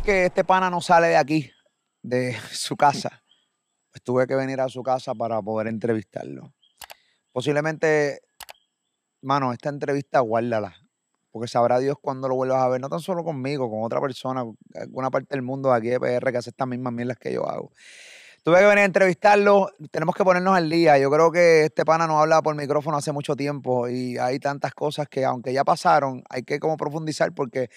[0.00, 1.50] que este pana no sale de aquí,
[2.02, 3.22] de su casa,
[3.90, 6.54] pues tuve que venir a su casa para poder entrevistarlo.
[7.32, 8.22] Posiblemente,
[9.22, 10.74] mano, esta entrevista guárdala,
[11.30, 14.44] porque sabrá Dios cuándo lo vuelvas a ver, no tan solo conmigo, con otra persona,
[14.74, 17.48] alguna parte del mundo de aquí de PR que hace estas mismas mierdas que yo
[17.48, 17.72] hago.
[18.42, 20.98] Tuve que venir a entrevistarlo, tenemos que ponernos al día.
[20.98, 24.74] Yo creo que este pana no habla por micrófono hace mucho tiempo y hay tantas
[24.74, 27.70] cosas que aunque ya pasaron, hay que como profundizar porque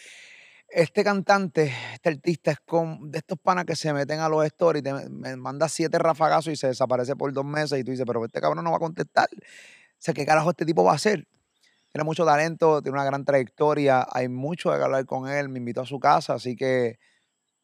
[0.70, 4.84] este cantante, este artista es con, de estos panas que se meten a los stories,
[4.84, 8.24] te, me manda siete rafagazos y se desaparece por dos meses y tú dices, pero
[8.26, 9.30] este cabrón no va a contestar.
[9.32, 11.28] O sea, ¿qué carajo este tipo va a hacer?
[11.92, 15.82] Tiene mucho talento, tiene una gran trayectoria, hay mucho de hablar con él, me invitó
[15.82, 17.00] a su casa, así que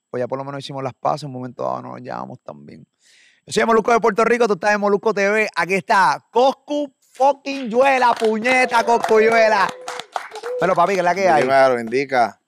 [0.09, 2.85] pues ya por lo menos hicimos las pases, en un momento dado nos llamamos también.
[3.45, 7.69] Yo soy Molusco de Puerto Rico, tú estás en Molusco TV, aquí está Coscu fucking
[7.69, 9.69] Yuela, puñeta Yuela.
[10.59, 11.41] Pero papi, ¿qué es la que hay?
[11.41, 12.40] Primero, indica.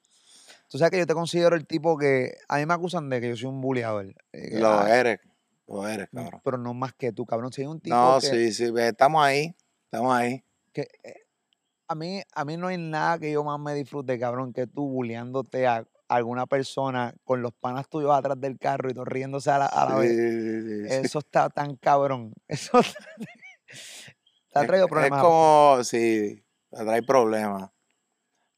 [0.73, 3.29] Tú sabes que yo te considero el tipo que, a mí me acusan de que
[3.29, 4.07] yo soy un bulliador.
[4.31, 5.19] Eh, lo eres,
[5.67, 6.41] lo eres, cabrón.
[6.43, 10.11] Pero no más que tú, cabrón, soy un tipo No, sí, sí, estamos ahí, estamos
[10.15, 10.43] ahí.
[10.71, 11.27] Que, eh,
[11.87, 14.89] a mí, a mí no hay nada que yo más me disfrute, cabrón, que tú
[14.89, 19.59] bulleándote a alguna persona con los panas tuyos atrás del carro y tú riéndose a
[19.59, 20.09] la, vez.
[20.89, 22.33] Eso está tan cabrón.
[22.47, 22.97] Eso está,
[24.55, 25.19] ha traído problemas.
[25.19, 27.69] Es como, sí, trae problemas.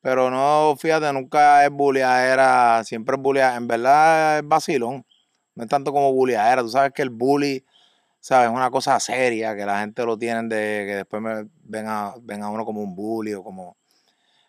[0.06, 3.58] Pero no, fíjate, nunca es bulliadera, siempre es bulliadera.
[3.58, 5.04] En verdad es vacilón.
[5.56, 6.62] No es tanto como bulliadera.
[6.62, 7.66] Tú sabes que el bully,
[8.20, 8.50] ¿sabes?
[8.50, 12.14] Es una cosa seria, que la gente lo tiene de que después me ven a,
[12.22, 13.78] ven a uno como un bully o como...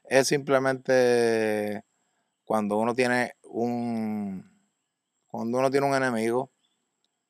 [0.04, 1.82] Es simplemente
[2.44, 4.44] cuando uno tiene un
[5.28, 6.50] cuando uno tiene un enemigo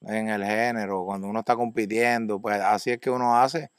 [0.00, 3.70] en el género, cuando uno está compitiendo, pues así es que uno hace.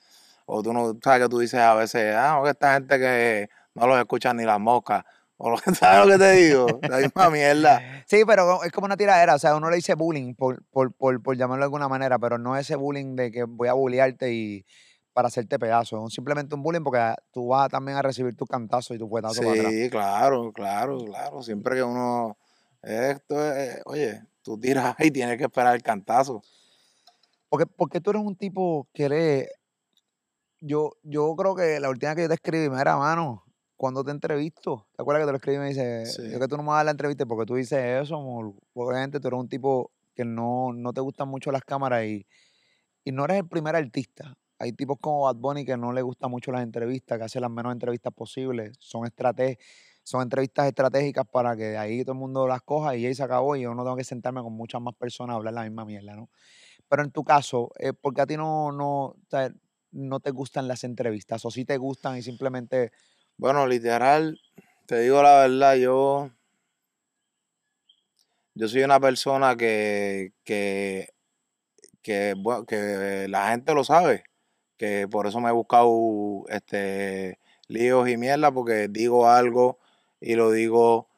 [0.45, 3.99] O tú no sabes que tú dices a veces, ah, esta gente que no los
[3.99, 5.03] escucha ni las moscas.
[5.38, 6.79] O lo, ¿Sabes lo que te digo?
[6.89, 7.81] La misma mierda.
[8.07, 9.35] Sí, pero es como una tiradera.
[9.35, 12.38] O sea, uno le dice bullying, por, por, por, por llamarlo de alguna manera, pero
[12.38, 14.65] no ese bullying de que voy a bullearte y
[15.11, 16.07] para hacerte pedazo.
[16.07, 19.41] Es simplemente un bullying porque tú vas también a recibir tu cantazo y tu puetazo
[19.41, 21.44] sí, claro, claro, claro.
[21.44, 22.38] Siempre que uno.
[22.81, 26.41] Esto es, oye, tú tiras y tienes que esperar el cantazo.
[27.49, 29.49] Porque, porque tú eres un tipo que eres.
[30.61, 33.44] Yo, yo creo que la última que yo te escribí, me era mano,
[33.77, 36.57] cuando te entrevisto, ¿te acuerdas que te lo escribí y me dice, yo que tú
[36.57, 38.17] no me vas a dar la entrevista porque tú dices eso,
[38.73, 42.25] obviamente tú eres un tipo que no, no te gustan mucho las cámaras y,
[43.05, 46.31] y no eres el primer artista hay tipos como Bad Bunny que no le gustan
[46.31, 48.75] mucho las entrevistas, que hacen las menos entrevistas posibles.
[48.79, 49.07] Son,
[50.03, 53.23] son entrevistas estratégicas para que de ahí todo el mundo las coja y ahí se
[53.23, 55.85] acabó y yo no tengo que sentarme con muchas más personas a hablar la misma
[55.85, 56.29] mierda, ¿no?
[56.89, 59.15] Pero en tu caso, eh, ¿por qué a ti no, no,
[59.91, 61.44] no te gustan las entrevistas?
[61.45, 62.91] ¿O sí te gustan y simplemente...
[63.37, 64.39] Bueno, literal,
[64.87, 66.31] te digo la verdad, yo...
[68.56, 71.09] Yo soy una persona que, que,
[72.01, 72.33] que,
[72.67, 74.23] que la gente lo sabe
[74.77, 79.79] que por eso me he buscado este líos y mierda, porque digo algo
[80.21, 81.09] y lo digo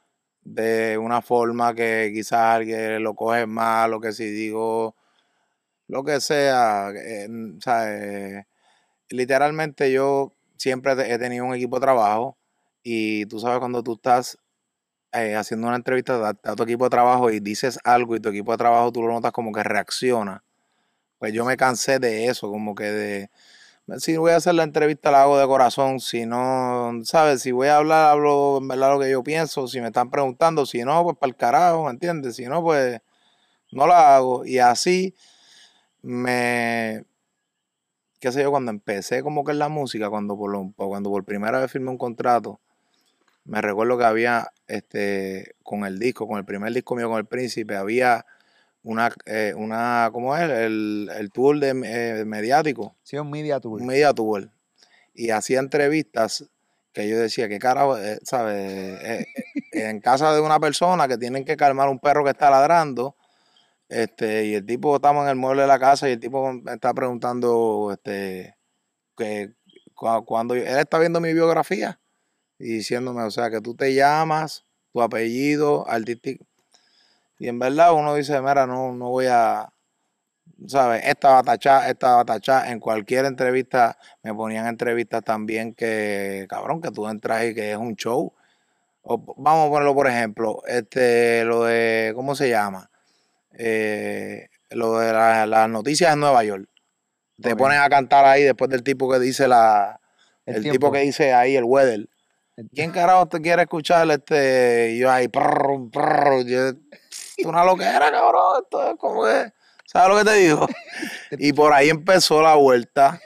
[0.41, 4.95] de una forma que quizás alguien lo coge mal, o que si digo
[5.87, 8.45] lo que sea, eh,
[9.09, 12.37] literalmente yo siempre he tenido un equipo de trabajo
[12.83, 14.37] y tú sabes cuando tú estás
[15.13, 18.51] eh, haciendo una entrevista a, tu equipo de trabajo y dices algo y tu equipo
[18.51, 20.43] de trabajo tú lo notas como que reacciona,
[21.17, 23.29] pues yo me cansé de eso, como que de
[23.97, 27.41] si voy a hacer la entrevista la hago de corazón, si no, ¿sabes?
[27.41, 30.65] Si voy a hablar, hablo en verdad lo que yo pienso, si me están preguntando,
[30.65, 32.35] si no, pues para el carajo, ¿me entiendes?
[32.35, 33.01] Si no, pues
[33.71, 34.45] no la hago.
[34.45, 35.15] Y así
[36.01, 37.03] me,
[38.19, 41.23] qué sé yo, cuando empecé como que en la música, cuando por, lo, cuando por
[41.23, 42.59] primera vez firmé un contrato,
[43.45, 47.25] me recuerdo que había, este, con el disco, con el primer disco mío con el
[47.25, 48.25] príncipe, había
[48.83, 50.49] una, eh, una ¿cómo es?
[50.49, 52.95] El, el tour de, eh, mediático.
[53.03, 53.81] Sí, un media tour.
[53.81, 54.51] Un media tour.
[55.13, 56.47] Y hacía entrevistas
[56.93, 59.25] que yo decía, ¿qué carajo, eh, sabes?
[59.71, 63.15] en casa de una persona que tienen que calmar un perro que está ladrando,
[63.89, 66.73] este, y el tipo, estamos en el mueble de la casa y el tipo me
[66.73, 68.55] está preguntando, este,
[69.17, 69.53] que
[69.93, 71.99] cuando él está viendo mi biografía
[72.57, 76.45] y diciéndome, o sea, que tú te llamas, tu apellido, artístico,
[77.39, 79.71] y en verdad uno dice, mira, no, no voy a,
[80.67, 81.03] ¿sabes?
[81.05, 82.69] Esta batachá, esta batachá.
[82.71, 87.77] En cualquier entrevista me ponían entrevistas también que, cabrón, que tú entras y que es
[87.77, 88.33] un show.
[89.03, 92.91] vamos a ponerlo por ejemplo, este, lo de, ¿cómo se llama?
[93.57, 96.69] Eh, lo de las noticias en Nueva York.
[97.41, 99.99] Te ponen a cantar ahí después del tipo que dice la,
[100.45, 102.07] el, tipo que dice ahí el weather.
[102.73, 104.09] ¿quién carajo te quiere escuchar?
[104.11, 106.71] Este, y yo ahí, prrr, prrr, yo,
[107.45, 109.53] una loquera, cabrón, esto es como que,
[109.85, 110.67] ¿sabes lo que te digo?
[111.31, 113.21] Y por ahí empezó la vuelta,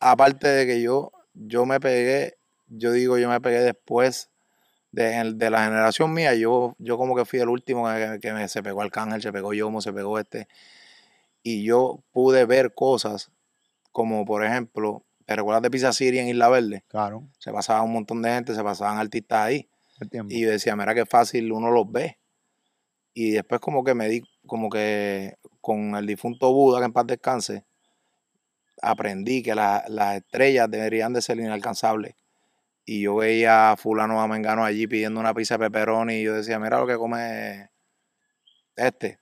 [0.00, 4.30] aparte de que yo, yo me pegué, yo digo, yo me pegué después
[4.92, 8.46] de, de la generación mía, yo, yo como que fui el último que, que me,
[8.48, 10.46] se pegó Arcángel, se pegó Yomo, se pegó este,
[11.42, 13.30] y yo pude ver cosas
[13.90, 16.84] como, por ejemplo, ¿te recuerdas de Pizza City en Isla Verde?
[16.88, 19.68] Claro, Se pasaba un montón de gente, se pasaban artistas ahí.
[20.28, 22.18] Y yo decía, mira qué fácil uno los ve.
[23.14, 27.06] Y después como que me di, como que con el difunto Buda, que en paz
[27.06, 27.64] descanse,
[28.80, 32.14] aprendí que la- las estrellas deberían de ser inalcanzables.
[32.84, 36.34] Y yo veía a fulano a Mengano allí pidiendo una pizza de pepperoni y yo
[36.34, 37.70] decía, mira lo que come
[38.76, 39.18] este,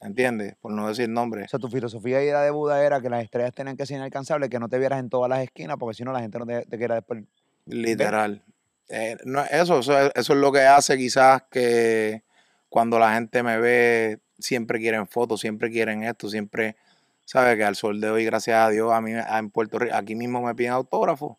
[0.00, 0.56] ¿entiendes?
[0.60, 1.44] Por no decir nombre.
[1.44, 3.96] O sea, tu filosofía y la de Buda era que las estrellas tenían que ser
[3.96, 6.46] inalcanzables, que no te vieras en todas las esquinas, porque si no la gente no
[6.46, 7.24] te, te quiera después.
[7.66, 8.42] Literal.
[8.88, 12.22] Eh, no, eso, eso, es- eso es lo que hace quizás que
[12.68, 16.76] cuando la gente me ve, siempre quieren fotos, siempre quieren esto, siempre,
[17.24, 17.56] ¿sabes?
[17.56, 20.14] Que al sol de hoy, gracias a Dios, a mí a- en Puerto Rico, aquí
[20.14, 21.36] mismo me piden autógrafos.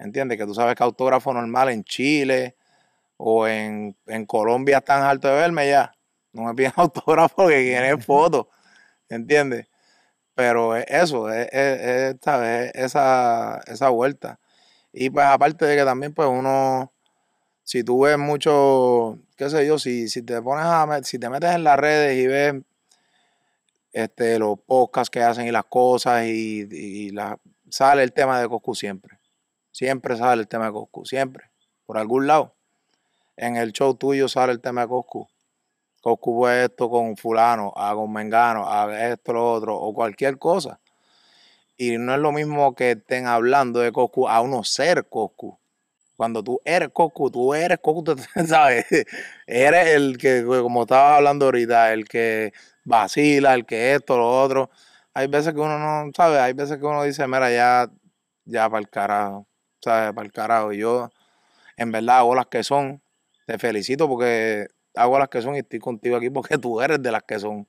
[0.00, 0.38] ¿Entiendes?
[0.38, 2.56] Que tú sabes que autógrafo normal en Chile
[3.16, 5.92] o en, en Colombia están alto de verme ya.
[6.32, 8.46] No me piden autógrafo que quieren fotos.
[9.08, 9.66] ¿Entiendes?
[10.34, 12.16] Pero es eso, es, es-
[12.74, 14.40] esa, esa vuelta.
[14.92, 16.92] Y pues aparte de que también pues uno,
[17.64, 21.50] si tú ves mucho, qué sé yo, si, si te pones a, si te metes
[21.54, 22.54] en las redes y ves
[23.92, 27.38] este, los podcasts que hacen y las cosas y, y la,
[27.68, 29.18] sale el tema de Coscu siempre.
[29.70, 31.50] Siempre sale el tema de Coscu, siempre.
[31.86, 32.54] Por algún lado.
[33.36, 35.28] En el show tuyo sale el tema de Coscu.
[36.02, 40.80] Coscu fue esto con fulano, a con Mengano, a esto, lo otro, o cualquier cosa.
[41.76, 45.58] Y no es lo mismo que estén hablando de Coscu a uno ser Coscu.
[46.16, 48.14] Cuando tú eres Coscu, tú eres Coscu,
[48.46, 48.86] ¿sabes?
[49.46, 52.52] Eres el que, como estaba hablando ahorita, el que
[52.84, 54.70] vacila, el que esto, lo otro.
[55.14, 56.38] Hay veces que uno no, ¿sabes?
[56.40, 57.90] Hay veces que uno dice, mira, ya,
[58.44, 59.46] ya para el carajo,
[59.80, 60.12] ¿sabes?
[60.12, 60.72] Para el carajo.
[60.72, 61.10] Y yo,
[61.76, 63.02] en verdad, hago las que son.
[63.46, 67.12] Te felicito porque hago las que son y estoy contigo aquí porque tú eres de
[67.12, 67.68] las que son.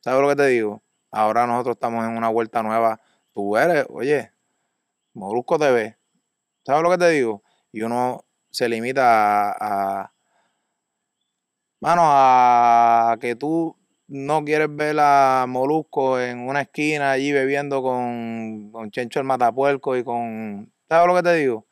[0.00, 0.82] ¿Sabes lo que te digo?
[1.10, 3.00] Ahora nosotros estamos en una vuelta nueva.
[3.32, 4.32] Tú eres, oye,
[5.14, 5.96] Molusco TV.
[6.66, 7.42] ¿Sabes lo que te digo?
[7.72, 10.14] Y uno se limita a, a
[11.80, 18.70] mano, a que tú no quieres ver a Molusco en una esquina allí bebiendo con,
[18.70, 20.72] con Chencho el Matapuerco y con...
[20.88, 21.66] ¿Sabes lo que te digo?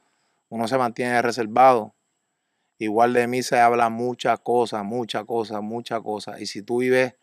[0.49, 1.95] Uno se mantiene reservado.
[2.79, 6.41] Igual de mí se habla muchas cosas, muchas cosas, muchas cosas.
[6.41, 7.15] Y si tú vives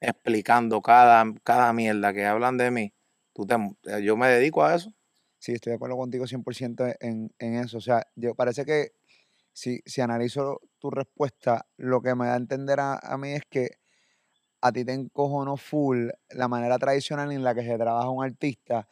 [0.00, 2.94] explicando cada, cada mierda que hablan de mí,
[3.34, 3.56] tú te,
[4.04, 4.92] yo me dedico a eso.
[5.38, 7.78] Sí, estoy de acuerdo contigo 100% en, en eso.
[7.78, 8.92] O sea, yo parece que
[9.52, 13.42] si, si analizo tu respuesta, lo que me da a entender a, a mí es
[13.50, 13.70] que
[14.60, 18.88] a ti te encojonó full la manera tradicional en la que se trabaja un artista.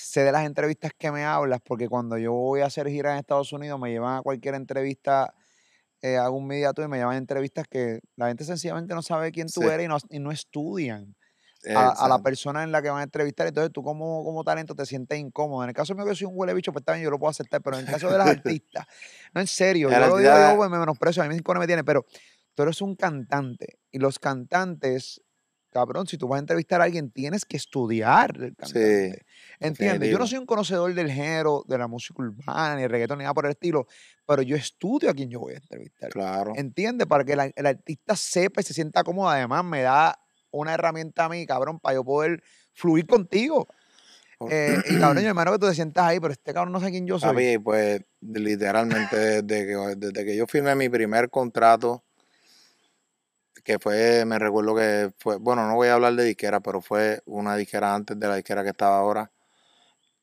[0.00, 3.18] Sé de las entrevistas que me hablas, porque cuando yo voy a hacer gira en
[3.18, 5.34] Estados Unidos, me llevan a cualquier entrevista,
[6.02, 9.32] eh, hago un media y me llevan a entrevistas que la gente sencillamente no sabe
[9.32, 9.66] quién tú Sí.
[9.66, 11.16] eres y no, y no estudian
[11.74, 13.48] a, a la persona en la que van a entrevistar.
[13.48, 15.64] Entonces tú como, como talento te sientes incómodo.
[15.64, 17.60] En el caso mío que soy un huele bicho, pues también yo lo puedo aceptar,
[17.60, 18.86] pero en el caso de las artistas,
[19.34, 22.06] no en serio, yo lo digo yo, me menosprecio, a mí me tiene, pero
[22.54, 25.20] tú eres un cantante y los cantantes,
[25.70, 29.24] cabrón, si tú vas a entrevistar a alguien, tienes que estudiar el cantante.
[29.60, 30.10] ¿Entiendes?
[30.10, 33.34] Yo no soy un conocedor del género, de la música urbana, ni reggaetón, ni nada
[33.34, 33.86] por el estilo,
[34.26, 36.10] pero yo estudio a quien yo voy a entrevistar.
[36.10, 36.52] Claro.
[36.56, 37.06] ¿Entiendes?
[37.06, 39.28] Para que la- el artista sepa y se sienta cómodo.
[39.28, 40.18] Además, me da
[40.50, 43.66] una herramienta a mí, cabrón, para yo poder fluir contigo.
[44.50, 46.90] Eh, y cabrón, yo hermano que tú te sientas ahí, pero este cabrón no sé
[46.90, 47.30] quién yo soy.
[47.30, 52.04] Papi, pues literalmente desde que, desde que yo firmé mi primer contrato,
[53.68, 57.20] que fue, me recuerdo que fue, bueno, no voy a hablar de disquera, pero fue
[57.26, 59.30] una disquera antes de la disquera que estaba ahora.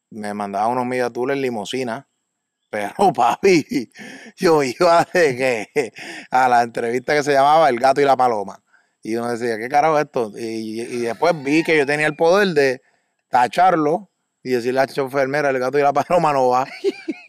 [0.10, 2.08] Me mandaba unos media tours en limosina,
[2.72, 3.92] pero papi,
[4.36, 5.94] yo iba de que
[6.32, 8.64] a la entrevista que se llamaba El gato y la paloma.
[9.04, 10.32] Y uno decía, ¿qué carajo es esto?
[10.36, 12.82] Y, y después vi que yo tenía el poder de
[13.30, 14.10] tacharlo
[14.42, 16.66] y decirle a la enfermera, el gato y la paloma no va.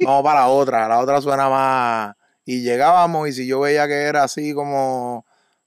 [0.02, 2.16] Vamos para la otra, la otra suena más.
[2.46, 5.25] Y llegábamos y si yo veía que era así como,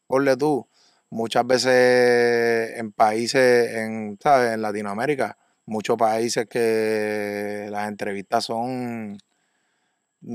[0.10, 0.68] ponle tú,
[1.12, 4.54] muchas veces en países, en, ¿sabes?
[4.54, 5.38] En Latinoamérica,
[5.68, 9.18] muchos países que las entrevistas son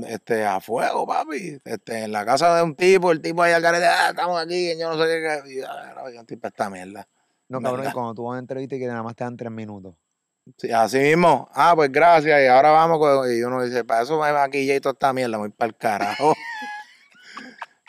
[0.07, 1.59] este, a fuego, papi.
[1.65, 4.77] Este, en la casa de un tipo, el tipo ahí al carete, ah, estamos aquí,
[4.79, 5.41] yo no sé qué.
[5.43, 7.05] qué", Y, ah, no, yo tipo esta mierda.
[7.49, 9.51] no, cabrón, cuando tú vas a una entrevista y que nada más te dan tres
[9.51, 9.93] minutos.
[10.57, 11.49] Sí, así mismo.
[11.53, 12.39] Ah, pues gracias.
[12.41, 12.99] Y ahora vamos.
[12.99, 15.75] con- Y uno dice, para eso me maquillé y toda esta mierda, voy para el
[15.75, 16.33] carajo.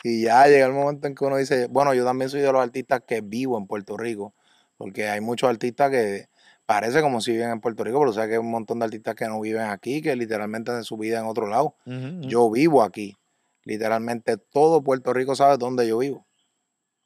[0.03, 2.61] y ya llega el momento en que uno dice, bueno, yo también soy de los
[2.61, 4.33] artistas que vivo en Puerto Rico.
[4.77, 6.29] Porque hay muchos artistas que
[6.65, 8.85] parece como si viven en Puerto Rico, pero o sea que hay un montón de
[8.85, 11.75] artistas que no viven aquí, que literalmente hacen su vida en otro lado.
[12.21, 13.17] Yo vivo aquí.
[13.63, 16.27] Literalmente todo Puerto Rico sabe dónde yo vivo.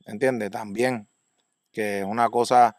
[0.05, 0.51] ¿Entiendes?
[0.51, 1.07] También.
[1.71, 2.75] Que es una cosa,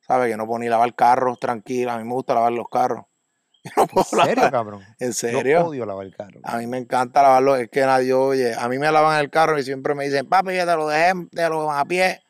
[0.00, 0.30] ¿sabes?
[0.30, 1.94] Que no puedo ni lavar carros tranquila.
[1.94, 3.06] A mí me gusta lavar los carros.
[3.66, 4.50] Yo no ¿En puedo serio, lavar.
[4.52, 4.82] cabrón?
[4.98, 5.66] ¿En Yo serio?
[5.66, 6.40] odio lavar el carro.
[6.44, 7.56] A mí me encanta lavarlo.
[7.56, 8.54] Es que nadie oye.
[8.54, 11.12] A mí me lavan el carro y siempre me dicen, papi, ya te lo dejé,
[11.32, 12.22] te lo a pie.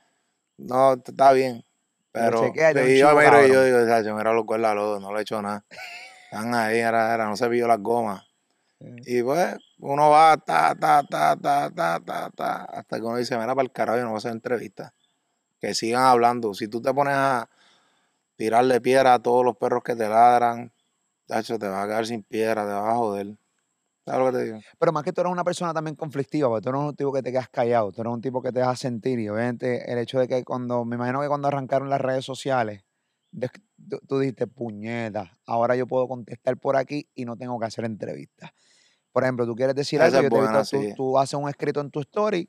[0.58, 1.64] No, está bien.
[2.12, 4.32] Pero chequea y le da un y yo chivo, miro y yo digo, "Chacho, mira
[4.32, 5.64] los cuerdas lodos, no le he hecho nada.
[6.30, 8.22] Están ahí, era, era, no se vio las gomas.
[8.78, 13.36] Y pues uno va ta, ta, ta, ta, ta, ta, ta, hasta que uno dice,
[13.38, 14.92] mira, para el carajo, yo no voy a hacer entrevistas.
[15.60, 16.52] Que sigan hablando.
[16.54, 17.48] Si tú te pones a
[18.36, 20.72] tirarle piedra a todos los perros que te ladran,
[21.26, 23.36] tacho, te vas a quedar sin piedra, te vas a joder.
[24.06, 24.60] ¿Sabes lo que te digo?
[24.78, 27.22] Pero más que tú eres una persona también conflictiva, porque tú eres un tipo que
[27.22, 29.18] te quedas callado, tú eres un tipo que te dejas sentir.
[29.18, 32.84] Y obviamente el hecho de que cuando, me imagino que cuando arrancaron las redes sociales,
[33.88, 37.84] tú, tú dijiste, puñeta, ahora yo puedo contestar por aquí y no tengo que hacer
[37.84, 38.52] entrevistas.
[39.10, 40.94] Por ejemplo, tú quieres decir Esa algo, yo te buena, visto, tú, sí.
[40.94, 42.48] tú haces un escrito en tu story,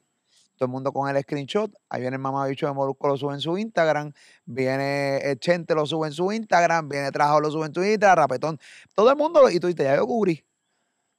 [0.57, 3.39] todo el mundo con el screenshot, ahí viene el mamabicho de Molusco, lo sube en
[3.39, 4.11] su Instagram,
[4.45, 8.17] viene el Chente, lo sube en su Instagram, viene Trajo, lo sube en tu Instagram,
[8.23, 8.59] Rapetón,
[8.95, 10.43] todo el mundo, lo- y tú dices, ya yo cubrí,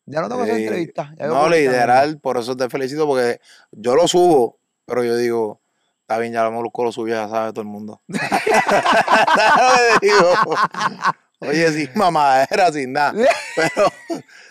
[0.07, 0.67] ya no tengo que hacer Sí.
[0.67, 1.11] entrevistas.
[1.11, 1.71] No, cubrí esta mierda".
[1.73, 3.41] literal, por eso te felicito, porque
[3.73, 5.61] yo lo subo, pero yo digo,
[6.01, 8.03] está bien, ya lo Molusco lo subió, ya sabe todo el mundo.
[11.41, 13.13] Oye, sin mamadera, sin nada.
[13.57, 13.93] Pero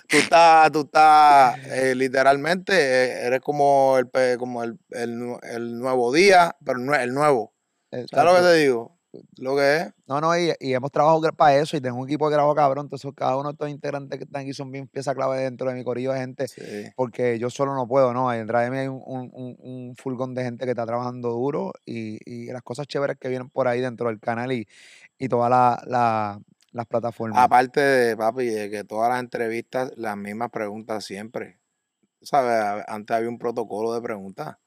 [0.10, 5.78] tú estás, tú estás, eh, literalmente, eh, eres como el, pe- como el, el el
[5.80, 7.54] nuevo día, pero no el nuevo.
[7.92, 8.44] ¿Sabes lo que Exacto.
[8.50, 8.98] te digo?
[9.38, 9.88] Lo que es.
[10.06, 12.86] No, no, y, y hemos trabajado para eso y tengo un equipo de trabajo cabrón.
[12.86, 15.76] Entonces, cada uno de estos integrantes que están aquí son bien pieza clave dentro de
[15.76, 16.62] mi corillo de gente, Sí.
[16.96, 18.30] porque yo solo no puedo, ¿no?
[18.30, 22.20] Detrás de mí hay un, un, un- furgón de gente que está trabajando duro y,
[22.32, 24.68] y las cosas chéveres que vienen por ahí dentro del canal y,
[25.18, 26.40] y todas la- la-
[26.78, 27.44] las plataformas.
[27.44, 31.60] Aparte de, papi, de que todas las entrevistas, las mismas preguntas siempre.
[32.22, 32.86] ¿Sabes?
[32.88, 34.58] Antes había un protocolo de preguntas.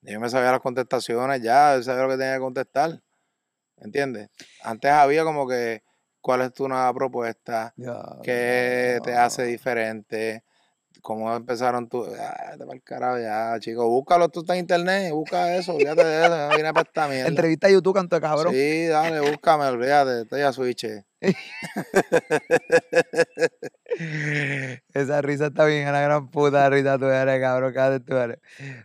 [0.00, 3.00] Yo me sabía las contestaciones ya, yo sabía lo que tenía que contestar.
[3.76, 4.30] ¿Entiendes?
[4.62, 5.82] Antes había como que,
[6.20, 7.74] ¿cuál es tu nueva propuesta?
[8.22, 10.44] ¿Qué te hace diferente?
[11.00, 12.06] ¿Cómo empezaron tú?
[12.18, 13.88] Ah, te el carajo ya, chico.
[13.88, 17.28] Búscalo, tú estás en internet, busca eso, olvídate de eso, no viene para esta mierda.
[17.28, 18.54] Entrevista a YouTube, canto de cabrón.
[18.54, 20.86] Sí, dale, búscame, olvídate, estoy a switch.
[24.94, 28.38] Esa risa está bien, a la gran puta risa tú eres, cabrón, cállate tú eres.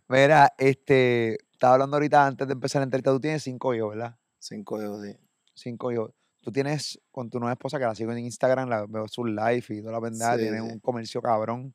[0.08, 4.16] Mira, este, estaba hablando ahorita antes de empezar la entrevista, tú tienes cinco hijos, ¿verdad?
[4.40, 5.16] Cinco dedos, sí.
[5.54, 6.12] Cinco hijos.
[6.42, 9.64] Tú tienes con tu nueva esposa, que la sigo en Instagram, la veo sus live
[9.70, 10.70] y toda la pendeja, Sí, tienes sí.
[10.72, 11.74] un comercio cabrón.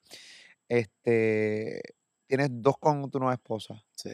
[0.69, 1.81] Este,
[2.27, 4.11] tienes dos con tu nueva esposa, sí.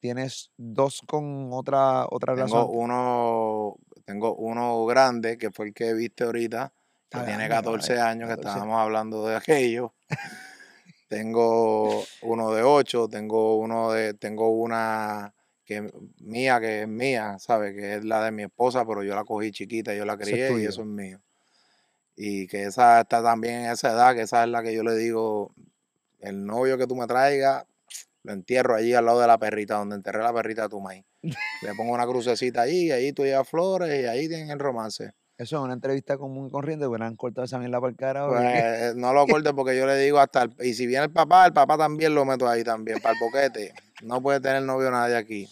[0.00, 2.66] Tienes dos con otra, otra Tengo relación.
[2.70, 6.72] uno, tengo uno grande, que fue el que viste ahorita,
[7.10, 8.48] que tiene grande, 14 caballo, años, que 14.
[8.48, 9.94] estábamos hablando de aquello.
[11.08, 15.90] tengo uno de 8, tengo uno de, tengo una que
[16.20, 17.74] mía, que es mía, ¿sabes?
[17.74, 20.28] Que es la de mi esposa, pero yo la cogí chiquita, yo la Eso es
[20.28, 21.20] crié y eso es mío.
[22.16, 24.96] Y que esa está también en esa edad, que esa es la que yo le
[24.96, 25.52] digo,
[26.20, 27.66] el novio que tú me traigas,
[28.24, 31.04] lo entierro allí al lado de la perrita, donde enterré la perrita de tu maíz.
[31.22, 35.12] Le pongo una crucecita allí, y ahí tú llevas flores y ahí tienen el romance.
[35.36, 38.30] Eso es una entrevista común y corriente, hubieran cortado esa mierda por el carajo.
[38.30, 41.12] Pues eh, no lo cortes porque yo le digo hasta, el- y si viene el
[41.12, 43.72] papá, el papá también lo meto ahí también, para el boquete.
[44.02, 45.48] No puede tener novio nadie aquí.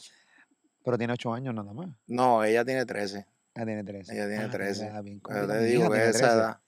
[0.85, 1.89] Pero tiene ocho años nada más.
[2.09, 3.27] No, ella tiene 13.
[3.55, 4.13] Ella tiene 13.
[4.13, 4.85] Ella tiene Ah, 13.
[4.87, 6.35] mira, bien Pero conmigo, te mi digo que tiene esa 13.
[6.37, 6.61] edad.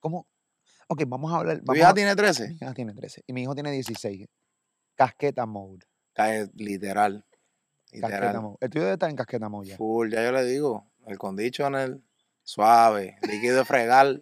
[0.00, 0.26] ¿Cómo?
[0.88, 1.58] Ok, vamos a hablar.
[1.58, 2.52] ¿Tu Vamos hija a- tiene Mi 13?
[2.52, 4.26] hija tiene 13 y mi hijo tiene 16.
[5.04, 5.86] Casqueta mode.
[6.12, 7.24] Cae literal.
[7.90, 8.42] Casqueta Literal.
[8.42, 8.56] mode.
[8.60, 9.76] El tuyo debe estar en casqueta mode ya.
[9.78, 10.86] Full, ya yo le digo.
[11.06, 11.98] El conditioner,
[12.42, 14.20] suave, líquido de fregar,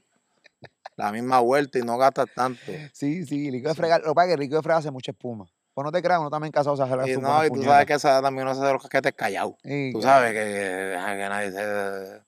[0.94, 2.60] la misma vuelta y no gastas tanto.
[2.92, 4.02] Sí, sí, líquido de fregar.
[4.02, 5.46] Lo que pasa es que el líquido de fregar hace mucha espuma.
[5.74, 7.84] Pues no te creas, uno también casado se hace Y sus no, y tú sabes
[7.86, 9.54] que esa también uno se hace los casquetes callados.
[9.64, 12.22] Y Tú sabes que, que- que nadie se...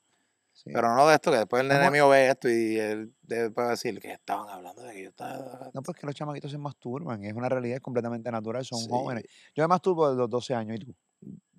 [0.64, 0.70] sí.
[0.72, 3.64] Pero no de esto, que después el nene Vamos- mío ve esto y él después
[3.64, 5.70] va a decir que estaban hablando de que yo estaba...
[5.74, 7.24] No, pues que los chamaquitos se masturban.
[7.24, 8.64] Es una realidad completamente natural.
[8.64, 8.88] Son Sí.
[8.90, 9.24] jóvenes.
[9.54, 10.76] Yo me masturbo desde los 12 años.
[10.80, 10.94] ¿Y tú?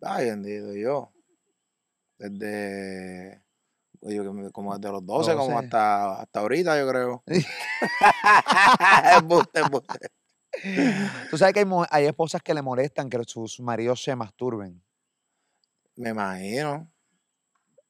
[0.01, 1.12] Ay, bendito, yo.
[2.17, 3.43] Desde...
[4.01, 5.65] oye, como desde los 12, como 12.
[5.65, 7.24] hasta, hasta ahorita, yo creo.
[9.17, 10.10] Embuste, embuste.
[11.29, 14.84] Tú sabes que hay, hay esposas que le molestan que sus maridos se masturben.
[15.96, 16.90] Me imagino.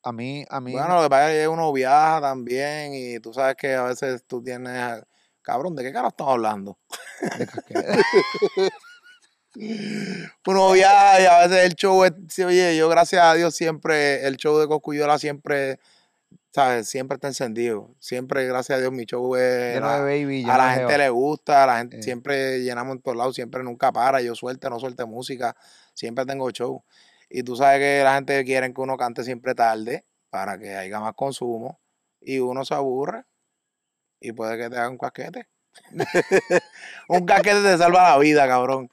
[0.04, 0.72] A mí, a mí.
[0.72, 4.24] Bueno, lo que pasa es que uno viaja también y tú sabes que a veces
[4.26, 5.04] tú tienes.
[5.42, 6.78] Cabrón, ¿de qué cara estamos hablando?
[10.48, 12.14] Uno viaja y a veces el show es.
[12.40, 15.78] Oye, yo gracias a Dios siempre, el show de Coscuyola siempre,
[16.54, 16.88] ¿sabes?
[16.88, 17.94] Siempre está encendido.
[18.00, 19.76] Siempre, gracias a Dios, mi show es.
[19.76, 20.46] lleno de baby.
[20.50, 22.04] a la gente le gusta, a la gente Eh.
[22.04, 24.22] siempre llenamos en todos lados, siempre nunca para.
[24.22, 25.56] Yo suelte, no suelte música,
[25.94, 26.84] siempre tengo show.
[27.34, 31.00] Y tú sabes que la gente quiere que uno cante siempre tarde para que haya
[31.00, 31.80] más consumo
[32.20, 33.24] y uno se aburre
[34.20, 35.48] y puede que te haga un casquete.
[37.08, 38.90] un casquete te salva la vida, cabrón.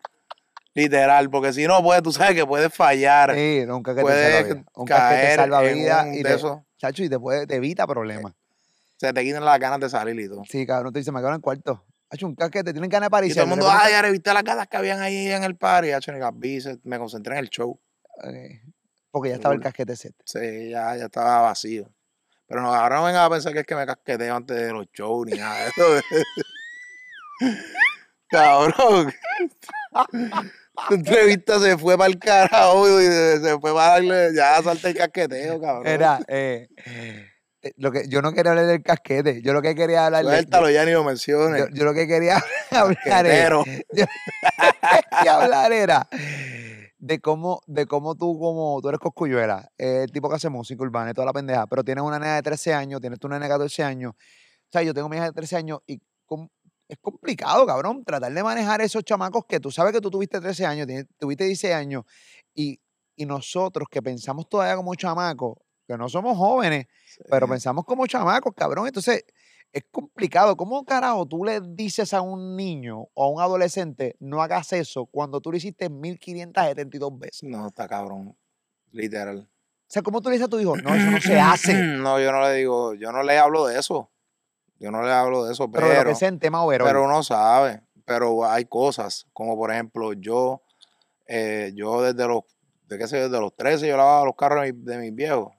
[0.72, 4.22] Literal, porque si no, pues tú sabes que puedes fallar, Sí, no, un casquete puedes
[4.22, 4.64] salva vida.
[4.76, 6.36] Un casquete caer salva en vida un y te,
[6.76, 8.34] chacho, y te, puede, te evita problemas.
[8.96, 10.44] se te quitan las ganas de salir y todo.
[10.48, 11.84] Sí, cabrón, te dice, me quedo en el cuarto.
[12.08, 13.32] Hacho, un casquete, tienen ganas de parir.
[13.32, 15.90] Y todo el mundo, ay, ahora viste las ganas que habían ahí en el party,
[15.90, 17.78] hacho, ni las vi, me concentré en el show.
[19.10, 20.14] Porque ya estaba el casquete set.
[20.24, 21.90] Sí, ya, ya estaba vacío.
[22.46, 24.86] Pero no, ahora no vengan a pensar que es que me casqueteo antes de los
[24.92, 26.00] shows ni nada de eso.
[28.30, 29.12] Cabrón.
[30.88, 34.96] Tu entrevista se fue para el carajo y se fue para darle, ya salta el
[34.96, 35.86] casqueteo, cabrón.
[35.86, 40.06] Era, eh, eh, lo que, yo no quería hablar del casquete, yo lo que quería
[40.06, 41.60] hablar Suéltalo, ya ni lo menciones.
[41.60, 42.36] yo, yo lo que quería
[42.70, 43.64] hablar era, Casquetero.
[45.10, 46.08] quería hablar era
[46.98, 50.82] de cómo, de cómo tú, como tú eres coscuyuela, eh, el tipo que hace música
[50.82, 53.44] urbana y toda la pendeja, pero tienes una nena de 13 años, tienes tu nena
[53.44, 56.00] de 14 años, o sea, yo tengo mi hija de 13 años y
[56.88, 60.64] es complicado, cabrón, tratar de manejar esos chamacos que tú sabes que tú tuviste 13
[60.66, 62.04] años, tienes- tuviste 16 años
[62.54, 62.80] y,
[63.16, 66.86] y nosotros que pensamos todavía como chamacos, que no somos jóvenes,
[67.28, 68.86] pero pensamos como chamacos, cabrón.
[68.86, 69.24] Entonces,
[69.72, 70.56] es complicado.
[70.56, 75.06] ¿Cómo carajo tú le dices a un niño o a un adolescente no hagas eso
[75.06, 77.42] cuando tú lo hiciste 1572 veces?
[77.44, 78.36] No, está cabrón.
[78.92, 79.40] Literal.
[79.40, 80.76] O sea, ¿cómo tú le dices a tu hijo?
[80.76, 81.74] No, eso no se hace.
[81.82, 84.10] No, yo no le digo, yo no le hablo de eso.
[84.78, 86.86] Yo no le hablo de eso, Pero, pero, lo que sea en tema overall.
[86.86, 87.82] pero uno sabe.
[88.04, 90.62] Pero hay cosas, como por ejemplo, yo,
[91.26, 92.42] eh, yo desde los,
[92.86, 95.52] de qué sé, desde los 13 yo lavaba los carros de, mi- de mis viejos.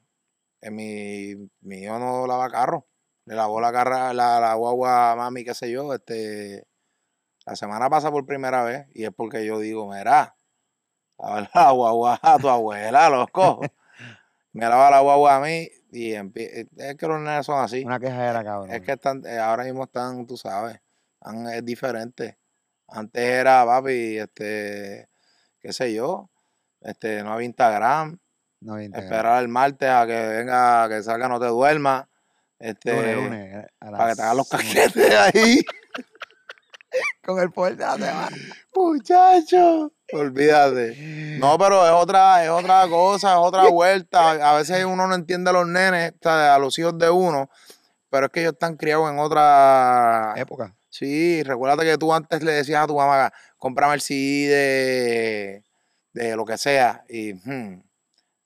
[0.61, 2.87] En mi, mi hijo no lava carro.
[3.29, 6.65] Le lavó la carra, la, la guagua a mami, qué sé yo, este,
[7.45, 10.35] la semana pasa por primera vez, y es porque yo digo, mira,
[11.19, 13.61] lava la guagua a tu abuela, loco.
[14.53, 17.83] Me lava la guagua a mí, y empie- es que los nenes son así.
[17.85, 18.71] Una queja era, cabrón.
[18.71, 20.81] Es que están, eh, ahora mismo están, tú sabes,
[21.21, 22.39] están, es diferente.
[22.87, 25.07] Antes era, papi, este,
[25.59, 26.31] qué sé yo,
[26.81, 28.17] este, no había Instagram,
[28.61, 29.13] no había integrado.
[29.13, 32.07] esperar el martes a que venga, a que salga, no te duermas,
[32.59, 33.65] este, Lunes, lunes.
[33.65, 34.65] eh, para que te hagan los nueve.
[34.73, 35.61] casquetes ahí,
[37.23, 38.37] Con el poder de la semana.
[38.73, 41.37] muchacho, olvídate.
[41.39, 44.31] No, pero es otra, es otra cosa, es otra vuelta.
[44.51, 47.49] A veces uno no entiende a los nenes, o sea, a los hijos de uno,
[48.09, 50.75] pero es que ellos están criados en otra Época.
[50.89, 55.63] Sí, recuérdate que tú antes le decías a tu mamá, cómprame el CD de,
[56.13, 57.03] de lo que sea.
[57.07, 57.83] Y, hmm,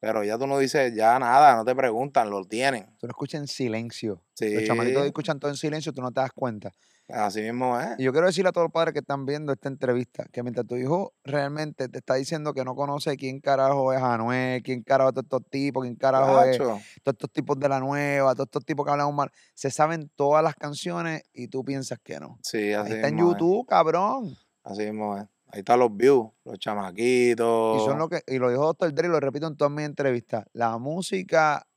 [0.03, 2.87] pero ya tú no dices ya nada, no te preguntan, lo tienen.
[2.99, 4.21] Tú lo escuchas en silencio.
[4.33, 6.73] Sí, Los chamaquitos escuchan todo en silencio, tú no te das cuenta.
[7.07, 7.97] así mismo es.
[7.97, 10.67] Y yo quiero decirle a todos los padres que están viendo esta entrevista que mientras
[10.67, 15.11] tu hijo realmente te está diciendo que no conoce quién carajo es Anuel, quién carajo
[15.11, 18.65] es todos estos tipos, quién carajo es todos estos tipos de la nueva, todos estos
[18.65, 22.39] tipos que hablan mal, se saben todas las canciones y tú piensas que no.
[22.43, 24.35] Sí, así Ahí está en es, YouTube, cabrón.
[24.65, 25.32] Así mismo es.
[25.53, 27.77] Ahí están los views, los chamaquitos.
[27.79, 28.91] Y son lo que, y lo dijo Dr.
[28.91, 30.45] Dre y lo repito en todas mis entrevistas.
[30.53, 31.67] La música,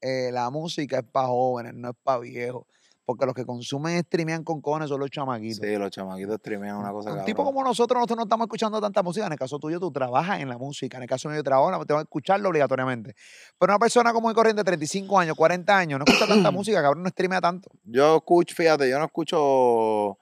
[0.00, 2.64] eh, la música es para jóvenes, no es para viejos.
[3.04, 5.58] Porque los que consumen y streamean con cojones son los chamaquitos.
[5.64, 7.26] Sí, los chamaquitos streamean una cosa Un cabrón.
[7.26, 9.26] tipo como nosotros, nosotros no estamos escuchando tanta música.
[9.26, 10.96] En el caso tuyo, tú trabajas en la música.
[10.96, 13.14] En el caso mío, yo trabajo, tengo que escucharlo obligatoriamente.
[13.60, 17.02] Pero una persona como de corriente, 35 años, 40 años, no escucha tanta música, cabrón,
[17.04, 17.70] no streamea tanto.
[17.84, 20.18] Yo escucho, fíjate, yo no escucho,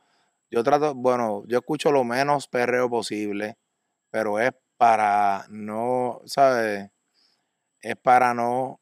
[0.55, 3.59] yo trato, bueno, yo escucho lo menos perreo posible,
[4.11, 6.90] pero es para no, ¿sabes?
[7.81, 8.81] Es para no,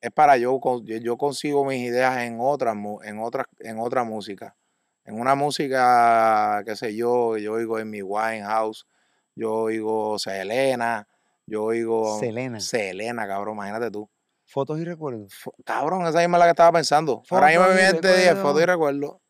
[0.00, 4.56] es para yo, yo, consigo mis ideas en otras, en otras, en otra música.
[5.04, 8.86] En una música, qué sé yo, yo oigo en mi Winehouse,
[9.34, 11.06] yo oigo Selena,
[11.46, 12.60] yo oigo Selena.
[12.60, 14.08] Selena, cabrón, imagínate tú.
[14.44, 15.32] Fotos y recuerdos.
[15.64, 17.22] Cabrón, esa misma es la que estaba pensando.
[17.30, 19.21] Ahora mismo en Fotos mi y recuerdos.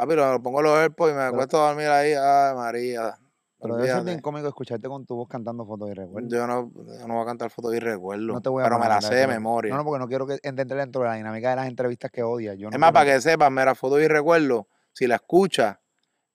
[0.00, 2.14] Papi, lo pongo los AirPods y me acuesto a dormir ahí.
[2.14, 3.18] Ay, María.
[3.60, 6.32] Pero debe ser bien cómico escucharte con tu voz cantando fotos y recuerdos.
[6.32, 8.32] Yo no, yo no voy a cantar fotos y recuerdo.
[8.32, 9.70] No te voy a pero me poner a la cantar sé de memoria.
[9.70, 12.22] No, no, porque no quiero que entre dentro de la dinámica de las entrevistas que
[12.22, 12.56] odias.
[12.56, 15.76] Yo no es más, para que sepas, mira, fotos y recuerdo, si la escuchas,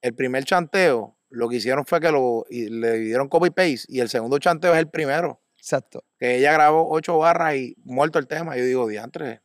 [0.03, 3.99] el primer chanteo, lo que hicieron fue que lo, y le dieron copy paste y
[3.99, 5.41] el segundo chanteo es el primero.
[5.57, 6.03] Exacto.
[6.19, 8.55] Que ella grabó ocho barras y muerto el tema.
[8.55, 9.41] Yo digo, diantre,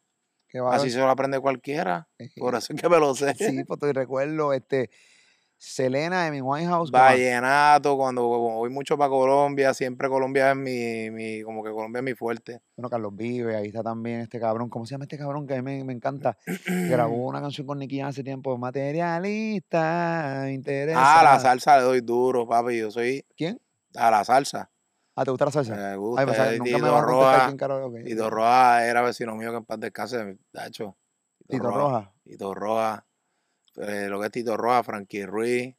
[0.70, 2.08] así se lo aprende cualquiera.
[2.36, 3.34] Por eso es que me lo sé.
[3.34, 4.90] Sí, pues te recuerdo, este,
[5.62, 6.90] Selena de mi Winehouse.
[6.90, 12.04] Vallenato, cuando voy mucho para Colombia, siempre Colombia es mi, mi, como que Colombia es
[12.04, 12.62] mi fuerte.
[12.76, 14.70] Bueno, Carlos Vive, ahí está también este cabrón.
[14.70, 16.38] ¿Cómo se llama este cabrón que a mí me, me encanta?
[16.66, 18.56] Grabó una canción con Nicky hace tiempo.
[18.56, 21.20] Materialista, interesa.
[21.20, 22.78] Ah, la salsa le doy duro, papi.
[22.78, 23.60] Yo soy ¿Quién?
[23.96, 24.69] a la salsa.
[25.20, 25.74] Ah, ¿te gusta la salsa?
[25.76, 26.24] Me Ay, gusta.
[26.24, 27.94] pensaba- nunca me Tito a contestar Roja, ok.
[28.04, 30.96] Tito Roja era vecino mío que en paz descanse, Tacho.
[31.46, 32.11] Tito Roja.
[32.24, 33.06] Tito Roja.
[33.76, 35.76] eh, lo que es Tito Roja, Frankie Ruiz.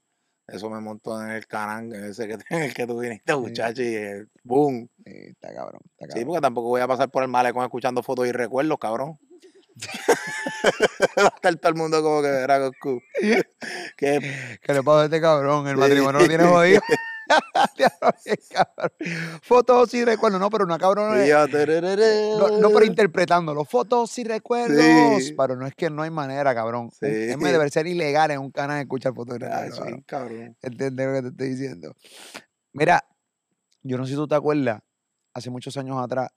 [0.48, 3.82] Eso me montó en el canal, en ese que, en el que tú viniste, muchacho,
[3.82, 4.88] y el boom.
[5.06, 8.28] Sí, está cabrón, está Sí, porque tampoco voy a pasar por el malecón escuchando fotos
[8.28, 9.18] y recuerdos, cabrón.
[11.18, 13.02] Va a estar todo el mundo como que verá Goku.
[13.98, 15.68] que ¿Qué le pasa a este cabrón?
[15.68, 16.82] El matrimonio lo tiene jodido.
[19.42, 21.18] Fotos sí recuerdo, no, pero una cabrón.
[21.24, 22.32] y tererere.
[22.38, 23.66] No, no, pero interpretándolo.
[23.66, 25.24] Fotos y recuerdos.
[25.24, 25.34] Sí.
[25.38, 26.92] Pero no es que no hay manera, cabrón.
[26.92, 27.06] Sí.
[27.06, 29.82] Es debe ser ilegal en un canal escuchar fotos y recuerdos.
[29.86, 30.58] sí, cabrón.
[30.62, 31.96] ¿Entiendes lo que te estoy diciendo?
[32.74, 33.04] Mira,
[33.84, 34.82] yo no sé si tú te acuerdas,
[35.34, 36.30] hace muchos años atrás,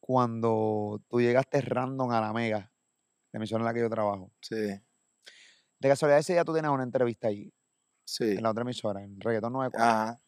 [0.00, 2.72] cuando tú llegaste random a la Mega,
[3.32, 4.32] la emisora en la que yo trabajo.
[4.40, 7.52] Sí, De casualidad, ese día tú tenías una entrevista allí,
[8.12, 8.24] sí.
[8.24, 9.84] en la otra emisora, en Reggaetón 94.
[9.84, 10.20] Ajá.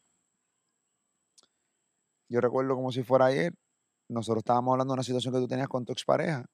[2.28, 3.52] Yo recuerdo como si fuera ayer,
[4.08, 6.46] nosotros estábamos hablando de una situación que tú tenías con tu expareja.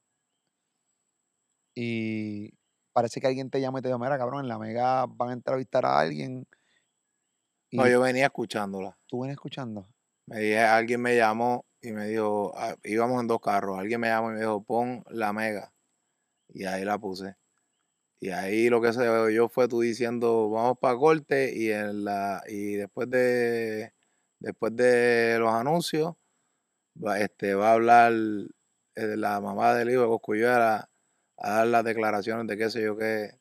[1.75, 2.51] Y
[2.93, 5.33] parece que alguien te llama y te dijo, mira, cabrón, en la Mega van a
[5.33, 6.47] entrevistar a alguien.
[7.71, 8.99] Y No, yo venía escuchándola.
[9.07, 9.89] tú vienes escuchando.
[10.27, 14.09] Me dije, alguien me llamó y me dijo, ah, íbamos en dos carros, alguien me
[14.09, 15.73] llamó y me dijo, pon la mega.
[16.49, 17.37] Y ahí la puse.
[18.21, 22.43] Y ahí lo que se oyó fue tú diciendo, vamos para corte y en la
[22.47, 23.95] y después de
[24.39, 26.15] después de los anuncios
[27.03, 30.91] va, este, va a hablar eh, la mamá del hijo de Coscuyuela
[31.39, 33.39] a dar las declaraciones de qué sé yo qué,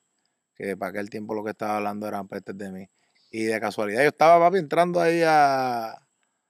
[0.55, 2.89] que para aquel tiempo lo que estaba hablando eran pestes de mí.
[3.31, 5.95] Y de casualidad yo estaba papi entrando ahí a,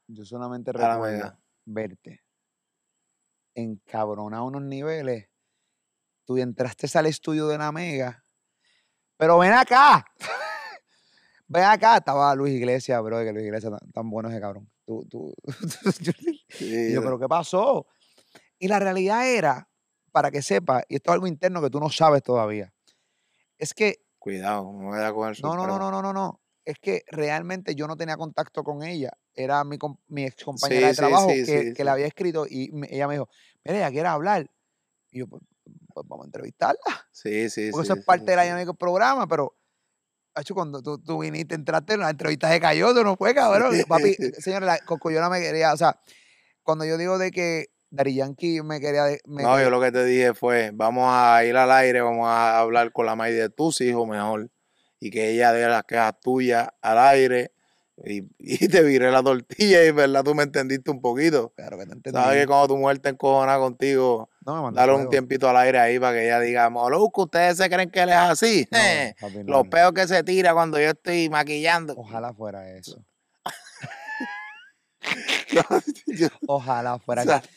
[0.07, 2.23] Yo solamente recuerdo verte
[3.55, 5.28] encabronado a unos niveles.
[6.29, 8.23] Tú entraste al estudio de la Mega.
[9.17, 10.05] Pero ven acá.
[11.47, 11.97] ven acá.
[11.97, 14.69] Estaba Luis Iglesias, bro, que Luis Iglesias tan, tan bueno ese cabrón.
[14.85, 15.33] Tú, tú,
[16.49, 17.87] Sí, yo, pero ¿qué pasó?
[18.59, 19.71] Y la realidad era,
[20.11, 22.71] para que sepas, y esto es algo interno que tú no sabes todavía,
[23.57, 26.41] es que Cuidado, no me vaya a coger no, no, no, no, no, no, no.
[26.63, 29.13] Es que realmente yo no tenía contacto con ella.
[29.33, 32.45] Era mi, mi ex compañera de Sí, trabajo sí, que, sí, que le había escrito
[32.47, 33.29] y me- ella me dijo,
[33.65, 34.51] mira, ella quiere hablar.
[35.11, 35.25] Y yo,
[36.01, 37.07] pues, vamos a entrevistarla.
[37.11, 37.91] Sí, sí, Porque sí.
[37.91, 39.55] eso es sí, parte de la dinámica del programa, pero,
[40.35, 43.73] hecho, cuando tú, tú viniste, entraste en la entrevista de cayó, tú no fue, cabrón.
[43.87, 45.99] Papi, señores, la Coscoyola me quería, o sea,
[46.63, 49.05] cuando yo digo de que Dari Yankee me quería...
[49.25, 52.59] me No, yo lo que te dije fue, vamos a ir al aire, vamos a
[52.59, 54.51] hablar con la madre de tus hijos mejor.
[54.99, 57.53] Y que ella dé las quejas tuyas al aire.
[58.05, 61.51] Y, y te viré la tortilla y verdad tú me entendiste un poquito.
[61.55, 62.17] Claro que te entendí.
[62.17, 65.99] Sabes que cuando tu mujer te encojona contigo, No dale un tiempito al aire ahí
[65.99, 68.67] para que ella diga, Molusco, ¿ustedes se creen que él es así?
[68.71, 71.93] No, Eh, papi, no, Los peos que se tira cuando yo estoy maquillando.
[71.97, 73.03] Ojalá fuera eso.
[76.07, 77.49] Yo- Ojalá fuera o sea, eso.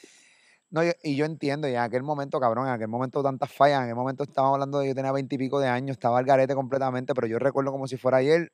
[0.71, 3.79] No, yo- y yo entiendo, y en aquel momento, cabrón, en aquel momento tantas fallas,
[3.79, 7.13] en aquel momento estábamos hablando de yo tenía veintipico de años, estaba al garete completamente,
[7.15, 8.51] pero yo recuerdo como si fuera ayer,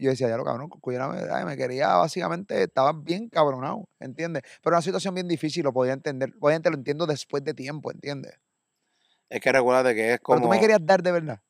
[0.00, 1.08] yo decía, ya lo cabrón, Coscuyola
[1.44, 4.42] me, quería básicamente, estaba bien cabronado, ¿entiendes?
[4.62, 8.38] Pero una situación bien difícil, lo podía entender, obviamente lo entiendo después de tiempo, ¿entiendes?
[9.28, 10.42] es que recuérdate que es Pero como...
[10.42, 11.40] tú me querías dar de verdad.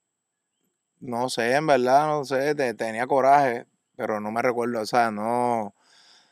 [1.00, 5.10] No sé, en verdad, no sé, te- tenía coraje, pero no me recuerdo, o sea,
[5.10, 5.74] no...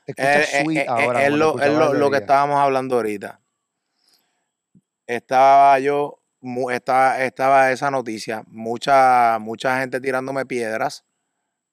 [0.06, 1.20] Te eh, sweet ahora.
[1.20, 3.40] te lo, lo- que estábamos hablando ahorita.
[5.06, 6.20] Estaba yo,
[6.70, 11.04] estaba, estaba esa noticia, mucha, mucha gente tirándome piedras,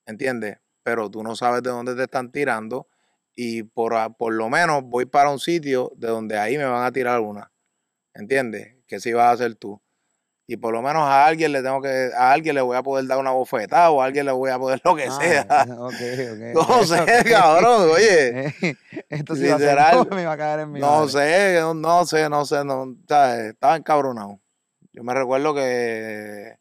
[0.06, 0.58] ¿entiendes?
[0.84, 2.88] Pero tú no sabes de dónde te están tirando
[3.36, 6.92] y por, por lo menos voy para un sitio de donde ahí me van a
[6.92, 7.52] tirar una,
[8.14, 8.76] ¿entiendes?
[8.88, 9.82] Que si vas a hacer tú.
[10.48, 13.08] Y por lo menos a alguien le tengo que, a alguien le voy a poder
[13.08, 15.42] dar una bofetada o a alguien le voy a poder lo que Ah, sea.
[15.80, 16.42] ok, ok.
[16.54, 18.48] No ok, sé, cabrón, oye.
[18.48, 18.76] Eh,
[19.08, 20.08] Esto sí va a ser, Literal.
[20.12, 21.12] me iba a caer en mi No madre.
[21.12, 23.52] sé, no, no sé, no sé, no, ¿sabes?
[23.54, 24.42] estaba encabronado.
[24.92, 26.58] Yo me recuerdo que,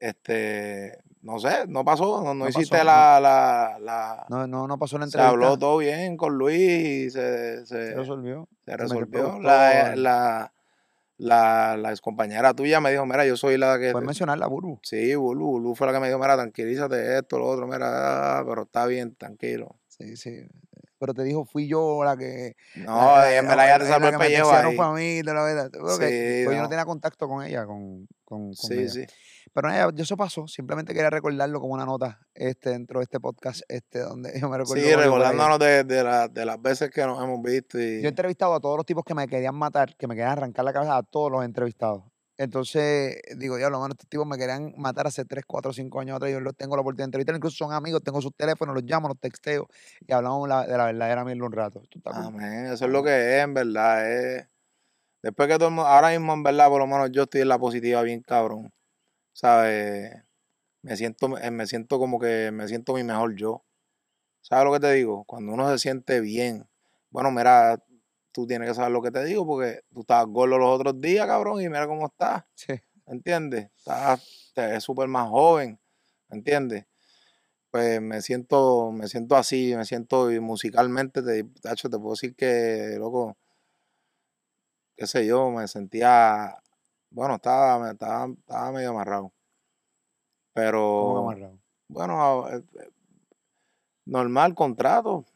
[0.00, 4.66] este, no sé, no pasó, no, no No hiciste pasó, la, la, la, No, no,
[4.66, 5.28] no pasó la se entrevista.
[5.28, 8.48] habló todo bien con Luis y se, se, Se resolvió.
[8.64, 9.38] se resolvió.
[9.40, 9.98] La, productor.
[9.98, 10.52] la,
[11.18, 13.92] la, la excompañera tuya me dijo, mira, yo soy la que...
[13.92, 14.78] Puedes mencionar la Burbu.
[14.82, 18.44] Sí, Bulu, Bulu fue la que me dijo, mira, tranquilízate esto, lo otro, mira, ah,
[18.46, 19.76] pero está bien, tranquilo.
[19.88, 20.46] Sí, sí.
[20.98, 22.56] pero te dijo, fui yo la que.
[22.76, 24.76] No, la- en la- ya te la- la me pellejo ahí.
[24.76, 25.70] fue a mí, te la verdad.
[25.72, 26.68] Sí, pues yo no no.
[26.70, 28.88] tenía contacto con ella, con, con, con Sí, ella.
[28.90, 29.06] sí.
[29.52, 30.46] Pero nada, yo eso pasó.
[30.46, 34.58] Simplemente quería recordarlo como una nota este, dentro de este podcast, este, donde yo me
[34.58, 34.82] recuerdo.
[34.84, 38.10] Sí, recordándonos de, de, la- de las veces que nos hemos visto y Yo he
[38.10, 40.96] entrevistado a todos los tipos que me querían matar, que me querían arrancar la cabeza,
[40.96, 42.10] a todos los he entrevistado.
[42.38, 46.32] Entonces, digo, diablo, mano, estos tipos me querían matar hace 3, 4, 5 años atrás.
[46.32, 47.36] Yo los tengo la oportunidad de entrevistar.
[47.36, 49.66] Incluso son amigos, tengo sus teléfonos, los llamo, los texteo
[50.06, 51.82] y hablamos la- de la verdadera mierda un rato.
[52.06, 54.10] Amén, eso es lo que es, en verdad.
[54.10, 54.46] Es...
[55.22, 57.48] Después que todo el mundo, ahora mismo, en verdad, por lo menos yo estoy en
[57.48, 58.72] la positiva bien cabrón.
[59.32, 60.12] ¿Sabes?
[60.82, 63.64] Me siento, me siento como que me siento mi mejor yo.
[64.42, 65.24] ¿Sabes lo que te digo?
[65.24, 66.68] Cuando uno se siente bien.
[67.10, 67.82] Bueno, mira,
[68.32, 71.26] tú tienes que saber lo que te digo porque tú estabas gordo los otros días,
[71.26, 72.44] cabrón, y mira cómo estás.
[72.54, 72.74] Sí.
[73.06, 73.70] ¿Entiendes?
[73.76, 75.80] Estás, te ves súper más joven.
[76.30, 76.86] ¿Entiendes?
[77.70, 82.34] Pues me siento, me siento así, me siento y musicalmente, te, tacho, te puedo decir
[82.36, 83.36] que, loco,
[84.96, 86.56] qué sé yo, me sentía,
[87.10, 89.22] bueno, estaba, estaba, estaba medio amarrado.
[89.22, 89.34] ¿Cómo
[90.54, 91.58] Pero, amarrado?
[91.88, 92.90] bueno, eh, eh,
[94.06, 95.26] normal contrato,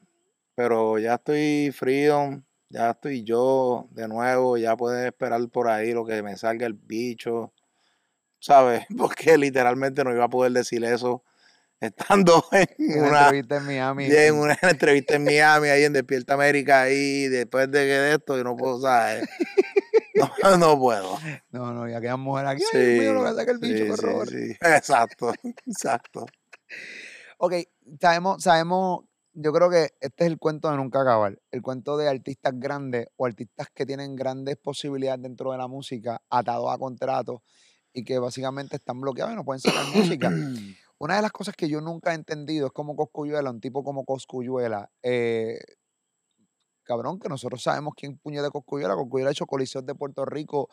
[0.54, 6.04] pero ya estoy freedom, ya estoy yo de nuevo, ya pueden esperar por ahí lo
[6.04, 7.52] que me salga el bicho,
[8.38, 8.87] ¿sabes?
[8.98, 11.24] Porque literalmente no iba a poder decir eso
[11.80, 14.06] estando en una una, entrevista en Miami.
[14.06, 18.37] en una entrevista en Miami, ahí en Despierta América, ahí después de que de esto,
[18.37, 19.28] yo no puedo, ¿sabes?
[20.42, 21.18] No, no puedo.
[21.50, 23.90] No, no, y aquella mujer aquí, ay, Dios mío, lo que saca el bicho, sí,
[23.90, 24.29] horror.
[24.29, 24.59] sí, sí.
[24.61, 25.33] Exacto,
[25.66, 26.27] exacto.
[27.38, 27.55] Ok,
[28.00, 31.38] sabemos, sabemos, yo creo que este es el cuento de nunca acabar.
[31.50, 36.22] El cuento de artistas grandes o artistas que tienen grandes posibilidades dentro de la música,
[36.31, 37.40] atados a contratos
[37.92, 40.31] y que básicamente están bloqueados y no pueden sacar música.
[40.98, 44.05] Una de las cosas que yo nunca he entendido es como Coscuyuela, un tipo como
[44.05, 45.59] Coscuyuela, eh,
[46.84, 48.94] cabrón, que nosotros sabemos quién puño de Coscuyuela.
[48.94, 50.68] Coscuyuela ha hecho coliseos de Puerto Rico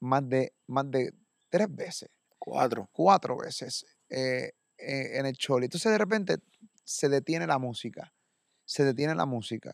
[0.00, 1.12] más de, más de
[1.48, 2.88] tres veces Cuatro.
[2.90, 5.66] cuatro veces eh, eh, en el Choli.
[5.66, 6.38] Entonces de repente
[6.84, 8.12] se detiene la música.
[8.64, 9.72] Se detiene la música.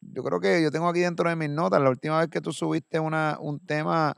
[0.00, 2.52] Yo creo que yo tengo aquí dentro de mis notas, la última vez que tú
[2.52, 4.14] subiste una, un tema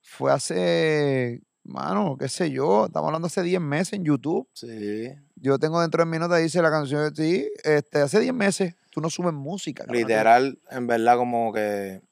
[0.00, 4.48] fue hace, mano, qué sé yo, estamos hablando hace 10 meses en YouTube.
[4.52, 5.10] Sí.
[5.34, 8.74] Yo tengo dentro de mis notas, dice la canción de ti, este, hace 10 meses
[8.98, 9.84] tú no subes música.
[9.88, 12.02] Literal, en verdad, como que.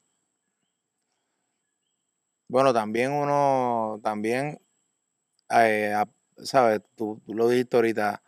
[2.47, 4.61] Bueno, también uno, también,
[5.49, 5.93] eh,
[6.37, 6.81] ¿sabes?
[6.95, 8.23] Tú, lo dijiste ahorita,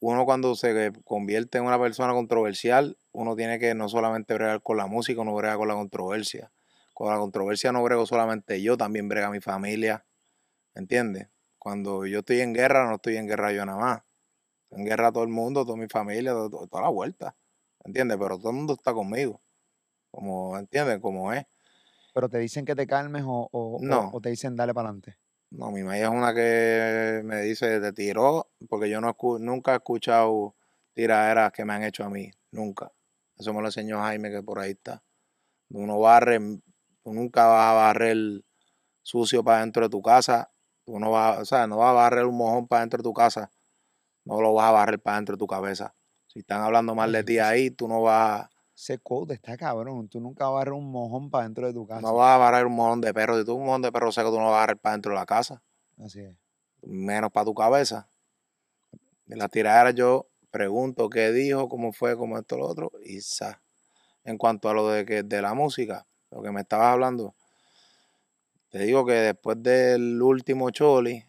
[0.00, 4.76] uno cuando se convierte en una persona controversial, uno tiene que no solamente bregar con
[4.76, 6.52] la música, uno brega con la controversia.
[6.92, 10.04] Con la controversia no brego solamente yo, también brega mi familia,
[10.74, 11.28] ¿entiendes?
[11.58, 14.02] Cuando yo estoy en guerra, no estoy en guerra yo nada más.
[14.70, 17.36] En guerra todo el mundo, toda mi familia, to- to- toda la vuelta.
[17.84, 18.16] ¿Entiendes?
[18.18, 19.40] Pero todo el mundo está conmigo,
[20.10, 21.00] como, ¿entiendes?
[21.00, 21.44] Como es.
[22.12, 24.10] Pero te dicen que te calmes o, o- o- No.
[24.12, 25.18] o te dicen dale para adelante.
[25.50, 29.72] No, mi mamá es una que me dice, te tiró, porque yo no escu- nunca
[29.72, 30.56] he escuchado
[30.94, 32.90] tiraderas que me han hecho a mí, nunca.
[33.36, 35.02] Eso me lo enseñó Jaime, que por ahí está.
[35.70, 36.38] Uno barre,
[37.02, 38.16] tú nunca vas a barrer
[39.02, 40.50] sucio para dentro de tu casa,
[40.84, 43.12] tú no vas, o sea, no vas a barrer un mojón para dentro de tu
[43.12, 43.50] casa,
[44.24, 45.94] no lo vas a barrer para dentro de tu cabeza.
[46.34, 50.08] Si están hablando mal de ti ahí, tú no vas, Ese quote está cabrón.
[50.08, 52.00] Tú nunca vas a un mojón para dentro de tu casa.
[52.00, 53.38] no vas a barrer un mojón de perro.
[53.38, 55.18] Si tú un mojón de perro seco, tú no vas a barrer para dentro de
[55.18, 55.62] la casa.
[56.04, 56.36] Así es.
[56.82, 58.08] menos para tu cabeza.
[59.28, 63.62] En la tiradera yo pregunto qué dijo, cómo fue, cómo esto, lo otro, y sa.
[64.24, 67.36] En cuanto a lo de que de la música, lo que me estabas hablando,
[68.70, 71.24] te digo que después del último Choli,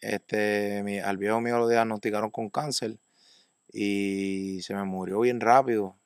[0.00, 2.98] este, mi- al viejo mío lo diagnosticaron con cáncer
[3.74, 5.98] y se me murió bien rápido.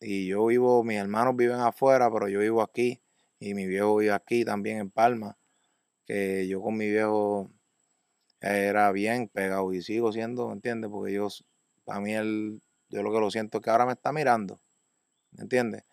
[0.00, 3.02] Y yo vivo, mis hermanos viven afuera, pero yo vivo aquí
[3.38, 5.36] y mi viejo vive aquí también en Palma
[6.10, 7.52] que yo con mi viejo
[8.40, 10.90] era bien pegado y sigo siendo, ¿me entiendes?
[10.90, 11.28] Porque yo,
[11.86, 14.58] a mí él, yo lo que lo siento es que ahora me está mirando,
[15.30, 15.84] ¿me entiendes?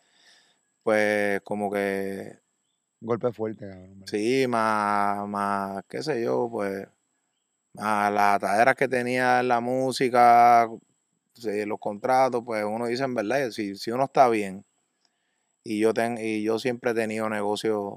[0.82, 2.40] Pues como que
[3.00, 4.04] Golpe fuerte, cabrón.
[4.08, 6.88] sí, más, más, qué sé yo, pues,
[7.74, 10.68] más las ataderas que tenía en la música,
[11.42, 14.66] sí, los contratos, pues uno dice en verdad, si, si uno está bien,
[15.64, 17.96] y yo, ten, y yo siempre he tenido negocios,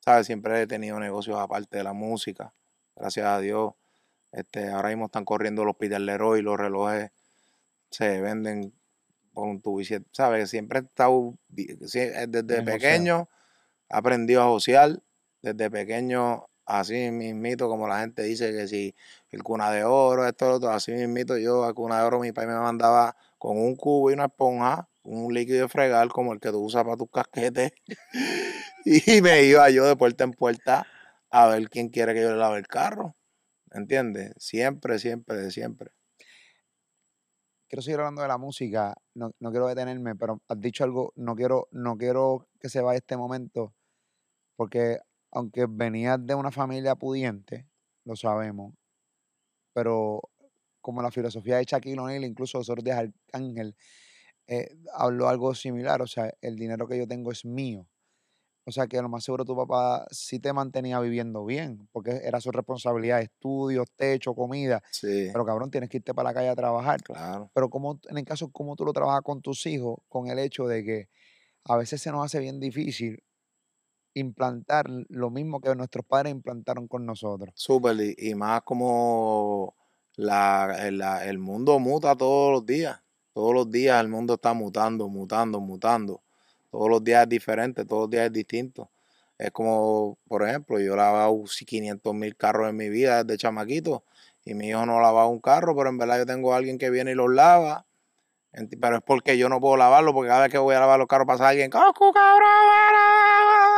[0.00, 0.26] ¿sabes?
[0.26, 2.52] Siempre he tenido negocios aparte de la música,
[2.94, 3.72] gracias a Dios.
[4.32, 7.10] Este, ahora mismo están corriendo los Peter Leroy, los relojes
[7.90, 8.72] se venden
[9.32, 10.50] por un tubo, y ¿sabes?
[10.50, 13.28] Siempre he estado, eh, desde pequeño,
[13.88, 15.02] he aprendido a josear,
[15.42, 18.94] desde pequeño, así mismito, como la gente dice que si
[19.30, 22.32] el cuna de oro, esto, lo otro, así mismito, yo a cuna de oro, mi
[22.32, 26.40] padre me mandaba con un cubo y una esponja, un líquido de fregar como el
[26.40, 27.72] que tú usas para tus casquetes.
[28.84, 30.86] y me iba yo de puerta en puerta
[31.30, 33.16] a ver quién quiere que yo le lave el carro.
[33.72, 34.34] ¿Entiendes?
[34.36, 35.92] Siempre, siempre, de siempre.
[37.68, 41.36] Quiero seguir hablando de la música, no, no quiero detenerme, pero has dicho algo, no
[41.36, 43.72] quiero, no quiero que se vaya este momento,
[44.56, 44.98] porque
[45.30, 47.68] aunque venías de una familia pudiente,
[48.04, 48.74] lo sabemos,
[49.72, 50.22] pero
[50.80, 53.76] como la filosofía de Shaquille O'Neal, incluso los otros días Arcángel,
[54.46, 57.86] eh, habló algo similar, o sea, el dinero que yo tengo es mío.
[58.66, 62.40] O sea que lo más seguro tu papá sí te mantenía viviendo bien, porque era
[62.40, 64.82] su responsabilidad, estudios, techo, comida.
[64.90, 67.02] Sí, Pero cabrón, tienes que irte para la calle a trabajar.
[67.02, 67.50] claro.
[67.54, 70.66] Pero como, en el caso, como tú lo trabajas con tus hijos, con el hecho
[70.66, 71.08] de que
[71.64, 73.22] a veces se nos hace bien difícil
[74.14, 77.50] implantar lo mismo que nuestros padres implantaron con nosotros.
[77.54, 79.74] Súper, y, más como
[80.16, 83.00] la, el, la- el mundo muta todos los días.
[83.32, 86.20] Todos los días el mundo está mutando, mutando, mutando.
[86.70, 88.90] Todos los días es diferente, todos los días es distinto.
[89.38, 94.04] Es como, por ejemplo, yo lavado 500 mil carros en mi vida desde chamaquito
[94.44, 96.76] y mi hijo no ha lavado un carro, pero en verdad yo tengo a alguien
[96.78, 97.86] que viene y los lava.
[98.80, 101.06] Pero es porque yo no puedo lavarlo, porque cada vez que voy a lavar los
[101.06, 103.69] carros pasa alguien, ¡Coco, cabrón!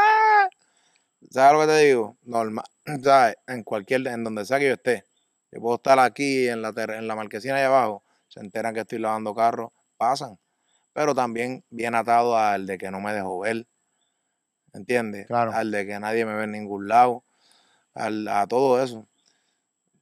[1.33, 2.19] ¿Sabes lo que te digo?
[2.25, 2.67] Normal,
[3.03, 3.37] ¿sabes?
[3.47, 5.05] En cualquier, en donde sea que yo esté.
[5.51, 8.99] Yo puedo estar aquí en la, en la marquesina ahí abajo, se enteran que estoy
[8.99, 10.39] lavando carros, pasan.
[10.93, 13.67] Pero también bien atado al de que no me dejo ver,
[14.75, 15.27] ¿entiendes?
[15.27, 15.53] Claro.
[15.53, 17.25] Al de que nadie me ve en ningún lado,
[17.95, 19.09] al, a todo eso.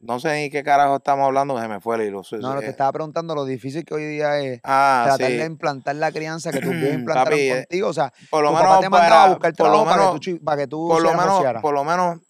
[0.00, 2.22] No sé ni qué carajo estamos hablando, se me fue el hilo.
[2.40, 2.70] No, no, te eh.
[2.70, 5.36] estaba preguntando lo difícil que hoy día es Ah, tratar sí.
[5.36, 7.88] de implantar la crianza que tus viejos implantaron Papi, eh, contigo.
[7.88, 9.84] O sea, Por lo tu menos papá te mandaba a para- buscar por lo trabajo
[9.90, 12.20] para, menos- que tú, para que tú por lo menos, por lo menos,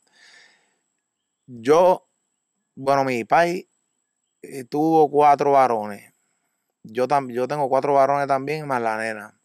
[1.47, 2.07] yo,
[2.75, 3.67] bueno, mi país
[4.43, 6.13] eh, tuvo cuatro varones.
[6.83, 9.37] Yo, tam- yo tengo cuatro varones también, más la nena.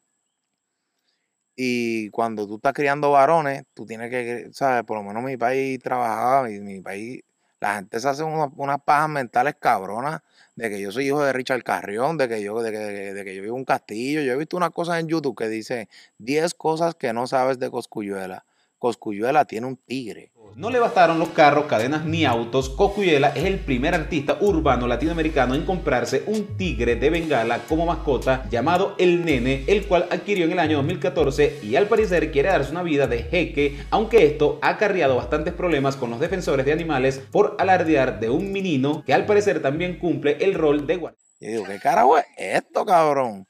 [1.55, 4.83] Y cuando tú estás criando varones, tú tienes que, ¿sabes?
[4.83, 7.21] Por lo menos mi país trabajaba, mi, mi país,
[7.59, 10.21] la gente se hace unas, unas pajas mentales cabronas
[10.55, 13.35] de que yo soy hijo de Richard Carrión, de que yo, de que, de que
[13.35, 14.21] yo vivo un castillo.
[14.21, 15.89] Yo he visto unas cosas en YouTube que dice
[16.19, 18.45] 10 cosas que no sabes de Coscuyuela.
[18.79, 20.31] Coscuyuela tiene un tigre.
[20.55, 22.69] No le bastaron los carros, cadenas ni autos.
[22.69, 28.47] Coscuyuela es el primer artista urbano latinoamericano en comprarse un tigre de Bengala como mascota
[28.49, 32.71] llamado El Nene, el cual adquirió en el año 2014 y al parecer quiere darse
[32.71, 37.19] una vida de jeque, aunque esto ha acarreado bastantes problemas con los defensores de animales
[37.31, 41.19] por alardear de un menino que al parecer también cumple el rol de guardia.
[41.39, 43.45] Y digo, ¿qué carajo es esto, cabrón?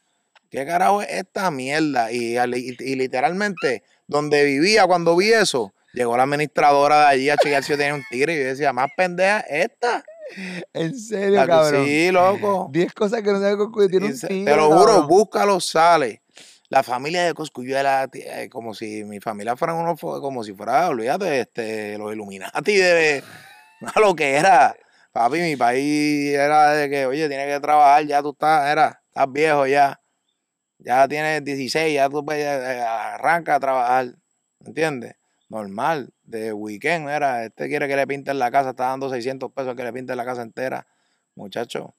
[0.55, 2.11] ¿Qué carajo es esta mierda?
[2.11, 7.37] Y, y- y literalmente, donde vivía cuando vi eso, llegó la administradora de allí a
[7.37, 10.03] chequear si yo tenía un tigre y yo decía, más pendeja esta.
[10.73, 11.85] En serio, La cabrón.
[11.85, 12.69] Sí, loco.
[12.71, 15.07] 10 cosas que no sabes que tiene Y un tigre, te lo juro, cabrón.
[15.07, 16.21] búscalo, sale.
[16.69, 20.53] La familia de Coscuyuela, ti- eh, como si mi familia fueran unos, fo- como si
[20.53, 23.23] fuera, olvídate, este, los Illuminati de
[24.01, 24.75] lo que era.
[25.11, 29.31] Papi, mi país era de que, oye, tienes que trabajar, ya tú estás, era, estás
[29.31, 29.99] viejo ya.
[30.85, 34.15] Ya tienes 16, ya tú pues, eh, arranca a trabajar.
[34.63, 35.15] ¿Entiendes?
[35.49, 39.75] Normal, de weekend, era, este quiere que le pinten la casa, está dando 600 pesos
[39.75, 40.85] que le pinten la casa entera.
[41.35, 41.95] Muchacho.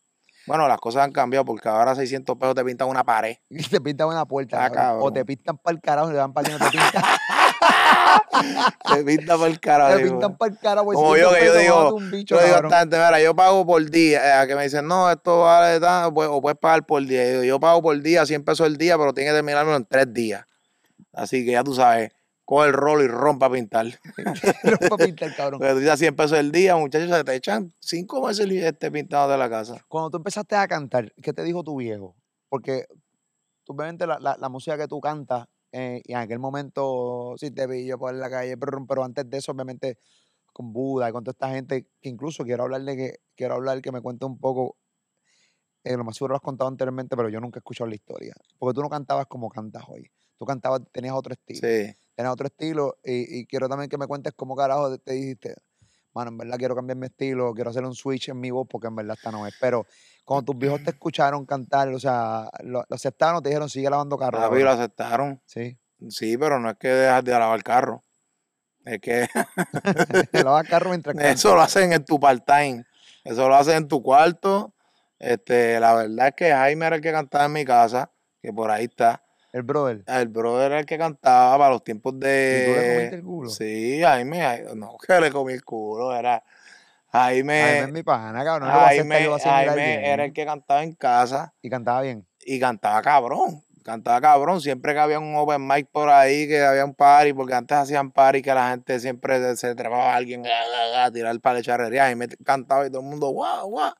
[0.46, 3.36] Bueno, las cosas han cambiado porque ahora 600 pesos te pintan una pared.
[3.50, 4.94] Y te pintan una puerta, Ah.
[5.00, 7.02] O te pintan para el carajo y le dan para no te pintan.
[8.88, 9.96] Te pinta por el carajo.
[9.96, 10.84] te pintan para el carajo.
[10.86, 13.90] pues, Como 500 yo, que yo digo, bicho, Yo digo bastante, mira, yo pago por
[13.90, 14.26] día.
[14.26, 17.24] eh, a que me dicen, no, esto vale tanto, pues, o puedes pagar por día.
[17.24, 19.84] Yo, digo, yo pago por día, 100 pesos el día, pero tienes que terminármelo en
[19.86, 20.44] tres días.
[21.12, 22.10] Así que ya tú sabes,
[22.44, 23.86] coge el rolo y rompa a pintar.
[24.62, 25.58] Pero para pintar, cabrón.
[25.60, 29.30] Porque tú dices 100 pesos el día, muchachos, se te echan cinco meses este pintado
[29.30, 29.84] de la casa.
[29.88, 32.14] Cuando tú empezaste a cantar, ¿qué te dijo tu viejo?
[32.48, 32.86] Porque
[33.66, 37.66] obviamente la, la- la música que tú cantas, eh, y en aquel momento sí te
[37.66, 39.98] vi yo por la calle, pero, pero antes de eso, obviamente,
[40.52, 43.92] con Buda y con toda esta gente, que incluso quiero hablarle que, quiero hablar que
[43.92, 44.78] me cuente un poco,
[45.84, 48.34] eh, lo más seguro lo has contado anteriormente, pero yo nunca he escuchado la historia.
[48.58, 50.10] Porque tú no cantabas como cantas hoy.
[50.38, 51.60] Tú cantabas, tenías otro estilo.
[51.60, 51.96] Sí.
[52.14, 55.54] Tenías otro estilo, y, y quiero también que me cuentes cómo carajo te- te dijiste,
[56.16, 58.88] mano, en verdad quiero cambiar mi estilo, quiero hacer un switch en mi voz porque
[58.88, 59.54] en verdad esta no es.
[59.60, 59.86] Pero
[60.24, 64.16] cuando tus viejos te escucharon cantar, o sea, lo, lo aceptaron, te dijeron, sigue lavando
[64.16, 64.38] carro.
[64.38, 64.78] Papi, lo cabrón".
[64.78, 65.42] aceptaron.
[65.44, 65.78] Sí.
[66.08, 68.02] Sí, pero no es que dejas de lavar carro.
[68.84, 69.26] Es que
[70.44, 71.34] Lavas carro mientras cantas.
[71.34, 72.84] Eso lo hacen en tu part-time.
[73.24, 74.74] Eso lo hacen en tu cuarto.
[75.18, 78.10] Este, la verdad es que Jaime era el que cantaba en mi casa,
[78.40, 79.22] que por ahí está.
[79.56, 80.02] El brother.
[80.06, 83.16] El brother era el que cantaba para los tiempos ¿Y tú le comiste de.
[83.16, 83.48] el culo?
[83.50, 86.44] Sí, Jaime, no que le comí el culo, era.
[87.10, 88.68] Jaime, Jaime es mi pana, cabrón.
[88.70, 92.26] No Jaime, mirar Jaime era el que cantaba en casa Y cantaba bien.
[92.44, 93.62] y cantaba cabrón.
[93.82, 94.60] Cantaba cabrón.
[94.60, 98.10] Siempre que había un open mic por ahí, que había un party, porque antes hacían
[98.10, 101.54] party que la gente siempre se, se trepaba a alguien a, a- a tirar para
[101.58, 102.02] la charrería.
[102.02, 103.92] Jaime cantaba y todo el mundo, guau, guau.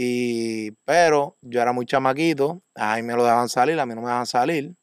[0.00, 4.06] Y, pero yo era muy chamaquito, a Jaime lo dejaban salir, a mí no me
[4.06, 4.76] dejaban salir.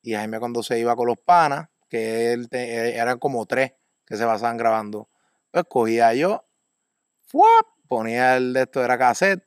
[0.00, 3.72] Y Jaime cuando se iba con los panas, que él te- eh, eran como tres
[4.06, 5.08] que se pasaban grabando,
[5.50, 6.46] pues cogía yo,
[7.26, 7.66] ¡fuap!
[7.88, 9.42] ponía el de esto, era cassette,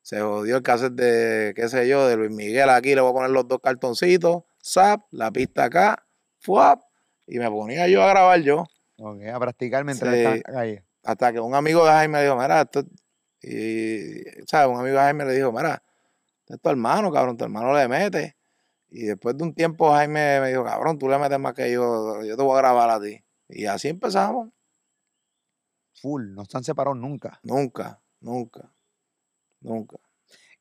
[0.00, 3.14] se jodió el cassette de, qué sé yo, de Luis Miguel aquí, le voy a
[3.14, 6.06] poner los dos cartoncitos, zap, la pista acá,
[6.38, 6.82] ¡fuap!
[7.26, 8.64] y me ponía yo a grabar yo,
[8.98, 10.18] Ok, a practicar mientras Sí.
[10.20, 10.84] estaba calle.
[11.02, 12.84] hasta que un amigo de Jaime dijo, mira, esto,
[13.46, 14.74] y, ¿sabes?
[14.74, 15.82] Un amigo de Jaime le dijo, mira,
[16.40, 18.36] esto es tu hermano, cabrón, tu hermano le mete.
[18.88, 22.22] Y después de un tiempo Jaime me dijo, cabrón, tú le metes más que yo,
[22.24, 23.24] yo te voy a grabar a ti.
[23.48, 24.50] Y así empezamos.
[25.94, 27.40] Full, no están separados nunca.
[27.44, 28.72] Nunca, nunca,
[29.60, 29.96] nunca.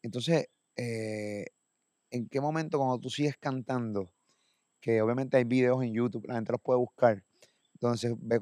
[0.04, 1.48] Entonces, eh,
[2.12, 4.12] ¿en qué momento cuando tú sigues cantando,
[4.80, 7.24] que obviamente hay videos en YouTube, la gente los puede buscar,
[7.74, 8.40] entonces ve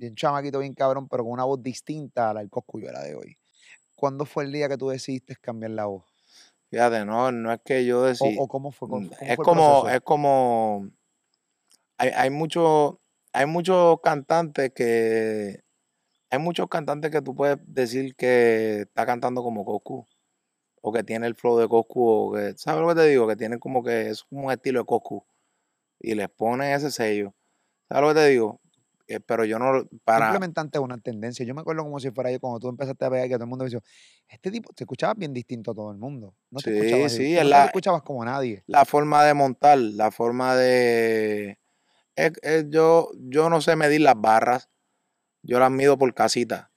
[0.00, 3.36] Bien chamaquito, bien cabrón, pero con una voz distinta a la del Coscuyuela de hoy.
[3.94, 6.04] ¿Cuándo fue el día que tú decidiste cambiar la voz?
[6.70, 8.34] Fíjate, no, no es que yo O, decía.
[8.38, 8.88] o cómo fue?
[8.88, 10.88] cómo- Mm, cómo es fue como, es como,
[11.98, 12.94] hay, hay muchos,
[13.34, 15.60] hay muchos cantantes que,
[16.30, 20.06] hay muchos cantantes que tú puedes decir que está cantando como Coscu,
[20.80, 23.28] o que tiene el flow de Coscu, o que, ¿sabes lo que te digo?
[23.28, 25.26] Que tienen como que es como un estilo de Coscu,
[25.98, 27.34] y les ponen ese sello,
[27.86, 28.60] ¿sabes lo que te digo?
[29.12, 31.44] Eh, pero yo no, para, Simplemente antes una tendencia.
[31.44, 33.48] Yo me acuerdo como si fuera yo cuando tú empezaste a pegar que todo el
[33.50, 33.82] mundo me decía,
[34.28, 36.32] este tipo, te escuchabas bien distinto a todo el mundo.
[36.48, 38.62] No te Sí, escuchabas, sí, no la- te escuchabas como nadie.
[38.68, 41.58] la forma de montar, la forma de...
[42.14, 44.70] es- es- yo, yo no sé medir las barras,
[45.42, 46.70] yo las mido por casita.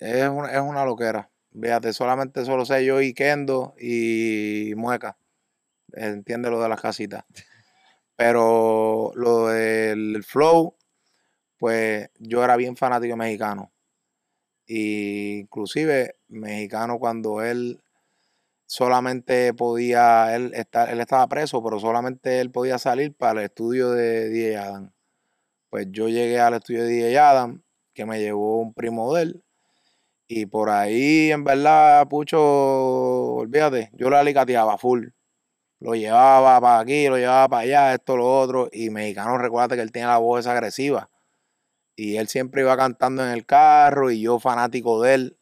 [0.00, 1.30] Es una, es una loquera.
[1.52, 5.16] Fíjate, solamente solo sé yo y Kendo y Mueca.
[5.92, 7.24] Entiende lo de las casitas.
[8.16, 10.74] Pero lo del flow,
[11.58, 13.72] pues yo era bien fanático mexicano.
[14.66, 17.82] Y inclusive mexicano cuando él
[18.66, 23.90] solamente podía, él, está, él estaba preso, pero solamente él podía salir para el estudio
[23.90, 24.92] de DJ Adam.
[25.70, 27.62] Pues yo llegué al estudio de DJ Adam,
[27.94, 29.44] que me llevó un primo de él,
[30.28, 32.38] y por ahí, en verdad, Pucho,
[33.36, 35.08] olvídate, yo la alicateaba full.
[35.80, 39.82] Lo llevaba para aquí, lo llevaba para allá, esto, lo otro, y mexicano, recuerda que
[39.82, 41.10] él tiene la voz agresiva.
[41.98, 45.36] Y él siempre iba cantando en el carro, y yo fanático de él,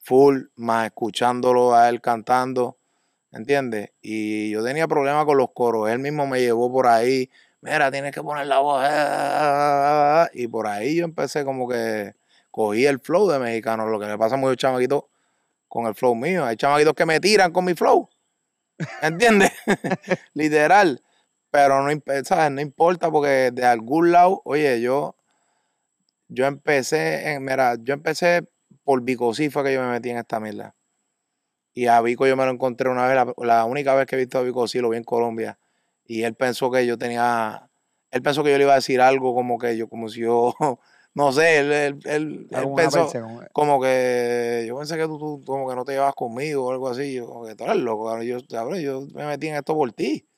[0.00, 2.76] full, más escuchándolo a él cantando,
[3.32, 3.90] ¿entiendes?
[4.02, 7.30] Y yo tenía problemas con los coros, él mismo me llevó por ahí,
[7.62, 12.14] mira, tienes que poner la voz, eh", y por ahí yo empecé como que
[12.50, 14.70] cogí el flow de mexicano, lo que le pasa a muchos
[15.68, 18.10] con el flow mío, hay chamaquitos que me tiran con mi flow,
[19.00, 19.52] ¿entiendes?
[20.34, 21.02] Literal,
[21.50, 22.50] pero no, ¿sabes?
[22.50, 25.16] no importa porque de algún lado, oye, yo,
[26.28, 28.48] yo empecé, en, mira, yo empecé
[28.82, 30.74] por Vico sí fue que yo me metí en esta mierda.
[31.72, 34.18] Y a Vico yo me lo encontré una vez, la, la única vez que he
[34.18, 35.58] visto a Vico sí lo vi en Colombia.
[36.06, 37.68] Y él pensó que yo tenía,
[38.10, 40.54] él pensó que yo le iba a decir algo como que yo, como si yo,
[41.14, 43.18] no sé, él, él, él- él pensó perse,
[43.52, 46.88] como- que, yo pensé que tú, tú como que no te llevas conmigo o algo
[46.88, 47.14] así.
[47.14, 48.26] Yo, como que tú eres loco, cabrón.
[48.26, 50.28] Yo, cabrón, yo me metí en esto por ti.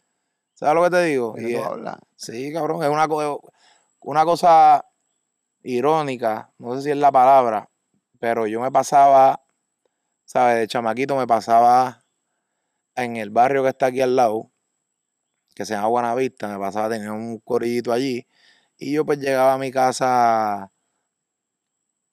[0.54, 1.34] ¿Sabes lo que te digo?
[1.34, 1.92] ¿De qué Y, tú eh?
[2.16, 4.84] Sí, cabrón, es una cosa
[5.66, 7.70] irónica, no sé si es la palabra,
[8.20, 9.42] pero yo me pasaba,
[10.26, 10.58] ¿sabes?
[10.60, 12.04] De chamaquito me pasaba
[12.96, 14.52] en el barrio que está aquí al lado,
[15.54, 18.26] que se llama Buenavista, me pasaba, tenía un corillito allí,
[18.76, 20.70] y yo pues llegaba a mi casa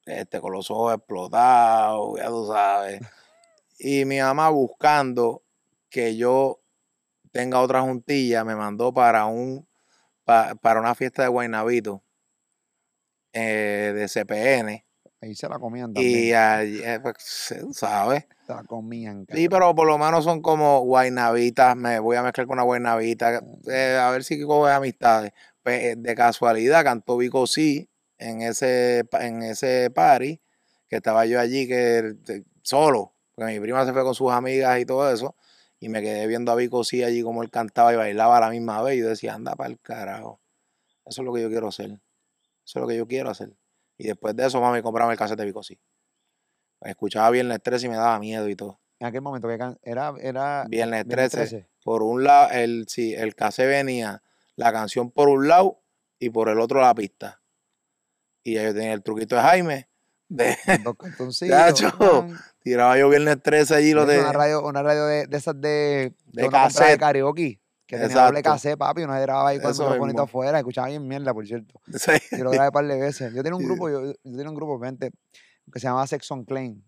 [0.06, 3.02] este, con los ojos explotados, ya tú sabes,
[3.80, 5.44] y mi mamá buscando
[5.90, 6.62] que yo
[7.32, 9.68] tenga otra juntilla, me mandó para un
[10.26, 12.03] pa- para una fiesta de Guaynabito
[13.34, 14.86] eh, de CPN.
[15.22, 16.36] Ahí se la comían Y también.
[16.36, 17.16] allí, eh, pues,
[17.72, 18.26] ¿sabes?
[18.46, 21.76] Se la comían, Sí, pero por lo menos son como guaynabitas.
[21.78, 23.42] Me voy a mezclar con una guaynabita.
[23.70, 25.32] eh, a ver si coge amistades.
[25.64, 30.42] Pues, de casualidad cantó Vico sí en ese, en ese party.
[30.90, 32.16] Que estaba yo allí que
[32.62, 33.16] solo.
[33.34, 35.36] Porque mi prima se fue con sus amigas y todo eso.
[35.80, 38.50] Y me quedé viendo a Vico sí allí como él cantaba y bailaba a la
[38.50, 38.98] misma vez.
[38.98, 40.42] Y yo decía, anda para el carajo.
[41.06, 41.98] Eso es lo que yo quiero hacer.
[42.66, 43.56] Eso es lo que yo quiero hacer.
[43.98, 45.80] Y después de eso, mami, compraba el cassette de Vico sí.
[46.82, 48.80] Escuchaba Viernes 13 y me daba miedo y todo.
[49.00, 49.78] En aquel momento que era,
[50.22, 51.70] era Viernes Viernes 13.
[51.84, 54.24] Por un lado, el, sí, el cassette venía
[54.56, 55.82] la canción por un lado
[56.20, 57.42] y por el otro la pista.
[58.44, 59.90] Y ya yo tenía el truquito de Jaime.
[60.28, 60.58] De.
[61.48, 62.28] Chacho,
[62.60, 64.20] tiraba yo viernes 13 allí lo de.
[64.20, 66.92] Una radio, una radio de, de esas de, De compraba cassette.
[66.92, 67.62] de karaoke.
[67.94, 68.56] Que tenía doble Exacto.
[68.56, 69.04] cassette, papi.
[69.04, 70.58] Uno grababa ahí con el microfonito afuera.
[70.58, 71.80] Escuchaba bien mierda, por cierto.
[71.96, 72.12] Sí.
[72.32, 73.34] Yo lo grabé un par de veces.
[73.34, 75.12] Yo tenía un grupo, yo, yo tenía un grupo, gente,
[75.72, 76.82] que se llamaba Sex on Claim.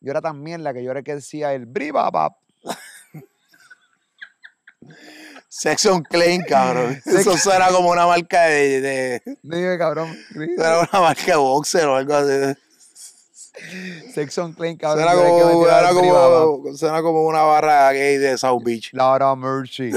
[0.00, 2.36] Yo era tan mierda que yo era el que decía el briba pap.
[5.48, 7.00] Section Klein, cabrón.
[7.06, 8.80] Eso suena como una marca de.
[8.80, 10.14] de Dime, cabrón.
[10.32, 12.60] suena una marca de boxer o algo así.
[14.12, 15.04] Sex on Claim, cabrón.
[15.04, 18.90] Suena como, suena como, suena como una barra gay de South Beach.
[18.92, 19.90] Laura Mercy.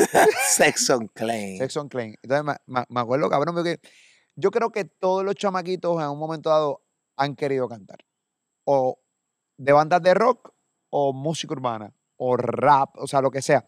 [0.49, 1.57] Section Klein.
[1.57, 2.15] Sex on Claim.
[2.23, 3.79] Entonces me, me- acuerdo, cabrón, porque
[4.35, 6.81] yo creo que todos los chamaquitos en un momento dado
[7.17, 7.99] han querido cantar.
[8.65, 8.99] O
[9.57, 10.53] de bandas de rock,
[10.89, 13.67] o música urbana, o rap, o sea, lo que sea.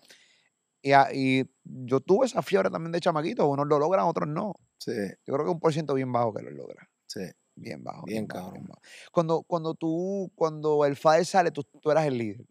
[0.81, 3.45] Y, y yo tuve esa fiebre también de chamaquitos.
[3.45, 4.55] Unos lo logran, otros no.
[4.79, 4.91] Sí,
[5.27, 6.87] Yo creo que un por ciento bien bajo que lo logra.
[7.07, 7.21] sí.
[7.55, 8.05] Bien bajo.
[8.05, 8.67] Bien bajo, cabrón.
[8.67, 8.81] bajo.
[9.11, 12.45] Cuando, cuando tú, cuando el Fader sale, tú, tú eras el líder.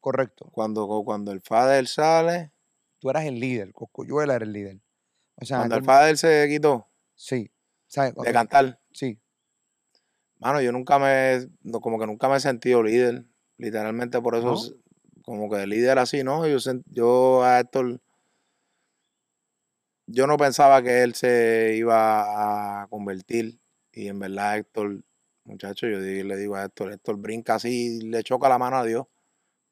[0.00, 0.48] Correcto.
[0.52, 2.52] Cuando, cuando el Fader sale,
[3.00, 3.72] Tú eras el líder.
[3.72, 4.80] Coscuyuela era el líder.
[5.36, 7.50] O sea, cuando el Fader se quitó Sí.
[7.86, 8.12] ¿Sabes?
[8.14, 9.18] de cantar, Sí.
[10.38, 11.48] mano, yo nunca me,
[11.80, 13.24] como que nunca me he sentido líder.
[13.56, 14.56] Literalmente por eso,
[15.22, 16.46] como que líder así, ¿no?
[16.46, 18.00] Yo, yo a Héctor,
[20.08, 23.60] yo no pensaba que él se iba a convertir.
[23.92, 25.02] Y en verdad, Héctor,
[25.44, 29.06] muchacho, yo le digo a Héctor, Héctor brinca así, le choca la mano a Dios.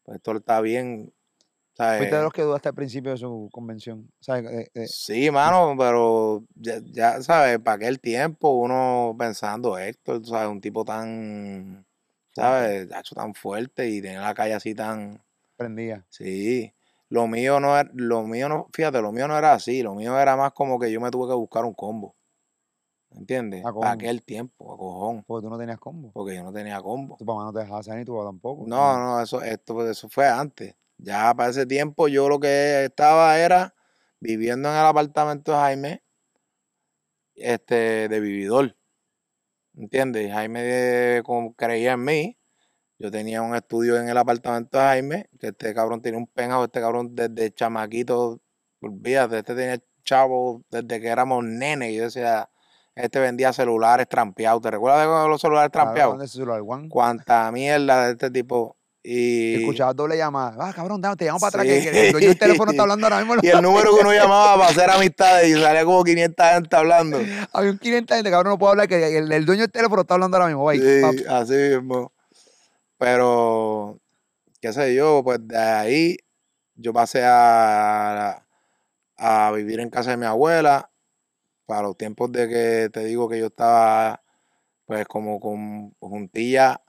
[0.05, 1.13] Pues Héctor está bien.
[1.75, 1.99] ¿sabes?
[1.99, 4.11] Fuiste de los que dudaste al principio de su convención.
[4.21, 4.45] ¿Sabes?
[4.45, 7.59] De- de- Sí, mano, pero ya, ya, ¿sabes?
[7.59, 10.49] Para aquel tiempo uno pensando, Héctor, ¿sabes?
[10.49, 11.87] Un tipo tan,
[12.35, 12.91] ¿sabes?
[12.93, 15.23] Hacho, tan fuerte y tiene la calle así tan...
[15.57, 16.07] prendía.
[16.09, 16.73] Sí,
[17.09, 20.19] lo mío no era, lo mío no, fíjate, lo mío no era así, lo mío
[20.19, 22.17] era más como que yo me tuve que buscar un combo,
[23.11, 23.65] ¿entiendes?
[23.65, 26.11] A aquel tiempo, a cojón, Porque tú no tenías combo.
[26.13, 27.17] porque yo no tenía combo.
[27.17, 28.65] Tu papá no te dejaba hacer ni tu papá tampoco.
[28.67, 30.75] No, no, eso, esto, eso fue antes.
[30.99, 33.75] Ya para ese tiempo yo lo que estaba era
[34.19, 36.03] viviendo en el apartamento de Jaime,
[37.35, 38.77] este, de vividor.
[39.77, 40.33] ¿Entiendes?
[40.33, 40.61] Jaime
[41.19, 42.39] eh, como creía en mí.
[42.99, 46.65] Yo tenía un estudio en el apartamento de Jaime, que este cabrón tenía un penjado,
[46.65, 48.41] este cabrón desde chamaquito,
[48.81, 51.91] olvídate, este tenía chavo desde que éramos nenes.
[51.91, 52.49] Y yo decía,
[52.95, 54.63] este vendía celulares trampeados.
[54.63, 56.19] ¿Te recuerdas de los celulares trampeados?
[56.19, 56.89] de ese celular, Juan.
[56.89, 58.77] Cuánta mierda de este tipo.
[59.09, 60.57] Y escuchabas doble llamada.
[60.59, 61.67] Ah, cabrón, dame, te llamo para atrás.
[61.67, 61.85] Sí.
[61.85, 63.35] Que, que el dueño del teléfono está hablando ahora mismo.
[63.41, 67.19] y el número que uno llamaba para hacer amistades y salía como 500 gente hablando.
[67.53, 68.89] Había un 500 gente, cabrón, no puedo hablar.
[68.89, 70.65] Que el, el dueño del teléfono está hablando ahora mismo.
[70.65, 72.11] Bye, Sí, así mismo.
[72.99, 74.01] Pero,
[74.61, 76.17] qué sé yo, pues de ahí
[76.75, 78.47] yo pasé a,
[79.17, 80.91] a vivir en casa de mi abuela
[81.67, 84.23] para los tiempos de que te digo que yo estaba
[84.87, 86.81] pues como con juntilla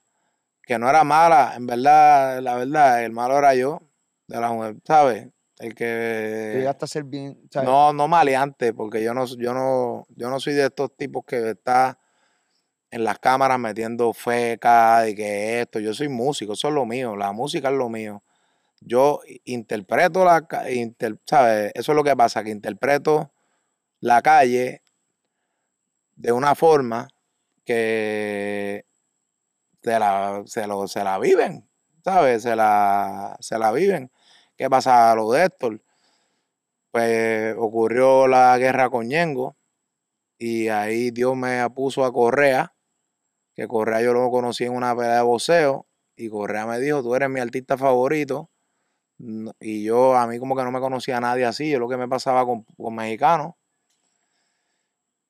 [0.68, 3.82] que no era mala, en verdad, la verdad, el malo era yo,
[4.28, 5.30] de la mujer, ¿sabes?
[5.60, 7.40] El que llegaste a ser bien.
[7.50, 7.68] ¿sabes?
[7.68, 11.52] no, no maleante, porque yo no, yo no, yo no soy de estos tipos que
[11.52, 11.98] está
[12.92, 15.80] en las cámaras metiendo feca y que esto.
[15.80, 18.24] Yo soy músico, eso es lo mío, la música es lo mío.
[18.82, 21.72] Yo interpreto la inter- ¿sabes?
[21.76, 23.32] Eso es lo que pasa, que interpreto
[24.02, 24.82] la calle
[26.16, 27.08] de una forma
[27.66, 28.86] que
[29.84, 31.68] se la, se lo, se la viven,
[32.04, 32.44] ¿sabes?
[32.44, 34.12] Se la, se la viven.
[34.56, 35.14] ¿Qué pasa?
[35.16, 35.82] Lo de Héctor
[36.92, 39.56] pues ocurrió la guerra con Ñengo
[40.38, 42.74] y ahí Dios me puso a Correa,
[43.58, 47.16] que Correa yo lo conocí en una pelea de boxeo y Correa me dijo, tú
[47.16, 48.52] eres mi artista favorito
[49.60, 51.98] y yo a mí como que no me conocía a nadie así, yo lo que
[51.98, 53.54] me pasaba con, con mexicanos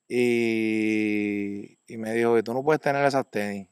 [0.07, 3.67] y, y me dijo tú no puedes tener esas tenis.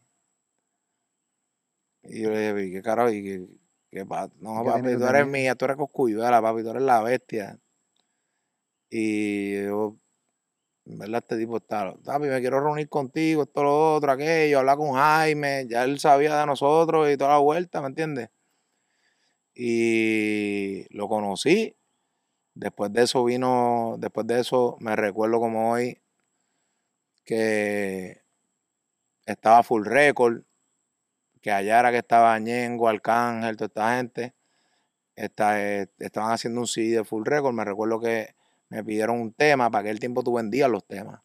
[2.04, 3.10] Y yo le dije, "¿Y ¿qué carajo?
[3.12, 3.48] ¿Y qué,
[3.92, 7.02] qué pa- No, ¿Qué papi, tú eres mía, tú eres coscuyuela, papi, tú eres la
[7.02, 7.60] bestia.
[8.90, 9.98] Y yo,
[10.86, 14.94] verdad, este tipo está, papi, me quiero reunir contigo, esto, lo otro, aquello, hablar con
[14.94, 18.30] Jaime, ya él sabía de nosotros y toda la vuelta, ¿me entiendes?
[19.54, 21.76] Y lo conocí.
[22.56, 26.02] Después de eso vino, después de eso me recuerdo como hoy
[27.26, 28.22] que
[29.26, 30.44] estaba Full Record,
[31.42, 34.34] que allá era que estaba Ñengo, Arcángel, toda esta gente.
[35.16, 37.54] esta- eh, estaban haciendo un CD de Full Record.
[37.56, 38.35] Me recuerdo que
[38.70, 41.22] me pidieron un tema, para aquel tiempo tú vendías los temas.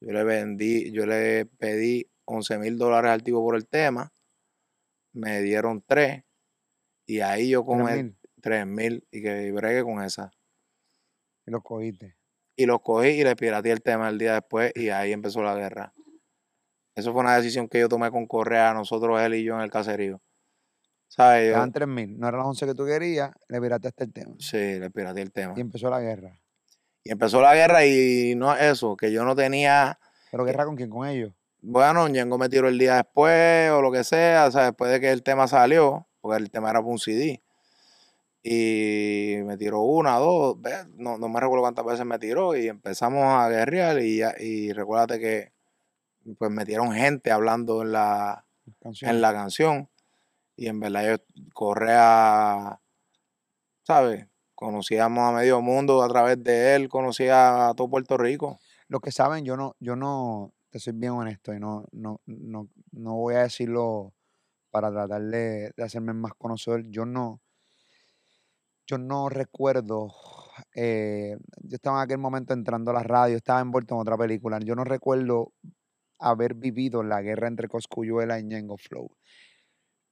[0.00, 4.12] Yo le vendí, yo le pedí 11 mil dólares al tipo por el tema,
[5.12, 6.22] me dieron tres,
[7.06, 10.30] y ahí yo con Tres el mil, 3 mil y que bregué con esa.
[11.46, 12.16] Y los cogiste.
[12.56, 15.54] Y los cogí y le pirateé el tema el día después y ahí empezó la
[15.54, 15.92] guerra.
[16.94, 19.70] Eso fue una decisión que yo tomé con Correa, nosotros, él y yo en el
[19.70, 20.20] caserío.
[21.08, 21.46] ¿Sabes?
[21.48, 22.16] Yo- Eran 3.000.
[22.18, 24.34] No eran las 11 que tú querías, le viraste hasta el tema.
[24.38, 25.54] sí, le pirateé el tema.
[25.56, 26.38] Y empezó la guerra.
[27.02, 29.98] Y empezó la guerra y no es eso, que yo no tenía,
[30.30, 30.90] ¿Pero guerra con quién?
[30.90, 31.32] Con ellos.
[31.60, 35.00] bueno, Ñengo me tiró el día después o lo que sea, o sea, después de
[35.00, 37.42] que el tema salió, porque el tema era para un CD.
[38.42, 40.56] Y me tiró una, dos.
[40.96, 44.72] No, no me recuerdo cuántas veces me tiró y empezamos a guerrear y, ya, y
[44.72, 45.52] recuérdate que
[46.38, 48.46] pues metieron gente hablando en la,
[48.80, 49.10] Canción.
[49.10, 49.90] en la canción.
[50.56, 52.80] Y en verdad yo Correa,
[53.82, 54.29] ¿sabes?
[54.60, 58.60] Conocíamos a medio mundo a través de él, conocía a todo Puerto Rico.
[58.88, 62.68] Los que saben, yo no, yo no, te soy bien honesto y no, no, no,
[62.92, 64.12] no voy a decirlo
[64.70, 66.82] para tratar de, hacerme más conocedor.
[66.90, 67.40] Yo no,
[68.86, 70.12] yo no recuerdo,
[70.74, 74.58] eh, yo estaba en aquel momento entrando a la radio, estaba envuelto en otra película.
[74.58, 75.54] Yo no recuerdo
[76.18, 79.10] haber vivido la guerra entre Coscuyuela y Ñengo Flow.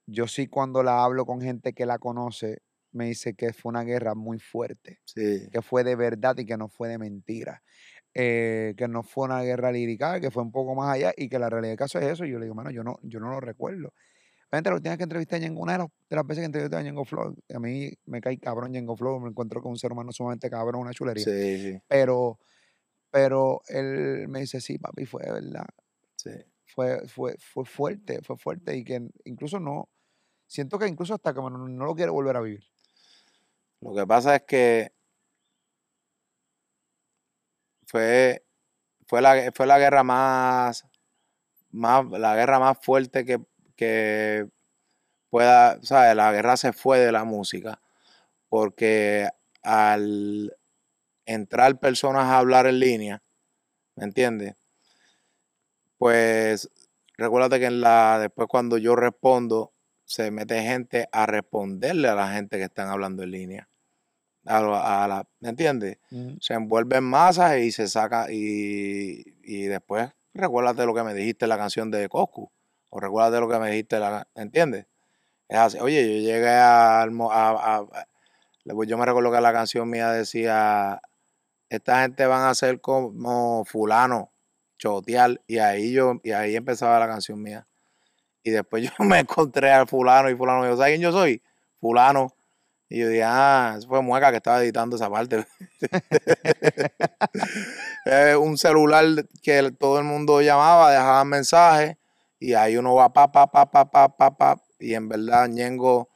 [0.07, 2.62] Yo sí cuando la hablo con gente que la conoce,
[2.93, 6.57] me dice que fue una guerra muy fuerte Sí, que fue de verdad y que
[6.59, 7.62] no fue de mentira.
[8.14, 11.39] Eh, que no fue una guerra lírica, que fue un poco más allá y que
[11.39, 12.24] la realidad del caso es eso.
[12.24, 13.93] Y yo le digo, mano, yo no, yo no lo recuerdo.
[14.51, 16.47] Obviamente, la última vez que entrevisté a Ñengo, una de las, de las veces que
[16.47, 19.78] entrevisté a Ñengo Flow, a mí me cae cabrón Ñengo Flow, me encuentro con un
[19.78, 21.24] ser humano sumamente cabrón, una chulería.
[21.24, 22.41] sí, sí, Pero,
[23.11, 25.66] pero él me dice, sí, papi, fue de verdad.
[26.16, 26.30] sí.
[26.74, 29.89] Fue, fue, fue fuerte, fue fuerte y que incluso no,
[30.47, 32.64] siento que incluso hasta que no, no lo quiero volver a vivir.
[33.81, 34.93] Lo que pasa es que
[37.87, 38.45] fue,
[39.07, 40.87] fue, la, fue la guerra más,
[41.70, 43.41] más, la guerra más fuerte que,
[43.76, 44.49] que
[45.31, 46.16] pueda, ¿sabes?
[46.16, 47.81] La guerra se fue de la música,
[48.49, 49.29] porque
[49.62, 50.57] al
[51.26, 53.22] entrar personas a hablar en línea,
[53.97, 54.57] ¿me entiendes?
[55.99, 56.70] Pues
[57.16, 59.72] recuérdate que en la, después cuando yo respondo,
[60.09, 63.69] se mete gente a responderle a la gente que están hablando en línea.
[64.47, 65.99] A, lo- a la, ¿Me entiendes?
[66.41, 71.45] Se envuelve en masas y se saca y, y después recuérdate lo que me dijiste
[71.45, 72.51] en la canción de Coscu
[72.91, 74.87] o recuérdate lo que me dijiste, la, ¿entiendes?
[75.49, 75.79] Es así.
[75.81, 78.07] Oye, yo llegué a, a- a-
[78.87, 81.01] yo me recuerdo que la canción mía decía,
[81.69, 84.33] esta gente van a ser como fulano,
[84.79, 87.68] chotear, y ahí yo, y ahí empezaba la canción mía.
[88.43, 91.43] Y después yo me encontré al fulano y fulano me dijo, ¿sabes quién yo soy?
[91.80, 92.34] Fulano.
[92.91, 95.47] Y yo dije, ah, eso fue Mueca que estaba editando esa parte.
[98.07, 99.05] Es un celular
[99.43, 101.97] que todo el mundo llamaba, dejaban mensajes
[102.41, 104.62] y ahí uno va pa, pa, pa, pa, pa, pa, pa.
[104.78, 106.09] Y en verdad Ñengo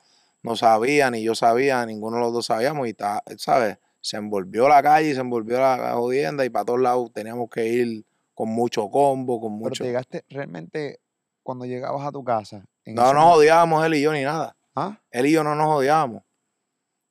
[0.42, 3.78] no sabía, ni yo sabía, ninguno de los dos sabíamos y, ta- ¿sabes?
[4.00, 7.68] Se envolvió la calle y se envolvió la, jodienda y para todos lados teníamos que
[7.68, 9.84] ir con mucho combo, con Pero mucho...
[9.84, 11.00] te llegaste realmente
[11.42, 12.64] cuando llegabas a tu casa.
[12.86, 14.56] No nos mo- odiábamos él y yo ni nada.
[14.74, 14.98] ¿Ah?
[15.10, 16.22] Él y yo no nos odiábamos.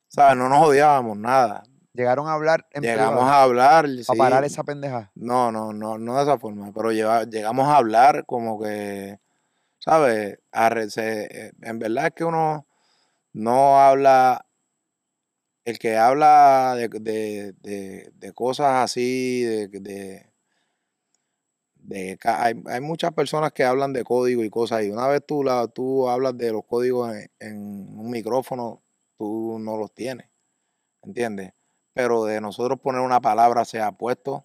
[0.08, 0.36] ¿Sabes?
[0.36, 1.62] No nos odiábamos nada.
[1.94, 3.86] Llegaron a hablar en Llegamos a hablar.
[3.88, 4.04] sí.
[4.08, 5.10] a parar esa pendeja.
[5.14, 9.18] No, no, no, no de esa forma, pero llegamos a hablar como que,
[9.78, 10.38] ¿sabes?
[10.52, 12.66] A re- se- eh, en verdad es que uno
[13.34, 14.46] no habla,
[15.64, 20.31] el que habla de, de- de- de cosas así, de,
[21.82, 25.44] de, hay, hay muchas personas que hablan de código y cosas, y una vez tú,
[25.44, 28.82] la, tú hablas de los códigos en, en un micrófono,
[29.18, 30.28] tú no los tienes,
[31.02, 31.52] ¿entiendes?
[31.94, 34.44] Pero de nosotros poner una palabra se ha puesto,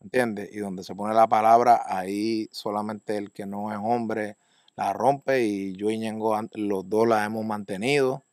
[0.00, 0.50] ¿entiendes?
[0.52, 4.36] Y donde se pone la palabra, ahí solamente el que no es hombre
[4.80, 8.24] la rompe y yo y Ñengo los dos la hemos mantenido,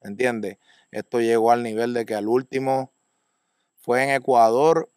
[0.00, 0.58] ¿entiendes?
[0.90, 2.92] Esto llegó al nivel de que al último
[3.76, 4.90] fue en Ecuador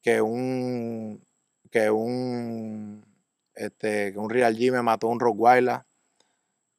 [0.00, 1.22] que un
[1.70, 3.04] que un
[3.54, 5.80] este que un Real G me mató un Rottweiler,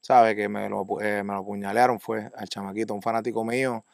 [0.01, 0.35] ¿sabes?
[0.35, 3.85] Que me lo, eh, me lo apuñalearon fue al chamaquito, un fanático mío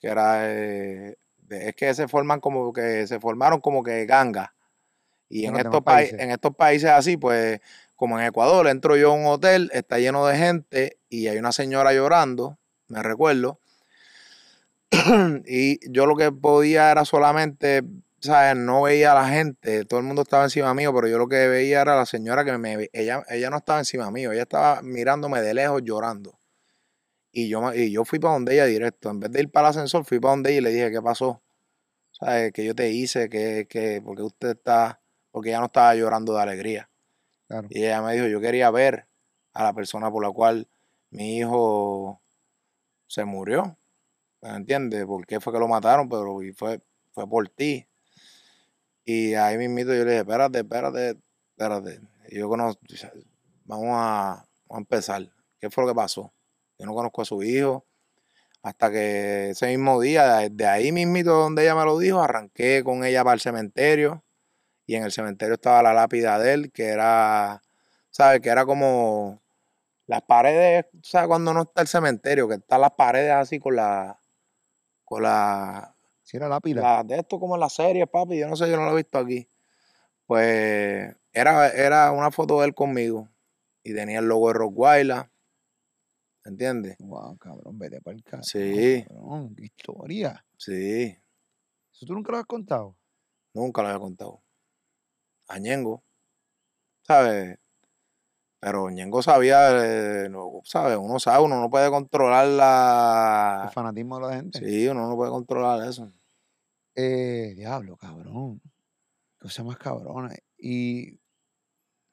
[0.00, 4.50] que era eh, de- es que se forman como que se formaron como que gangas.
[5.28, 6.20] Y En estos, países.
[6.20, 7.60] en estos países así, pues,
[7.96, 11.52] como en Ecuador, entro yo a un hotel, está lleno de gente y hay una
[11.52, 13.58] señora llorando, me recuerdo.
[15.46, 17.82] y yo lo que podía era solamente,
[18.22, 18.56] ¿sabes?
[18.56, 21.48] No veía a la gente, todo el mundo estaba encima mío, pero yo lo que
[21.48, 25.42] veía era la señora que me, ella, ella no estaba encima mío, ella estaba mirándome
[25.42, 26.38] de lejos llorando.
[27.32, 29.10] Y yo, y yo fui para donde ella directo.
[29.10, 31.00] En vez de ir para el ascensor, fui para donde ella y le dije, ¿qué
[31.00, 31.42] pasó?
[32.12, 32.52] ¿Sabes?
[32.52, 35.00] Que yo te hice, que, que, porque usted está,
[35.30, 36.90] porque ella no estaba llorando de alegría.
[37.48, 37.68] Claro.
[37.70, 39.08] Y ella me dijo, yo quería ver
[39.54, 40.68] a la persona por la cual
[41.10, 42.20] mi hijo
[43.06, 43.78] se murió.
[44.42, 45.06] ¿Me entiendes?
[45.06, 46.08] ¿Por qué fue que lo mataron?
[46.08, 47.86] Pero y fue, fue por ti.
[49.04, 51.18] Y ahí mismito yo le dije, espérate, espérate,
[51.50, 52.00] espérate,
[52.30, 52.80] yo conozco,
[53.64, 55.28] vamos a, a empezar.
[55.60, 56.32] ¿Qué fue lo que pasó?
[56.78, 57.86] Yo no conozco a su hijo.
[58.62, 63.04] Hasta que ese mismo día, de ahí mismito donde ella me lo dijo, arranqué con
[63.04, 64.24] ella para el cementerio.
[64.86, 67.62] Y en el cementerio estaba la lápida de él, que era,
[68.10, 68.40] ¿sabes?
[68.40, 69.40] Que era como
[70.06, 71.28] las paredes, ¿sabes?
[71.28, 74.20] Cuando no está el cementerio, que están las paredes así con la,
[75.04, 75.91] con la,
[76.32, 78.86] Si era la- de esto como en la serie, papi, yo no sé, yo no
[78.86, 79.46] lo he visto aquí.
[80.24, 83.28] Pues era, era una foto de él conmigo
[83.82, 85.30] y tenía el logo de Rockweiler,
[86.46, 86.96] ¿entiendes?
[87.00, 88.44] Wow, cabrón, vete para el carajo.
[88.44, 89.04] Sí.
[89.06, 90.42] Cabrón, qué historia.
[90.56, 91.14] Sí,
[91.92, 92.96] ¿Eso tú nunca lo has contado?
[93.52, 94.40] nunca lo había contado.
[95.48, 96.02] A Ñengo,
[97.02, 97.58] ¿sabes?
[98.58, 99.68] Pero Ñengo sabía,
[100.24, 100.96] eh, no, ¿sabes?
[100.96, 103.64] Uno sabe, uno no puede controlar la...
[103.66, 104.58] El fanatismo de la gente.
[104.60, 106.10] Sí, uno no puede controlar eso.
[106.94, 108.60] Eh, diablo, cabrón.
[109.38, 110.34] Cosa más cabrona.
[110.58, 111.20] Y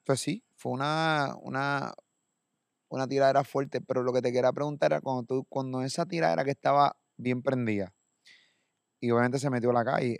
[0.05, 1.93] pues sí, fue una, una,
[2.89, 6.43] una tiradera fuerte, pero lo que te quería preguntar era cuando tú, cuando esa tiradera
[6.45, 7.93] que estaba bien prendida,
[8.99, 10.17] y obviamente se metió a la calle,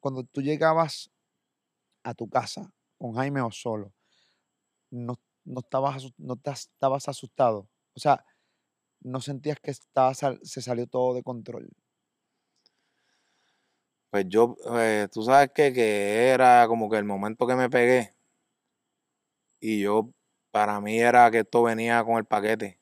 [0.00, 1.10] cuando tú llegabas
[2.04, 3.92] a tu casa con Jaime o solo,
[4.90, 7.68] no, no estabas, no estabas asustado.
[7.94, 8.24] O sea,
[9.00, 11.70] no sentías que estaba, se salió todo de control.
[14.10, 18.14] Pues yo, eh, tú sabes que, que era como que el momento que me pegué
[19.60, 20.10] y yo,
[20.50, 22.78] para mí era que esto venía con el paquete,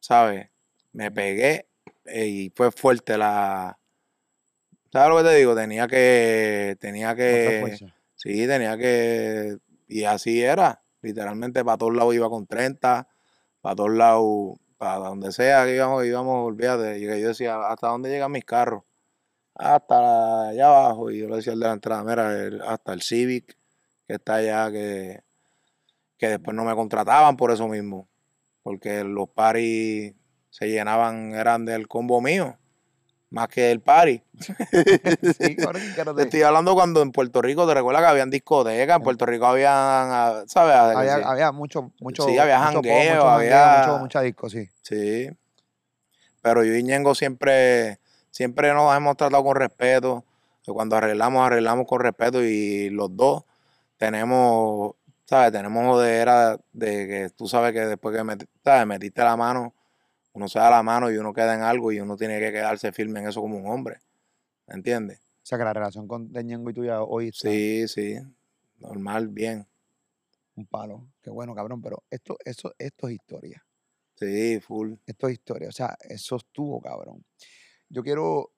[0.00, 0.48] ¿sabes?
[0.92, 1.68] Me pegué
[2.04, 3.78] eh, y fue fuerte la...
[4.92, 5.54] ¿Sabes lo que te digo?
[5.54, 7.78] Tenía que, tenía que,
[8.14, 9.58] sí, tenía que,
[9.88, 13.06] y así era, literalmente para todos lados iba con 30,
[13.60, 18.08] para todos lados, para donde sea que íbamos, íbamos, olvídate, y yo decía, ¿hasta dónde
[18.08, 18.84] llegan mis carros?
[19.58, 21.10] Hasta allá abajo.
[21.10, 23.56] Y yo le decía al de la entrada, mira, el- hasta el Civic,
[24.06, 25.20] que está allá, que,
[26.18, 28.08] que después no me contrataban por eso mismo.
[28.62, 30.14] Porque los paris
[30.50, 32.56] se llenaban, eran del combo mío,
[33.30, 34.22] más que el party.
[35.38, 38.08] Sí, cabrón, ¿qué carajo Te te- estoy hablando cuando en Puerto Rico, te recuerdas que
[38.08, 40.74] habían discotecas, en Puerto Rico habían, ah, ¿sabes?
[40.74, 41.22] había, Sí.
[41.24, 44.68] había mucho, mucho, Sí, había mucho pop, jangueo, mucho había- mucho, mucha disco, sí.
[44.82, 45.28] Sí.
[46.42, 47.98] Pero yo y Ñengo siempre,
[48.36, 50.22] siempre nos hemos tratado con respeto.
[50.66, 53.44] Cuando arreglamos, arreglamos con respeto y los dos
[53.96, 55.52] tenemos, ¿sabes?
[55.52, 58.86] Tenemos jodera de que tú sabes que después que meti- ¿sabes?
[58.86, 59.72] metiste la mano,
[60.34, 62.92] uno se da la mano y uno queda en algo y uno tiene que quedarse
[62.92, 64.00] firme en eso como un hombre.
[64.66, 65.20] ¿Me entiendes?
[65.20, 68.16] O sea, que la relación con de Ñengo y tuya hoy está Sí, sí.
[68.78, 69.66] Normal, bien.
[70.56, 71.06] un palo.
[71.22, 73.64] Qué bueno, cabrón, pero esto, eso, esto es historia.
[74.16, 74.94] Sí, full.
[75.06, 75.68] Esto es historia.
[75.68, 77.24] O sea, eso estuvo, cabrón.
[77.88, 78.52] Yo quiero,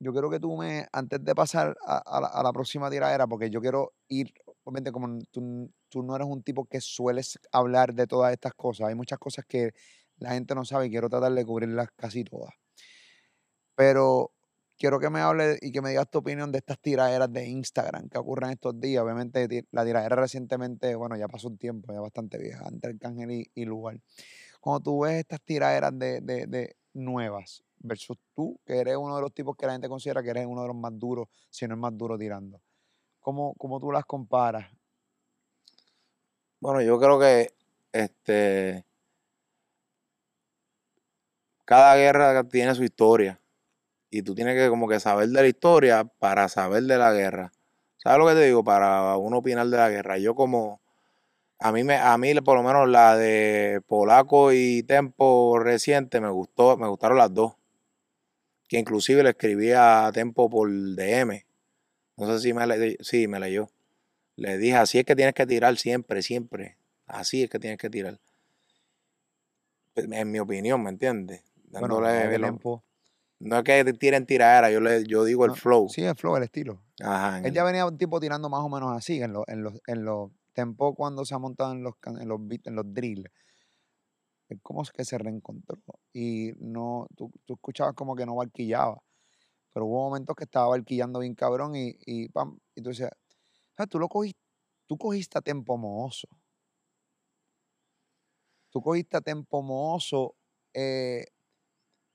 [0.00, 3.92] yo quiero que tú me, antes de pasar a, la, próxima tiradera, porque yo quiero
[4.08, 4.32] ir,
[4.64, 8.88] obviamente, como tú, no eres un tipo que sueles hablar de todas estas cosas.
[8.88, 9.72] Hay muchas cosas que
[10.18, 12.54] la gente no sabe y quiero tratar de cubrirlas casi todas.
[13.76, 14.32] Pero
[14.78, 18.08] quiero que me hables y que me digas tu opinión de estas tiraderas de Instagram
[18.08, 19.02] que ocurren estos días.
[19.02, 23.50] Obviamente, la tiradera recientemente, bueno, ya pasó un tiempo, ya bastante vieja, entre Arcángel y,
[23.54, 24.00] y Lugar.
[24.60, 29.22] Cuando tú ves estas tiraderas de, de, de nuevas versus tú, que eres uno de
[29.22, 31.74] los tipos que la gente considera que eres uno de los más duros, si no
[31.74, 32.60] el más duro tirando.
[33.20, 34.66] ¿Cómo, cómo tú las comparas?
[36.60, 37.54] Bueno, yo creo que
[37.92, 38.84] este
[41.64, 43.40] cada guerra tiene su historia
[44.10, 47.52] y tú tienes que como que saber de la historia para saber de la guerra.
[47.96, 48.64] ¿Sabes lo que te digo?
[48.64, 50.18] Para uno opinar de la guerra.
[50.18, 50.80] Yo como
[51.58, 56.30] a mí me a mí por lo menos la de Polaco y Tempo reciente me
[56.30, 57.54] gustó, me gustaron las dos.
[58.68, 61.44] Que inclusive le escribí a Tempo por DM.
[62.16, 63.68] No sé si me le, sí, me leyó.
[64.36, 66.76] Le dije, así es que tienes que tirar siempre, siempre.
[67.06, 68.18] Así es que tienes que tirar.
[69.94, 71.42] Pues, En mi opinión, ¿me entiendes?
[71.70, 72.58] Dándole lo-
[73.40, 75.88] no es que tiren tiradera, yo le, yo digo el flow.
[75.88, 76.80] Sí, el flow, el estilo.
[77.02, 79.62] Ajá, Él el- ya venía un tipo tirando más o menos así, en los, en
[79.62, 83.30] los, en los tempos cuando se ha montado en los, en los en los drills.
[84.48, 85.78] Es como es que se reencontró.
[86.12, 89.02] Y no, tú, tú escuchabas como que no barquillaba.
[89.72, 93.10] Pero hubo momentos que estaba barquillando bien cabrón y, y pam, y tú decías,
[93.78, 94.40] "Ah, tú lo cogiste,
[94.88, 96.28] tú cogiste a Tempo Mohoso.
[98.70, 100.34] Tú cogiste a Tempo Mohoso.
[100.74, 101.26] eh,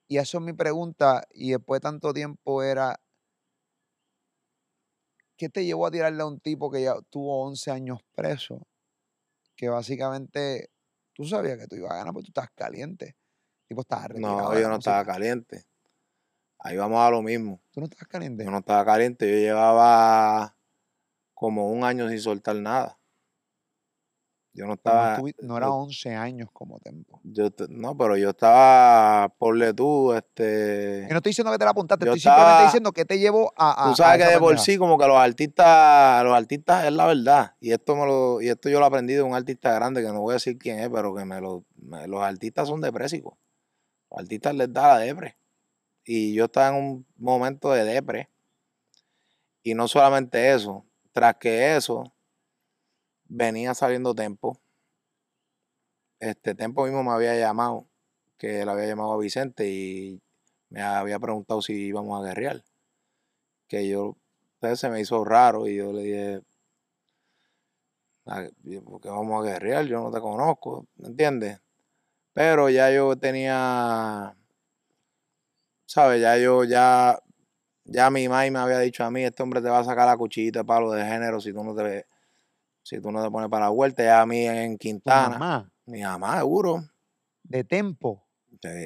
[0.07, 1.23] y eso es mi pregunta.
[1.31, 2.99] Y después de tanto tiempo era,
[5.37, 8.67] ¿qué te llevó a tirarle a un tipo que ya tuvo 11 años preso?
[9.55, 10.69] Que básicamente
[11.19, 13.17] tú sabías que tú ibas a ganar porque tú estás caliente.
[13.67, 15.65] Tipo estaba No, yo no estaba caliente.
[16.59, 17.61] Ahí vamos a lo mismo.
[17.71, 18.45] ¿Tú no estás caliente?
[18.45, 20.57] Yo no estaba caliente, yo llevaba
[21.33, 22.98] como un año sin soltar nada.
[24.53, 25.17] Yo no no, estaba.
[25.17, 27.19] estuvi- no era yo- 11 años como tempo.
[27.23, 31.05] yo no, pero yo estaba, ponle tú, este.
[31.07, 33.83] Y no estoy diciendo que te la apuntaste, estoy simplemente diciendo que te llevó a.
[33.83, 36.91] a- Tú a sabes que de por sí, como que los artistas, los artistas es
[36.93, 37.55] la verdad.
[37.59, 40.21] Y esto me lo, y esto yo lo aprendí de un artista grande, que no
[40.21, 43.35] voy a decir quién es, pero que me lo, me- los artistas son depresivos.
[44.09, 45.37] Los artistas les da la depre.
[46.03, 48.29] Y yo estaba en un momento de depre.
[49.61, 52.11] Y no solamente eso, tras que eso,
[53.29, 54.59] venía saliendo Tempo.
[56.21, 57.85] Este Tempo mismo me había llamado,
[58.37, 60.21] que le había llamado a Vicente y
[60.69, 62.63] me había preguntado si íbamos a guerrear
[63.67, 64.17] que yo,
[64.55, 66.41] entonces se me hizo raro y yo le dije,
[68.25, 68.47] "Ah,
[68.85, 69.85] ¿por qué vamos a guerrear?
[69.85, 71.59] Yo no te conozco, ¿me entiendes?
[72.33, 74.35] Pero ya yo tenía,
[75.85, 76.21] ¿sabes?
[76.21, 77.19] Ya yo, ya,
[77.85, 80.17] ya mi mamá me había dicho a mí, este hombre te va a sacar la
[80.17, 82.05] cuchillita de palo de género si tú no te,
[82.83, 84.03] si tú no te pones para la vuelta.
[84.03, 86.83] Ya a mí en Tu Quintana, mamá, mi mamá, seguro,
[87.43, 88.27] de tempo.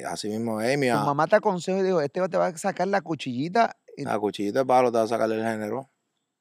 [0.08, 2.56] así mismo es, mi Tu mamá, mamá te aconsejó y dijo: Este te va a
[2.56, 3.76] sacar la cuchillita.
[3.96, 5.90] y- la cuchillita de palo te va a sacar el género.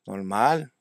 [0.06, 0.74] Normal.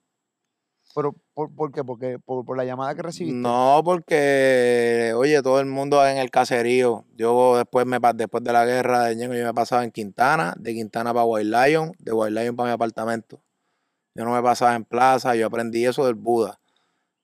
[0.94, 1.84] Pero, ¿por, por qué?
[1.84, 3.36] Porque, por, por la llamada que recibiste.
[3.38, 7.06] No, porque, oye, todo el mundo en el caserío.
[7.14, 10.74] Yo después me después de la guerra de Ñengo, yo me pasaba en Quintana, de
[10.74, 13.42] Quintana para White Lion, de White Lion para mi apartamento.
[14.14, 16.60] Yo no me pasaba en plaza, yo aprendí eso del Buda.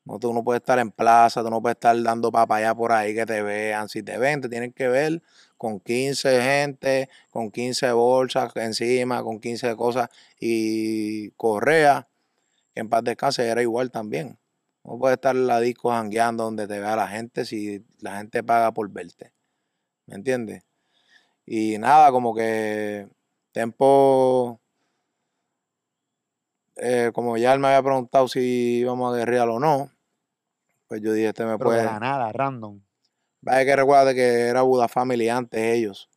[0.09, 3.15] No, tú no puedes estar en plaza, tú no puedes estar dando papaya por ahí
[3.15, 3.91] que te vean.
[3.91, 5.23] Si te ven, te tienen que ver
[5.59, 10.09] con 15 gente, con 15 bolsas encima, con 15 cosas
[10.41, 12.09] y correa,
[12.73, 14.39] que en paz descanse era igual también.
[14.83, 18.43] No puedes estar en la disco jangueando donde te vea la gente si la gente
[18.43, 19.33] paga por verte.
[20.07, 20.65] ¿Me entiendes?
[21.45, 23.09] Y nada, como que
[23.53, 24.59] tiempo,
[26.77, 29.91] eh, como ya él me había preguntado si íbamos a guerrear o no,
[30.89, 31.85] pues yo dije, este me Pero de puede...
[31.85, 32.81] la nada, random.
[33.41, 36.09] Vaya que recuerda que era Buda Family antes ellos.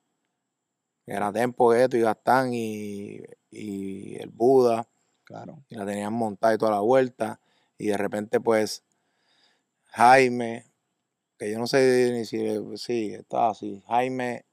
[1.05, 4.87] Era Tempo, Eto y Gastán y, y el Buda.
[5.23, 5.63] Claro.
[5.69, 7.39] Y la tenían montada y toda la vuelta.
[7.77, 8.83] Y de repente, pues,
[9.85, 10.65] Jaime,
[11.37, 12.39] que yo no sé ni si,
[12.77, 13.83] sí, estaba así.
[13.87, 14.45] Jaime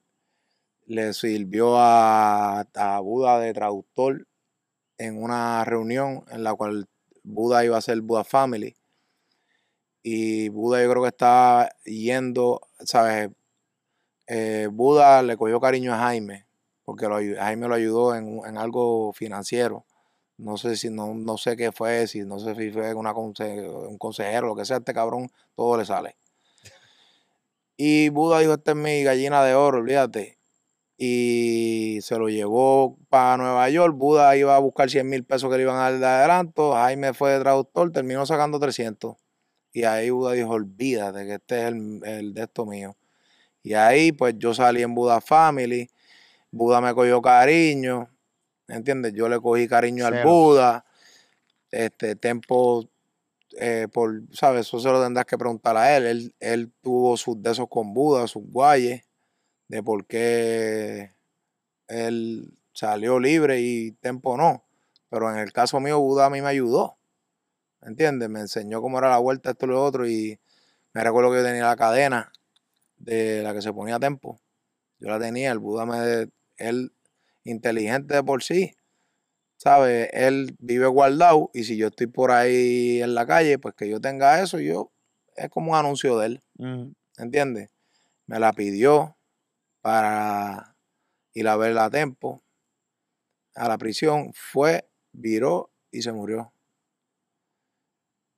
[0.86, 4.26] le sirvió a, a Buda de traductor
[4.96, 6.88] en una reunión en la cual
[7.22, 8.74] Buda iba a ser Buda Family.
[10.02, 13.30] Y Buda yo creo que estaba yendo, ¿sabes?
[14.26, 16.46] Eh, Buda le cogió cariño a Jaime,
[16.84, 17.06] porque
[17.38, 19.84] Jaime lo ayudó en, en algo financiero.
[20.38, 24.46] No sé si, no, no sé qué fue, si no sé si fue un consejero,
[24.46, 26.16] lo que sea, este cabrón, todo le sale.
[27.76, 30.38] Y Buda dijo, esta es mi gallina de oro, olvídate.
[30.96, 33.96] Y se lo llevó para Nueva York.
[33.96, 36.72] Buda iba a buscar 100 mil pesos que le iban a dar de adelanto.
[36.72, 39.16] Jaime fue de traductor, terminó sacando 300.
[39.72, 42.96] Y ahí Buda dijo, olvídate que este es el, el de esto mío.
[43.62, 45.88] Y ahí pues yo salí en Buda Family.
[46.50, 48.08] Buda me cogió cariño.
[48.66, 49.12] ¿Me entiendes?
[49.14, 50.22] Yo le cogí cariño al.
[50.24, 50.84] Buda.
[51.70, 52.88] Este tiempo,
[53.58, 54.66] eh, por, ¿sabes?
[54.66, 56.06] Eso se lo tendrás que preguntar a él.
[56.06, 59.02] Él, él tuvo sus de esos con Buda, sus guayes,
[59.68, 61.10] de por qué
[61.88, 64.64] él salió libre y Tempo no.
[65.10, 66.97] Pero en el caso mío, Buda a mí me ayudó.
[67.80, 68.28] ¿Me entiendes?
[68.28, 70.08] Me enseñó cómo era la vuelta, esto y lo otro.
[70.08, 70.40] Y
[70.92, 72.32] me recuerdo que yo tenía la cadena
[72.96, 74.40] de la que se ponía Tempo.
[74.98, 76.30] Yo la tenía, el Buda me.
[76.56, 76.92] Él,
[77.44, 78.74] inteligente de por sí,
[79.56, 80.10] ¿sabes?
[80.12, 84.00] Él vive guardado y si yo estoy por ahí en la calle, pues que yo
[84.00, 84.92] tenga eso, yo.
[85.36, 86.40] Es como un anuncio de él.
[86.58, 86.94] Ujú.
[87.18, 87.70] ¿entiendes?
[88.26, 89.16] Me la pidió
[89.80, 90.76] para
[91.34, 92.42] ir a verla a tiempo
[93.54, 96.52] a la prisión, fue, viró y se murió.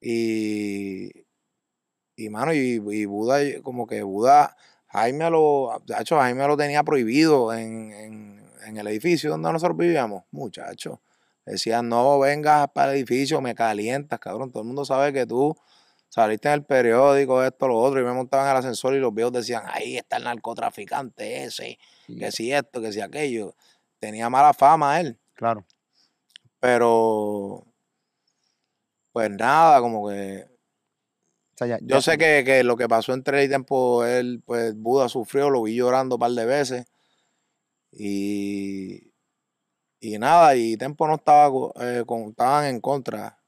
[0.00, 1.10] Y,
[2.16, 4.56] y mano, y, y Buda, como que Buda,
[4.88, 10.24] Jaime lo, hecho, Jaime lo tenía prohibido en, en, en el edificio donde nosotros vivíamos,
[10.30, 11.00] muchacho.
[11.46, 14.50] Decían, no vengas para el edificio, me calientas, cabrón.
[14.50, 15.56] Todo el mundo sabe que tú
[16.08, 19.32] saliste en el periódico, esto, lo otro, y me montaban el ascensor y los viejos
[19.32, 23.54] decían, ahí está el narcotraficante ese, Sí, que si esto, que si aquello.
[23.98, 25.64] Tenía mala fama él, Claro.
[26.58, 27.64] pero
[29.12, 30.46] pues nada, como que
[31.54, 34.42] O sea, ya- yo ya- sé que, que lo que pasó entre y tiempo, él,
[34.44, 36.86] pues Buda sufrió, lo vi llorando un par de veces.
[37.92, 39.12] Y,
[40.00, 41.50] y nada, y Tempo no estaba,
[41.80, 43.38] eh, con- estaban en contra.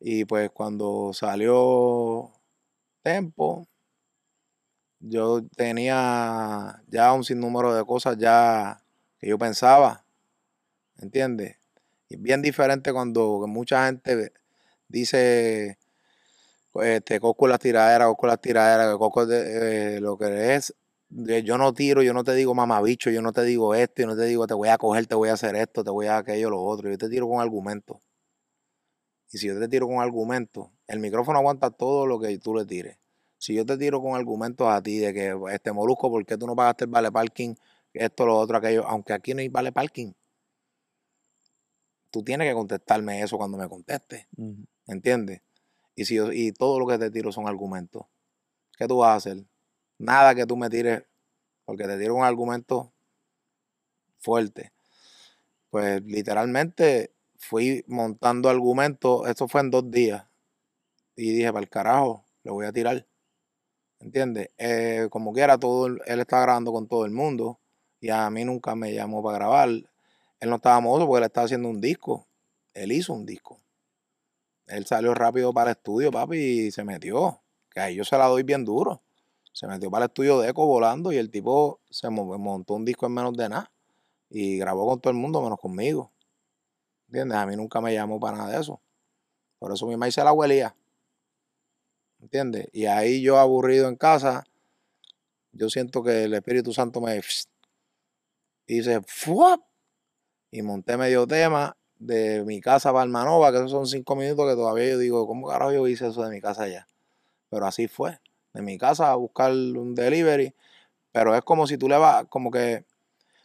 [0.00, 2.32] Y pues cuando salió
[3.02, 3.68] Tempo,
[5.00, 8.82] yo tenía ya un sinnúmero de cosas ya
[9.18, 10.04] que yo pensaba,
[10.98, 11.58] ¿entiendes?
[12.08, 14.32] Y es bien diferente cuando mucha gente
[14.92, 15.78] dice,
[16.74, 20.74] este, Coco las tiraderas, Coco las tiraderas, Coco de, eh, lo que es,
[21.10, 24.16] yo no tiro, yo no te digo mamabicho, yo no te digo esto, yo no
[24.16, 26.50] te digo te voy a coger, te voy a hacer esto, te voy a aquello,
[26.50, 27.98] lo otro, yo te tiro con argumentos.
[29.30, 32.66] Y si yo te tiro con argumentos, el micrófono aguanta todo lo que tú le
[32.66, 32.98] tires.
[33.38, 36.46] Si yo te tiro con argumentos a ti de que este molusco, ¿por qué tú
[36.46, 37.54] no pagaste el vale parking?
[37.92, 40.12] Esto, lo otro, aquello, aunque aquí no hay vale parking.
[42.10, 44.26] Tú tienes que contestarme eso cuando me contestes.
[44.92, 45.42] ¿Entiendes?
[45.96, 48.04] Y, si yo- y todo lo que te tiro son argumentos.
[48.78, 49.44] ¿Qué tú vas a hacer?
[49.98, 51.04] Nada que tú me tires,
[51.64, 52.92] porque te tiro un argumento
[54.18, 54.72] fuerte.
[55.70, 60.26] Pues literalmente fui montando argumentos, esto fue en dos días.
[61.16, 63.06] Y dije, para el carajo, le voy a tirar.
[64.00, 64.50] ¿Entiendes?
[64.58, 67.60] Eh, como quiera, todo, él está grabando con todo el mundo.
[68.00, 69.68] Y a mí nunca me llamó para grabar.
[69.70, 72.26] Él no estaba mozo porque él estaba haciendo un disco.
[72.74, 73.61] Él hizo un disco.
[74.66, 77.40] Él salió rápido para el estudio, papi, y se metió.
[77.70, 79.02] Que ahí yo se la doy bien duro.
[79.52, 82.84] Se metió para el estudio de Eco volando y el tipo se mo- montó un
[82.84, 83.70] disco en menos de nada.
[84.30, 86.10] Y grabó con todo el mundo menos conmigo.
[87.08, 87.36] ¿Entiendes?
[87.36, 88.80] A mí nunca me llamó para nada de eso.
[89.58, 90.74] Por eso mi maíz se la huelía.
[92.20, 92.68] ¿Entiendes?
[92.72, 94.44] Y ahí yo aburrido en casa,
[95.52, 97.20] yo siento que el Espíritu Santo me
[98.66, 99.60] hice ¡fuap!
[100.50, 104.54] y monté medio tema de mi casa para Almanova, que esos son cinco minutos que
[104.56, 106.86] todavía yo digo, ¿cómo carajo yo hice eso de mi casa allá?
[107.50, 108.20] Pero así fue,
[108.52, 110.54] de mi casa a buscar un delivery,
[111.12, 112.84] pero es como si tú le vas, como que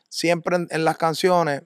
[0.09, 1.63] siempre en, en las canciones,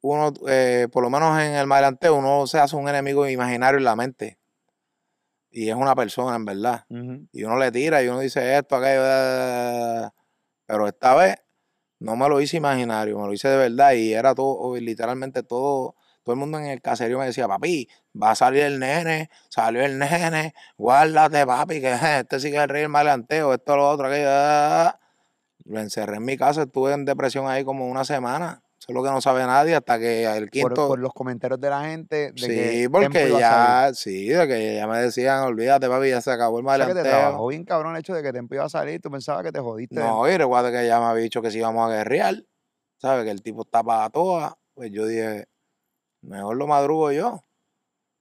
[0.00, 3.84] uno, eh, por lo menos en el maleanteo, uno se hace un enemigo imaginario en
[3.84, 4.38] la mente.
[5.50, 6.84] Y es una persona, en verdad.
[7.32, 10.12] Y uno le tira y uno dice esto, aquello.
[10.66, 11.36] Pero esta vez
[12.04, 13.92] no me lo hice imaginario, me lo hice de verdad.
[13.92, 15.96] Y era todo, literalmente todo.
[16.22, 17.88] Todo el mundo en el caserío me decía, papi,
[18.20, 22.62] va a salir el nene, salió el nene, guárdate, papi, que este sí que es
[22.62, 24.28] el rey del maleanteo, esto, lo otro, aquello.
[24.30, 24.98] ah".
[25.64, 28.63] Lo encerré en mi casa, estuve en depresión ahí como una semana.
[28.84, 30.88] Eso es lo que no sabe nadie hasta que el quinto.
[30.88, 32.32] por los comentarios de la gente.
[32.32, 36.30] De sí, que porque ya, sí, de que ya me decían, olvídate, papi, ya se
[36.30, 38.64] acabó el O sea, que te trabajó bien cabrón el hecho de que Tempo iba
[38.64, 39.00] a salir.
[39.00, 39.94] Tú pensabas que te jodiste.
[39.94, 42.44] No, y recuerda que ella me había dicho que si íbamos a guerrear,
[42.98, 43.24] ¿sabes?
[43.24, 44.52] Que el tipo está para todas.
[44.74, 45.46] Pues yo dije,
[46.20, 47.42] mejor lo madrugo yo,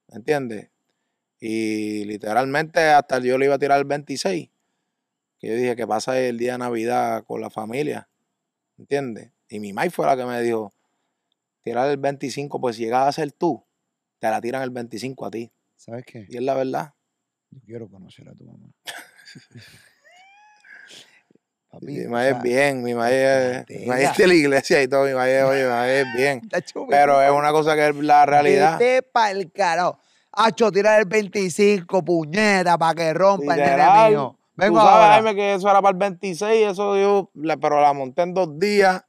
[0.08, 0.70] ¿entiendes?
[1.42, 4.50] Y literalmente hasta yo le iba a tirar el 26.
[5.40, 8.08] Que yo dije que pasa el día de Navidad con la familia,
[8.78, 9.34] ¿entiendes?
[9.54, 10.74] Y mi mai fue la que me dijo,
[11.62, 13.64] tirar el 25, pues si llegas a ser tú,
[14.18, 15.52] te la tiran el 25 a ti.
[15.76, 16.26] ¿Sabes qué?
[16.28, 16.94] Y es la verdad.
[17.52, 18.66] Yo quiero conocer a tu mamá.
[21.70, 25.04] Papi, Mi mai es bien, mi mai es, mi es de la iglesia y todo,
[25.04, 26.42] mi es, oye, mi mai es bien.
[26.90, 28.80] Pero es una cosa que es la realidad.
[28.80, 30.00] Vete pa'l carajo.
[30.32, 34.36] Hacho, tira el 25, puñeta, para que rompa el Literal, mío.
[34.36, 35.14] Tú Vengo sabes, ahora.
[35.14, 37.30] Jaime, que eso era para el 26, eso yo,
[37.62, 39.04] pero la monté en dos días.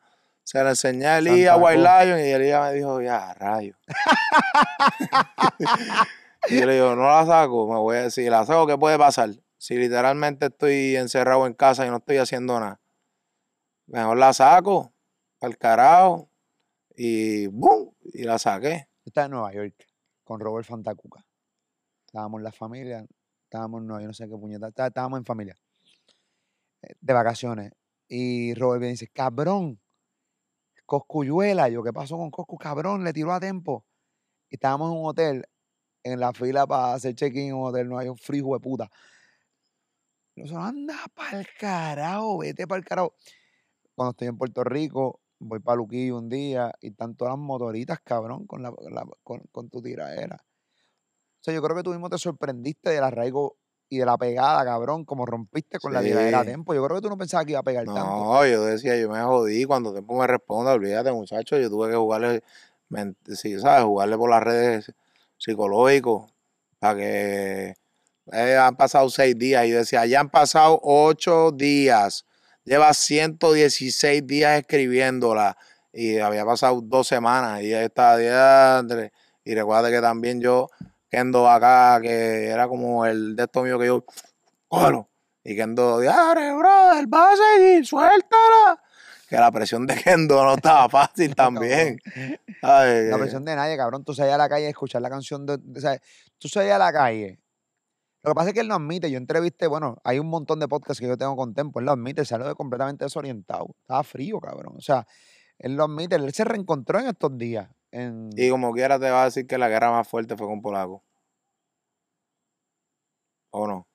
[0.44, 1.78] Se la enseñé a Elías, White.
[1.80, 3.74] Lion, y Elías me dijo, ya, rayo.
[6.48, 8.98] y yo le digo, no la saco, me voy a decir, la saco, ¿qué puede
[8.98, 9.30] pasar?
[9.56, 12.80] Si literalmente estoy encerrado en casa y no estoy haciendo nada.
[13.86, 14.92] Mejor la saco,
[15.40, 16.28] al carajo,
[16.96, 17.94] y ¡boom!
[18.12, 18.88] Y la saqué.
[19.04, 19.74] Yo estaba en Nueva York
[20.22, 21.24] con Robert Fantacuca.
[22.06, 23.06] Estábamos en la familia,
[23.44, 25.56] estábamos, no, yo no sé qué puñeta, está- estábamos en familia,
[26.82, 27.72] eh, de vacaciones.
[28.08, 29.80] Y Robert me dice, cabrón,
[30.86, 31.68] Coscuyuela.
[31.68, 32.56] Yo, ¿qué pasó con Coscu?
[32.58, 33.84] Cabrón, le tiró a tiempo.
[34.50, 35.44] Estábamos en un hotel,
[36.02, 38.90] en la fila para hacer check-in en un hotel, no hay un frío de puta.
[40.36, 43.14] Nosotros, anda pa'l carajo, vete pa'l carajo.
[43.94, 48.00] Cuando estoy en Puerto Rico, voy para Luquillo un día y están todas las motoritas,
[48.00, 48.72] cabrón, con, la,
[49.22, 50.36] con, con tu tiraera.
[50.36, 53.58] O sea, yo creo que tú mismo te sorprendiste del arraigo
[53.94, 56.48] y de la pegada, cabrón, como rompiste con la tiradera a Sí.
[56.48, 56.74] tiempo.
[56.74, 58.00] Yo creo que tú no pensabas que iba a pegar tanto.
[58.00, 61.96] No, yo decía, yo me jodí cuando tiempo me responde, olvídate muchacho, yo tuve que
[61.96, 62.42] jugarle,
[63.34, 63.84] sí, ¿sabes?
[63.84, 64.92] Jugarle por las redes
[65.38, 66.32] psicológicos
[66.78, 67.74] para que
[68.32, 72.24] eh, han pasado seis días y yo decía, ya han pasado ocho días,
[72.64, 75.56] lleva 116 días escribiéndola
[75.92, 79.12] y había pasado dos semanas y ya está diantre.
[79.44, 80.68] y recuerda que también yo,
[81.10, 84.04] Kendo acá, que era como el de esto mío que yo,
[84.68, 85.08] cógelo,
[85.44, 88.82] y Kendo, diare, brother, va a seguir, suéltala.
[89.28, 91.98] Que la presión de Kendo no estaba fácil también.
[92.62, 94.04] La presión de nadie, cabrón.
[94.04, 95.54] Tú salías a la calle a escuchar la canción de.
[95.54, 95.98] o sea,
[96.38, 97.40] tú salías a la calle.
[98.22, 99.10] Lo que pasa es que él no admite.
[99.10, 101.78] Yo entrevisté, bueno, hay un montón de podcasts que yo tengo con Tempo.
[101.78, 103.76] Él lo admite, salió de completamente desorientado.
[103.80, 104.74] Estaba frío, cabrón.
[104.78, 105.06] O sea,
[105.58, 106.16] él lo admite.
[106.16, 107.68] Él se reencontró en estos días.
[107.94, 110.60] En, Y como quiera te va a decir que la guerra más fuerte fue con
[110.60, 111.04] Polaco.
[113.50, 113.86] ¿O no?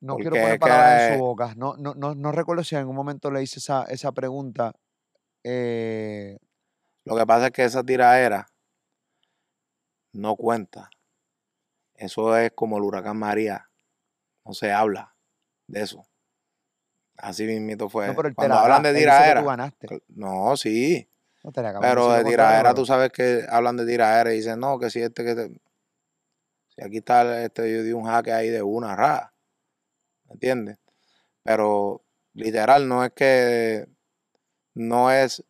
[0.00, 1.54] No quiero poner palabras en su boca.
[1.54, 4.72] No, no, no, no recuerdo si en algún momento le hice esa, esa pregunta.
[5.42, 6.38] Eh,
[7.04, 8.46] Lo que pasa es que esa tiraera
[10.12, 10.88] no cuenta.
[11.94, 13.68] Eso es como el huracán María.
[14.46, 15.14] No se habla
[15.66, 16.06] de eso.
[17.18, 18.06] Así mismito fue.
[18.06, 20.02] no, pero Cuando la hablan de tú ganaste.
[20.08, 21.06] No, sí.
[21.44, 25.02] No, Pero de pero- tú sabes que hablan de tiraera y dicen, no, que si
[25.02, 25.60] este que te-
[26.74, 29.32] Si aquí está, este, yo di un jaque ahí de una ra.
[30.26, 30.78] ¿Me entiendes?
[31.44, 33.86] Pero literal, no es que.
[34.74, 35.44] No es.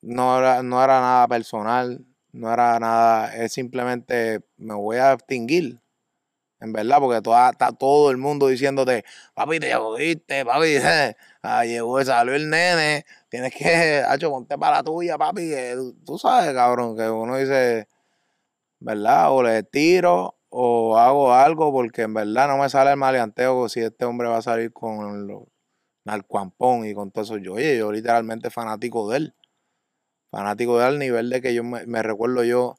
[0.00, 2.04] No era, no era nada personal.
[2.32, 3.34] No era nada.
[3.36, 4.40] Es simplemente.
[4.56, 5.80] Me voy a extinguir.
[6.60, 10.76] En verdad, porque toda, está todo el mundo diciéndote, papi, te jodiste, papi,
[11.42, 15.76] ah, llegó, salió el nene, tienes que, hacho, ponte para la tuya, papi, que
[16.06, 17.88] tú, sabes, cabrón, que uno dice,
[18.78, 19.32] ¿verdad?
[19.32, 23.80] O le tiro o hago algo porque en verdad no me sale el maleanteo si
[23.80, 25.36] este hombre va a salir con el
[26.04, 27.38] narcuampón y con todo eso.
[27.38, 29.34] Yo, oye, yo literalmente fanático de él.
[30.30, 32.76] Fanático de él al nivel de que yo me, recuerdo yo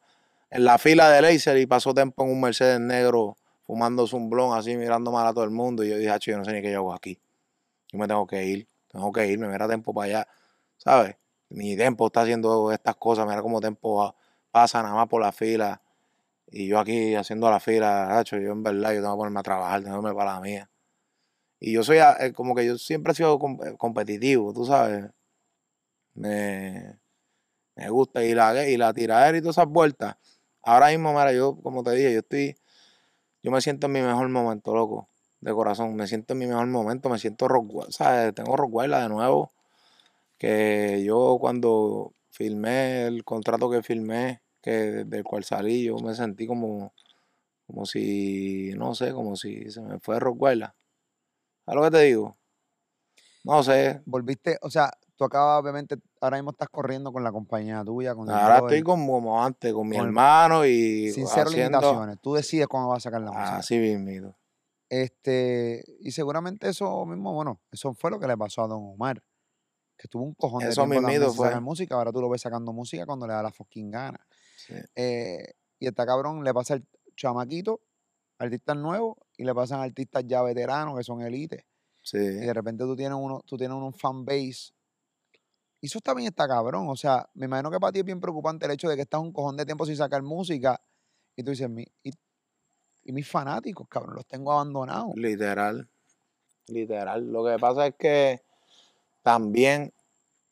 [0.52, 4.58] en la fila de Laser y pasó tiempo en un Mercedes negro fumándose un blon
[4.58, 6.62] así mirando mal a todo el mundo y yo dije, "Acho, yo no sé ni
[6.62, 7.20] qué yo hago aquí.
[7.92, 10.28] Yo me tengo que ir, tengo que irme, mira Tempo para allá,
[10.86, 11.18] ¿sabes?
[11.52, 14.16] Ni Tempo está haciendo estas cosas, mira cómo Tempo
[14.52, 15.82] pasa nada más por la fila
[16.48, 19.84] y yo aquí haciendo la fila, yo en verdad yo tengo que ponerme a trabajar,
[19.84, 20.70] tengo que irme para la mía.
[21.60, 25.06] Y yo soy a- eh, como que yo siempre he sido eh, competitivo, tú sabes.
[26.14, 26.98] Me,
[27.76, 30.18] me gusta y la, y la tiradera y todas esas vueltas.
[30.64, 32.58] Ahora mismo, mira, yo, como te dije, yo estoy,
[33.44, 35.10] yo me siento en mi mejor momento, loco,
[35.42, 35.96] de corazón.
[35.96, 38.34] Me siento en mi mejor momento, me siento rock, ¿sabes?
[38.36, 39.52] Tengo Rockwell de nuevo.
[40.46, 46.46] Que yo cuando filmé el contrato que filmé, que del cual salí, yo me sentí
[46.46, 46.94] como,
[47.66, 50.60] como si, no sé, como si se me fue Rockwell.
[51.66, 52.38] ¿Sabes lo que te digo?
[53.44, 54.04] No sé.
[54.06, 58.30] Volviste, o sea, tú acabas, obviamente, ahora mismo estás corriendo con la compañía tuya, con
[58.30, 62.22] Ahora estoy como, como antes, con mi con hermano y sin cero haciendo limitaciones.
[62.22, 63.58] Tú decides cuándo vas a sacar la música.
[63.58, 64.38] así mismito.
[64.90, 69.24] Este, y seguramente eso mismo, bueno, eso fue lo que le pasó a Don Omar.
[69.98, 72.42] Que tuvo un cojón de Eso tiempo también sin sacar música, ahora tú lo ves
[72.42, 74.20] sacando música cuando le da la fucking gana.
[74.58, 74.74] Sí.
[74.96, 76.86] Eh, y está cabrón, le pasa al
[77.16, 77.82] chamaquito,
[78.38, 81.64] artistas nuevos, y le pasan artistas ya veteranos que son élites.
[82.04, 82.18] Sí.
[82.18, 84.74] Y de repente tú tienes uno, tú tienes un fan base.
[85.82, 86.88] Y eso también está cabrón.
[86.90, 89.22] O sea, me imagino que para ti es bien preocupante el hecho de que estás
[89.22, 90.82] un cojón de tiempo sin sacar música.
[91.36, 92.12] Y tú dices, "Mi- y,
[93.04, 95.16] y mis fanáticos, cabrón, los tengo abandonados.
[95.16, 95.90] Literal.
[96.68, 97.32] Literal.
[97.32, 98.42] Lo que pasa es que
[99.26, 99.92] también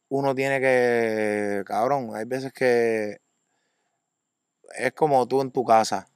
[0.10, 3.20] uno tiene que, cabrón, hay veces que
[4.76, 6.08] es como tú en tu casa.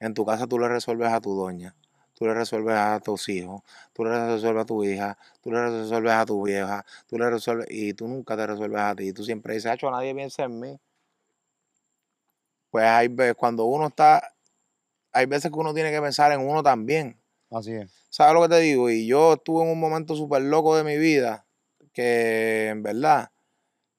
[0.00, 1.76] En tu casa tú le resuelves a tu doña,
[2.14, 3.62] tú le resuelves a tus hijos,
[3.92, 7.68] tú le resuelves a tu hija, tú le resuelves a tu vieja, tú le resuelves
[7.70, 9.12] y tú nunca te resuelves a ti.
[9.12, 10.80] Tú siempre dices, "Acho, nadie piensa en mí.
[12.72, 14.34] Pues hay veces, cuando uno está,
[15.12, 17.16] hay veces que uno tiene que pensar en uno también.
[17.54, 17.92] Así es.
[18.10, 18.90] ¿Sabes lo que te digo?
[18.90, 21.46] Y yo estuve en un momento súper loco de mi vida
[21.92, 23.30] que en verdad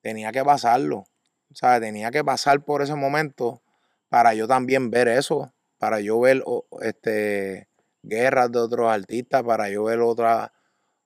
[0.02, 1.06] tenía que pasarlo.
[1.54, 1.82] ¿Sabes?
[1.82, 3.62] Tenía que pasar por ese momento
[4.10, 6.44] para yo también ver eso, para yo ver
[6.82, 7.70] este,
[8.04, 10.52] guerras de otros artistas, para yo ver otras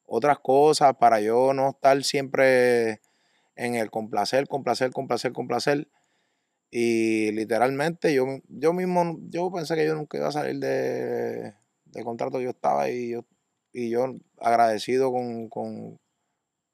[0.05, 3.01] otras cosas, para yo no estar siempre
[3.55, 5.87] en el complacer, complacer, complacer, complacer.
[6.71, 11.55] Y literalmente yo, yo mismo, yo pensé que yo nunca iba a salir de,
[11.91, 13.25] de contrato yo estaba y yo,
[13.71, 15.99] y yo agradecido con, con,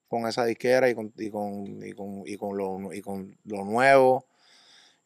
[0.08, 3.64] con esa disquera y con, y con, y con, y con lo, y con lo
[3.66, 4.26] nuevo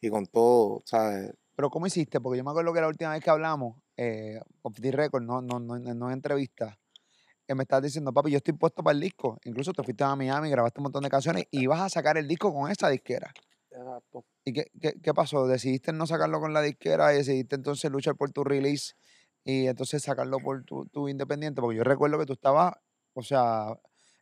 [0.01, 1.33] y con todo, ¿sabes?
[1.55, 2.21] Pero ¿cómo hiciste?
[2.21, 5.41] Porque yo me acuerdo que la última vez que hablamos, eh, off the record, no,
[5.41, 6.79] no, no, no en entrevista,
[7.45, 9.37] que me estás diciendo, papi, yo estoy puesto para el disco.
[9.43, 12.27] Incluso te fuiste a Miami, grabaste un montón de canciones y vas a sacar el
[12.27, 13.33] disco con esa disquera.
[13.71, 14.23] Exacto.
[14.45, 15.47] ¿Y qué, qué, qué pasó?
[15.47, 18.93] ¿Decidiste no sacarlo con la disquera y decidiste entonces luchar por tu release
[19.43, 21.61] y entonces sacarlo por tu, tu independiente?
[21.61, 22.73] Porque yo recuerdo que tú estabas,
[23.13, 23.77] o sea,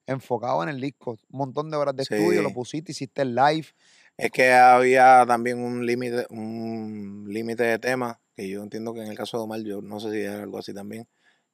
[0.07, 1.17] enfocado en el disco.
[1.29, 3.67] Un montón de horas de estudio, lo pusiste, hiciste el live.
[4.17, 9.09] Es que había también un límite, un límite de temas, que yo entiendo que en
[9.09, 11.07] el caso de Omar, yo no sé si es algo así también,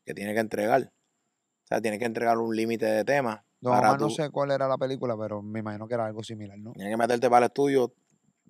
[0.05, 0.83] que tiene que entregar.
[0.83, 4.67] O sea, tiene que entregar un límite de temas Don para no sé cuál era
[4.67, 6.73] la película, pero me imagino que era algo similar, ¿no?
[6.73, 7.93] tienes que meterte para el estudio.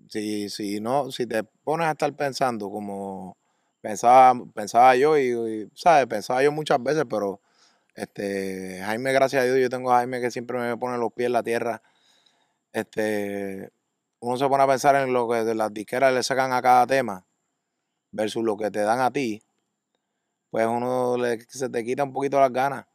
[0.10, 3.38] Si, si no, si te pones a estar pensando como
[3.84, 6.07] pensaba, pensaba yo y, ¿sabes?
[6.07, 7.41] Pensaba yo muchas veces, pero
[7.95, 11.27] este Jaime, gracias a Dios, yo tengo a Jaime que siempre me pone los pies
[11.27, 11.81] en la tierra.
[12.72, 13.72] Este,
[14.22, 16.88] uno se pone a pensar en lo que de las disqueras le sacan a cada
[16.88, 17.26] tema
[18.11, 19.43] versus lo que te dan a ti,
[20.49, 22.85] pues uno le, se te quita un poquito las ganas,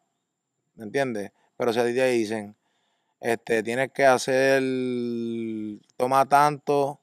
[0.75, 1.33] ¿me entiendes?
[1.59, 2.57] Pero si a ti te dicen,
[3.21, 4.63] este, tienes que hacer,
[5.99, 6.99] toma tanto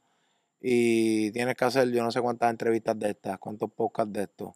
[0.67, 4.55] y tienes que hacer yo no sé cuántas entrevistas de estas, cuántos podcasts de estos.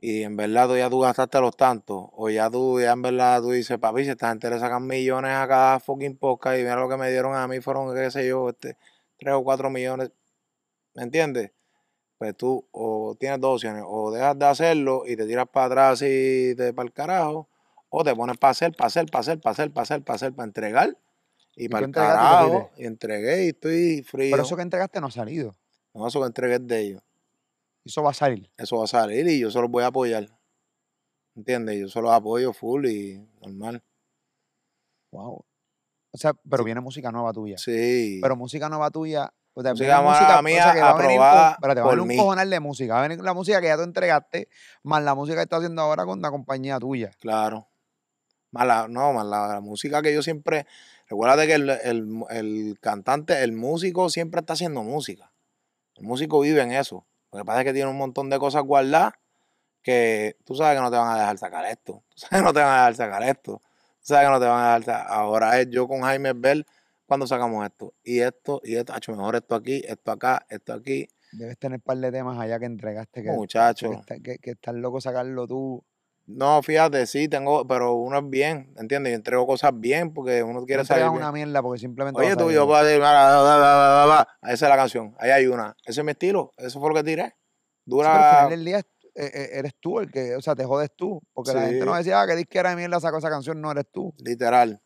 [0.00, 3.40] Y en verdad tú ya tú gastaste los tantos, o ya tú, ya en verdad
[3.40, 6.74] tú dices, papi, si esta gente le sacan millones a cada fucking podcast y mira
[6.80, 8.76] lo que me dieron a mí fueron, qué sé yo, este,
[9.16, 10.10] tres o cuatro millones,
[10.94, 11.52] ¿me entiendes?
[12.18, 16.02] Pues tú o tienes dos opciones, o dejas de hacerlo y te tiras para atrás
[16.02, 17.48] y te para el carajo,
[17.88, 20.32] o te pones para hacer, para hacer, para hacer, para hacer, para hacer, para hacer,
[20.34, 20.96] para entregar,
[21.58, 24.30] y, ¿Y para el carajo, y entregué y estoy frío.
[24.30, 25.56] Pero eso que entregaste no ha salido.
[25.92, 27.02] No, eso que entregué es de ellos.
[27.84, 28.48] Eso va a salir.
[28.56, 30.28] Eso va a salir y yo se los voy a apoyar.
[31.34, 31.80] ¿Entiendes?
[31.80, 33.82] Yo se los apoyo full y normal.
[35.10, 35.44] Wow.
[36.10, 37.58] O sea, pero viene música nueva tuya.
[37.58, 38.18] Sí.
[38.22, 39.32] Pero música nueva tuya.
[39.54, 41.20] O sea, Música viene nueva o mía sea, que va a venir
[41.50, 42.94] espérate, va a venir un cojonal de música.
[42.94, 44.48] Va a venir la música que ya tú entregaste,
[44.84, 47.10] más la música que estás haciendo ahora con la compañía tuya.
[47.18, 47.68] Claro.
[48.52, 50.66] Más la, no, más la, la música que yo siempre.
[51.08, 55.32] Recuérdate que el, el- el cantante, el músico siempre está haciendo música.
[55.96, 57.06] El músico vive en eso.
[57.32, 59.14] Lo que pasa es que tiene un montón de cosas guardadas
[59.82, 62.02] que tú sabes que no te van a dejar sacar esto.
[62.14, 63.62] Tú sabes que no te van a dejar sacar esto.
[63.62, 65.06] Tú sabes que no te van a dejar sacar.
[65.08, 66.66] Ahora es yo con Jaime Bell
[67.06, 67.94] cuando sacamos esto.
[68.02, 71.08] Y esto, y esto, hacho, mejor esto aquí, esto acá, esto aquí.
[71.32, 73.22] Debes tener un par de temas allá que entregaste.
[73.22, 74.02] Que, Muchacho.
[74.06, 75.84] Que, que, que estás loco sacarlo tú.
[76.30, 79.12] No, fíjate, sí, tengo, pero uno es bien, ¿entiendes?
[79.12, 82.20] Yo entrego cosas bien porque uno quiere no saber una mierda porque simplemente.
[82.20, 85.74] Oye, tú, yo puedo decir, esa es la canción, ahí hay una.
[85.86, 87.24] Ese es mi estilo, eso fue lo que tiré.
[87.28, 87.32] Sí,
[87.86, 88.84] pero al Dura, final del día eh,
[89.14, 91.22] eh, eres tú el que, o sea, te jodes tú.
[91.32, 91.98] Porque la gente no Sí.
[91.98, 93.58] decía, ah, que disquera de mierda sacó esa canción.
[93.62, 94.12] No eres tú.
[94.18, 94.82] literal.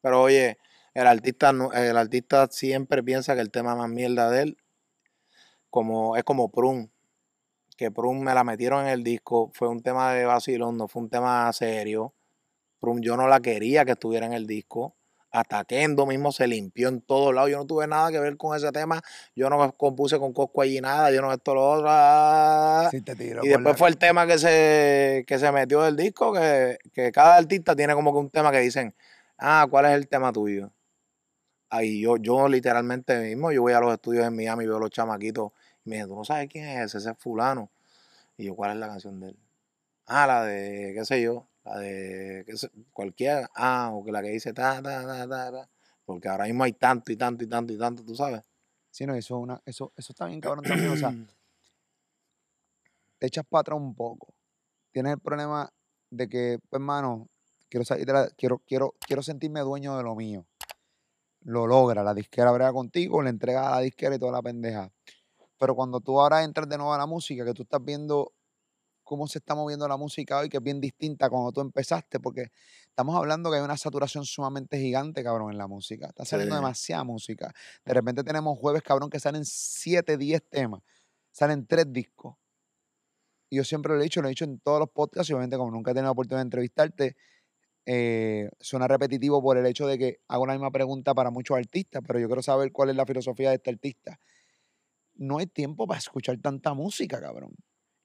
[0.00, 0.56] Pero oye,
[0.94, 4.56] el artista, el artista siempre piensa que el tema más mierda de él
[5.68, 6.90] como, es como Prun.
[7.80, 11.00] Que Prun me la metieron en el disco, fue un tema de vacilón, no fue
[11.00, 12.12] un tema serio.
[12.78, 14.96] Prun yo no la quería que estuviera en el disco.
[15.30, 17.50] Hasta Kendo mismo se limpió en todos lados.
[17.50, 19.00] Yo no tuve nada que ver con ese tema.
[19.34, 21.10] Yo no compuse con Cosco allí nada.
[21.10, 21.86] Yo no esto, lo otro.
[21.88, 22.88] ah.
[22.90, 23.42] Sí, te tiro.
[23.42, 27.10] Y después la- fue el tema que se, que se metió del disco, que, que
[27.12, 28.94] cada artista tiene como que un tema que dicen,
[29.38, 30.70] ah, ¿cuál es el tema tuyo?
[31.70, 34.90] Ahí yo, yo literalmente mismo, yo voy a los estudios en Miami, veo a los
[34.90, 35.52] chamaquitos,
[35.84, 36.98] y me dicen, ¿tú no sabes quién es ese?
[36.98, 37.70] Ese es fulano.
[38.36, 39.38] Y yo, ¿cuál es la canción de él?
[40.06, 44.22] Ah, la de, qué sé yo, la de, qué sé, cualquiera, ah, o que la
[44.22, 45.68] que dice, ta, ta, ta, ta, ta.
[46.04, 48.42] Porque ahora mismo hay tanto y tanto y tanto y tanto, tú sabes.
[48.90, 50.90] Sí, no, eso, es una, eso, eso está bien cabrón también.
[50.90, 51.14] O sea,
[53.18, 54.34] te echas para atrás un poco.
[54.92, 55.70] Tienes el problema
[56.10, 57.28] de que, pues, hermano,
[57.68, 60.46] quiero, salir de la- quiero, quiero, quiero sentirme dueño de lo mío.
[61.42, 64.90] Lo logra, la disquera brega contigo, le entregas a la disquera y toda la pendeja.
[65.60, 68.32] Pero cuando tú ahora entras de nuevo a la música, que tú estás viendo
[69.04, 72.46] cómo se está moviendo la música hoy, que es bien distinta cuando tú empezaste, porque
[72.88, 76.08] estamos hablando que hay una saturación sumamente gigante, cabrón, en la música.
[76.08, 76.60] Está saliendo Sí.
[76.62, 77.52] demasiada música.
[77.84, 80.82] De repente tenemos jueves, cabrón, que salen 7, 10 temas.
[81.32, 82.36] Salen 3 discos.
[83.50, 85.56] Y yo siempre lo he dicho, lo he dicho en todos los podcasts, y obviamente
[85.56, 87.16] como nunca he tenido la oportunidad de entrevistarte,
[87.86, 92.02] eh, suena repetitivo por el hecho de que hago la misma pregunta para muchos artistas,
[92.06, 94.20] pero yo quiero saber cuál es la filosofía de este artista.
[95.20, 97.52] No hay tiempo para escuchar tanta música, cabrón.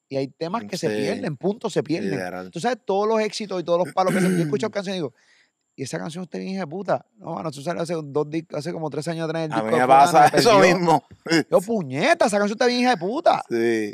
[0.09, 0.95] Y hay temas que se Sí.
[1.01, 2.11] pierden, puntos se pierden.
[2.11, 2.51] Literal.
[2.51, 4.29] Tú sabes todos los éxitos y todos los palos que se...
[4.29, 5.13] Yo he escuchado canciones y digo,
[5.77, 7.05] y esa canción está bien hija de puta.
[7.15, 9.65] No, mano, eso salió hace dos discos, hace como tres años atrás el A disco
[9.67, 10.75] mí de me pasa eso perdió".
[10.75, 11.03] mismo.
[11.49, 13.41] Yo, puñeta, esa canción está bien hija de puta.
[13.49, 13.93] Sí,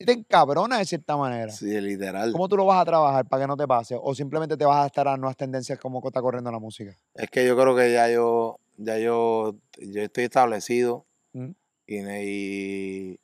[0.00, 1.50] Y te encabrona de cierta manera.
[1.52, 2.32] sí, literal.
[2.32, 3.96] ¿Cómo tú lo vas a trabajar para que no te pase?
[4.00, 6.94] O simplemente te vas a estar a nuevas tendencias como está corriendo la música.
[7.14, 11.50] Es que yo creo que ya yo, ya yo, yo estoy establecido Mm.
[11.88, 13.20] Y, y,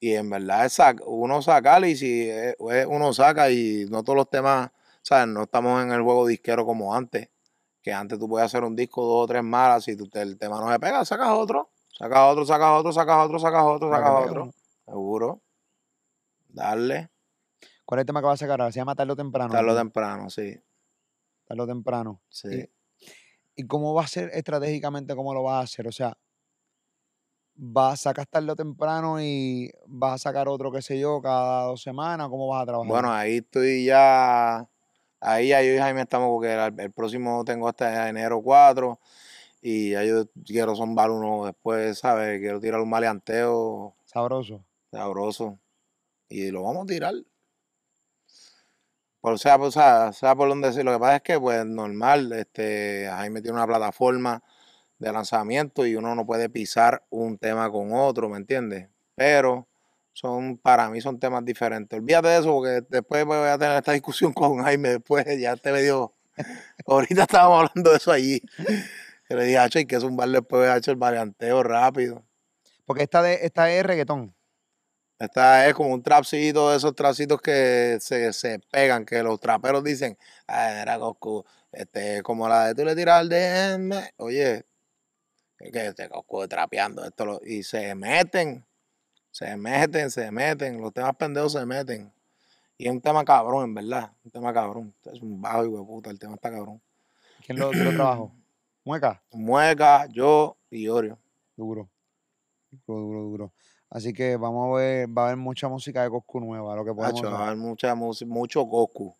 [0.00, 2.56] y en verdad es sac- uno sacar y si es-
[2.88, 4.70] uno saca y no todos los temas,
[5.02, 5.28] ¿sabes?
[5.28, 7.28] No estamos en el juego disquero como antes,
[7.82, 10.60] que antes tú podías hacer un disco, dos o tres malas, tú, te- el tema
[10.60, 14.52] no se pega, sacas otro, sacas otro, sacas otro, sacas otro, sacas otro, sacas otro,
[14.86, 15.40] seguro.
[16.48, 17.10] Darle,
[17.84, 18.72] ¿Cuál es el tema que vas a sacar ahora?
[18.72, 19.52] Se llama Tarde o Temprano.
[19.52, 20.56] tarde o temprano, sí,
[21.44, 22.20] Tarde o Temprano.
[22.28, 22.68] sí.
[23.56, 25.14] ¿Y cómo va a ser estratégicamente?
[25.14, 25.86] ¿Cómo lo vas a hacer?
[25.88, 26.16] O sea,
[27.62, 31.64] vas a sacar tarde o temprano y vas a sacar otro, qué sé yo, cada
[31.64, 32.28] dos semanas.
[32.30, 32.90] ¿Cómo vas a trabajar?
[32.90, 34.66] Bueno, ahí estoy ya.
[35.20, 38.98] Ahí ya yo y Jaime estamos porque el, el próximo tengo hasta enero 4
[39.60, 42.40] y ya yo quiero zombar uno después, ¿sabes?
[42.40, 44.64] Quiero tirar un maleanteo sabroso.
[44.90, 45.58] sabroso
[46.30, 47.14] y lo vamos a tirar.
[49.20, 50.82] Por sea, por, sea, sea por donde decir.
[50.82, 54.42] Lo que pasa es que, pues, normal, este, Jaime tiene una plataforma
[55.00, 58.88] de lanzamiento y uno no puede pisar un tema con otro, ¿me entiendes?
[59.20, 59.68] pero
[60.14, 61.98] son para mí son temas diferentes.
[61.98, 65.72] Olvídate de eso porque después voy a tener esta discusión con Jaime, después ya te
[65.72, 66.14] me dio...
[66.86, 68.40] Ahorita estábamos hablando de eso allí.
[69.28, 72.24] Le dije, "Hacho, hay que zumbarle después hacho, el varianteo rápido.
[72.86, 74.34] Porque esta, de, esta es reggaetón.
[75.18, 79.84] Esta es como un trapcito de esos trapcitos que se, se pegan, que los traperos
[79.84, 80.16] dicen,
[80.46, 84.64] ah, era Coscu, este, como la de tú le tiras al DM, oye,
[85.70, 88.64] que este Coscu trapeando esto, lo- y se meten,
[89.30, 92.12] se meten, se meten, los temas pendejos se meten.
[92.78, 94.94] Y es un tema cabrón, en verdad, un tema cabrón.
[95.04, 96.80] Es un bajo y puta, el tema está cabrón.
[97.44, 98.32] ¿Quién lo, quién lo trabajó?
[98.84, 99.22] Mueca.
[99.32, 101.18] Mueca, yo y Orio.
[101.56, 101.90] Duro.
[102.86, 103.52] Duro, duro, duro.
[103.90, 106.94] Así que vamos a ver, va a haber mucha música de Coscu nueva, lo que
[106.94, 109.14] podemos Hacho, va a haber mucha música, mucho Coscu,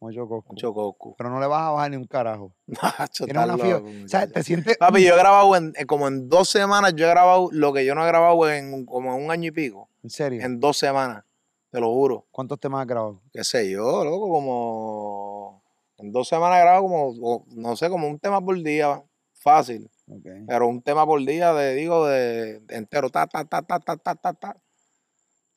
[0.00, 0.52] Mucho Coscu.
[0.54, 1.14] mucho Coscu.
[1.18, 2.54] Pero no le vas a bajar ni un carajo.
[2.66, 4.78] Estás una loco, O sea, te sientes.
[4.78, 7.94] Papi, yo he grabado en, como en dos semanas, yo he grabado lo que yo
[7.94, 9.90] no he grabado en como en un año y pico.
[10.02, 10.40] En serio.
[10.42, 11.24] En dos semanas,
[11.70, 12.26] te lo juro.
[12.30, 13.20] ¿Cuántos temas has grabado?
[13.32, 15.62] Qué sé yo, loco, como...
[15.98, 19.02] En dos semanas he grabado como, no sé, como un tema por día,
[19.34, 19.90] fácil.
[20.08, 20.26] Ok.
[20.48, 23.96] Pero un tema por día, de, digo, de, de entero, ta, ta, ta, ta, ta,
[23.98, 24.56] ta, ta, ta.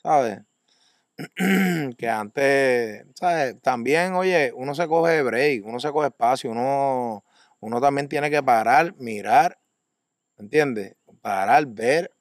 [0.02, 0.41] ¿Sabes?
[1.98, 3.61] que antes, ¿sabes?
[3.61, 7.23] También, oye, uno se coge break, uno se coge espacio, uno,
[7.60, 9.60] uno también tiene que parar, mirar,
[10.38, 10.95] ¿entiendes?
[11.22, 12.11] Parar, ver.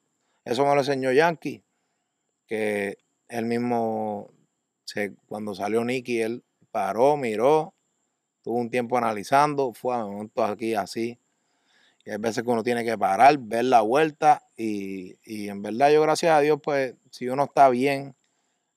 [0.45, 1.63] Eso me lo enseñó Yankee,
[2.47, 2.97] que
[3.29, 4.31] él mismo,
[5.27, 7.73] cuando salió Nicky, él paró, miró,
[8.43, 11.19] tuvo un tiempo analizando, fue a momentos aquí así.
[12.05, 15.91] Y hay veces que uno tiene que parar, ver la vuelta y, y en verdad
[15.91, 18.15] yo gracias a Dios, pues si uno está bien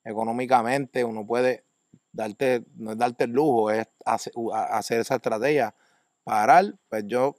[0.07, 1.63] económicamente, uno puede
[2.11, 5.75] darte, no es darte el lujo, es hace- u- a- hacer esa estrategia.
[6.23, 7.35] Parar, pues yo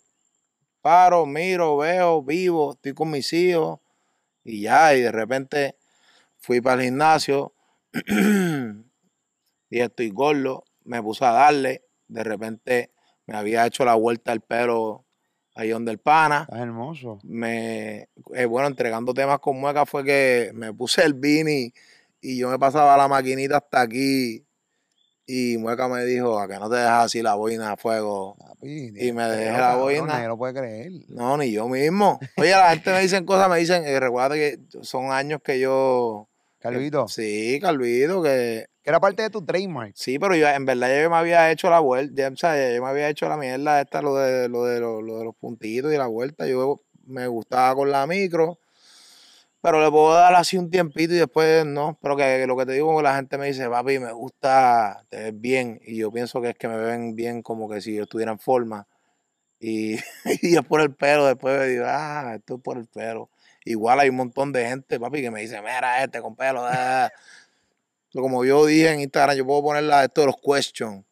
[0.81, 3.81] paro, miro, veo, vivo, estoy con mis hijos
[4.45, 5.77] y ya, y de repente
[6.37, 7.53] fui para el gimnasio
[9.71, 12.91] y estoy gordo, me puse a darle, de repente
[13.27, 15.05] me había hecho la vuelta al pelo
[15.55, 17.19] ahí donde el pana Estás hermoso.
[17.25, 21.73] me, eh, bueno, entregando temas con mueca fue que me puse el beanie
[22.21, 24.45] y yo me pasaba la maquinita hasta aquí
[25.27, 28.35] y mueca me dijo, a que no te dejas así la boina a fuego.
[28.39, 30.07] Papi, Y me dejé la cabrón, boina.
[30.07, 30.91] Nadie lo puede creer.
[31.09, 32.19] No, ni yo mismo.
[32.39, 36.29] Oye, la gente me dicen cosas, me dicen, eh, recuerda que son años que yo...
[36.59, 38.69] que- Calvito, Sí, Calvito, que...
[38.83, 39.93] que era parte de tu trademark.
[39.95, 42.83] Sí, pero yo en verdad yo me había hecho la vuelta, ya, o sea, yo
[42.83, 45.93] me había hecho la mierda esta, lo de, lo de, lo, lo de los puntitos
[45.93, 46.47] y la vuelta.
[46.47, 48.59] Yo me gustaba con la micro,
[49.61, 51.99] pero le puedo dar así un tiempito y después no.
[52.01, 55.41] Pero que, lo que te digo, la gente me dice, papi, me gusta, te ves
[55.41, 55.81] bien.
[55.85, 58.39] Y yo pienso que es que me ven bien como que si yo estuviera en
[58.39, 58.87] forma.
[59.61, 59.97] Y,
[60.43, 63.31] y es por el pelo, después me digo, ah, esto es por el pelo.
[63.65, 66.63] Igual hay un montón de gente, papi, que me dice, mira, este con pelo.
[66.65, 67.11] ah".
[68.13, 71.05] Como yo dije en Instagram, yo puedo poner la- esto de los questions.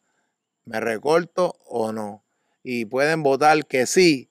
[0.65, 2.25] ¿Me recorto o no?
[2.63, 4.26] Y pueden votar que sí,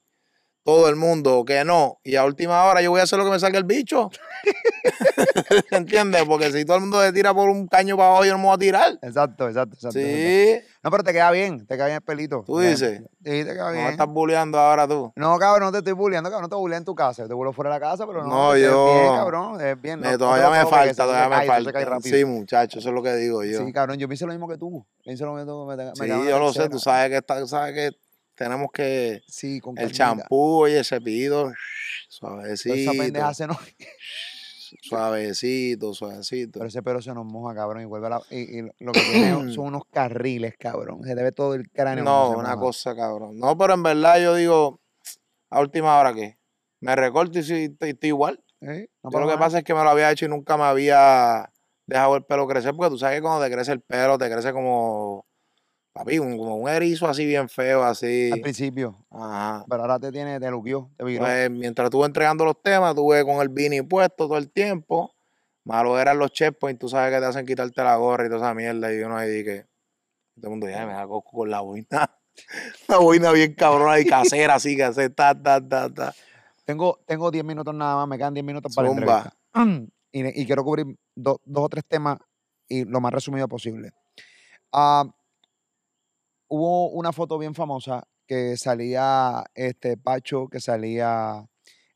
[0.66, 2.00] todo el mundo, que no.
[2.02, 4.10] Y a última hora yo voy a hacer lo que me salga el bicho.
[5.70, 6.24] ¿Entiendes?
[6.24, 8.44] Porque si todo el mundo se tira por un caño para abajo, yo no me
[8.44, 8.92] voy a tirar.
[9.02, 9.98] Exacto, exacto, exacto.
[9.98, 10.00] exacto.
[10.00, 10.58] Sí.
[10.82, 12.44] No, pero te queda bien, te queda bien el pelito.
[12.46, 13.00] ¿Tú dices?
[13.00, 13.88] Sí, te queda No me bien.
[13.90, 15.12] estás bulleando ahora tú.
[15.16, 17.22] No, cabrón, no te estoy bulleando, cabrón, no te bulleé en tu casa.
[17.22, 18.28] Yo te buleo fuera de la casa, pero no.
[18.28, 20.00] No, yo- bien, cabrón, es bien.
[20.00, 21.34] Me- no- no todavía me falta, todavía me
[21.64, 22.08] se cae falta.
[22.08, 23.64] Sí, muchacho, eso es lo que digo yo.
[23.64, 24.84] Sí, cabrón, yo pienso lo mismo que tú.
[25.04, 25.66] Pienso lo mismo que tú.
[25.66, 25.92] Me, me
[26.24, 27.96] Sí, yo lo sé, tú sabes que, está, sabes que
[28.36, 29.22] tenemos que...
[29.26, 31.52] Sí, con El champú, oye, el cepillo,
[32.08, 33.58] suavecito, Esa pendeja se nos...
[34.82, 36.60] suavecito, suavecito.
[36.60, 38.22] Pero ese pelo se nos moja, cabrón, y vuelve a la...
[38.30, 41.02] Y, y lo que tiene son unos carriles, cabrón.
[41.04, 42.04] Se te ve todo el cráneo.
[42.04, 42.56] No, una moja.
[42.56, 43.38] cosa, cabrón.
[43.38, 44.80] No, pero en verdad yo digo,
[45.50, 46.38] a última hora qué,
[46.80, 48.42] me recorto y sí, estoy, estoy igual.
[48.60, 48.88] ¿Eh?
[49.02, 51.50] No Yo lo que pasa es que me lo había hecho y nunca me había
[51.86, 54.52] dejado el pelo crecer, porque tú sabes que cuando te crece el pelo, te crece
[54.52, 55.25] como,
[55.96, 58.30] papi, un- como un erizo así bien feo, así.
[58.32, 59.04] Al principio.
[59.10, 59.64] Ajá.
[59.68, 61.24] Pero ahora te tiene, te luqueó, te viró.
[61.24, 65.14] Pues mientras estuve entregando los temas, tuve con el beanie puesto todo el tiempo.
[65.64, 68.54] Malo eran los checkpoints, tú sabes que te hacen quitarte la gorra y toda esa
[68.54, 68.92] mierda.
[68.94, 69.66] Y uno ahí dije,
[70.36, 71.86] todo el mundo ya me da coco con la boina.
[72.88, 76.14] la boina bien cabrona y casera, así que hace ta, ta, ta, ta.
[76.64, 79.32] Tengo, tengo 10 minutos nada más, me quedan 10 minutos para la Zumba.
[79.54, 79.92] entrevista.
[80.12, 82.16] Y, y quiero cubrir do- dos o tres temas
[82.68, 83.90] y lo más resumido posible.
[84.72, 85.04] Ah,
[86.48, 91.46] hubo una foto bien famosa que salía este Pacho, que salía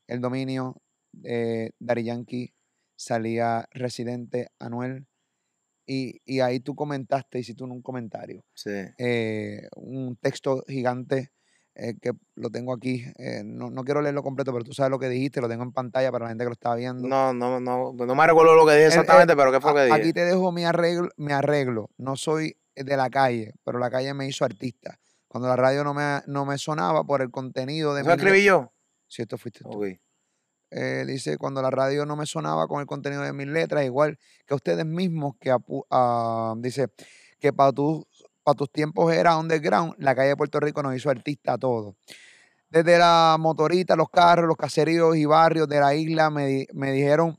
[0.07, 0.77] el dominio,
[1.23, 2.53] eh, Dari Yankee,
[2.95, 5.07] salía Residente, Anuel,
[5.85, 8.69] y, y ahí tú comentaste, hiciste un, un comentario, Sí.
[8.97, 11.31] eh, un texto gigante
[11.75, 13.03] eh, que lo tengo aquí.
[13.17, 15.71] eh, no, no quiero leerlo completo, pero tú sabes lo que dijiste, lo tengo en
[15.71, 17.07] pantalla para la gente que lo está viendo.
[17.07, 19.71] No, no, no, no me recuerdo lo que dije El- el- exactamente, pero ¿qué fue
[19.71, 19.95] A- que dije?
[19.95, 21.89] Aquí te dejo mi arreglo, mi arreglo.
[21.97, 24.97] No soy de la calle, pero la calle me hizo artista.
[25.27, 28.71] Cuando la radio no me, no me sonaba por el contenido de ¿Eso escribí yo?
[29.07, 29.69] Si esto fuiste tú.
[30.73, 34.17] Eh, dice, cuando la radio no me sonaba con el contenido de mis letras, igual
[34.45, 36.87] que ustedes mismos, que apu- ah, dice
[37.39, 38.05] que para tus,
[38.43, 41.95] pa' tus tiempos era underground, la calle de Puerto Rico nos hizo artista a todos.
[42.69, 46.93] Desde la motorita, los carros, los caseríos y barrios de la isla me, di- me
[46.93, 47.37] dijeron,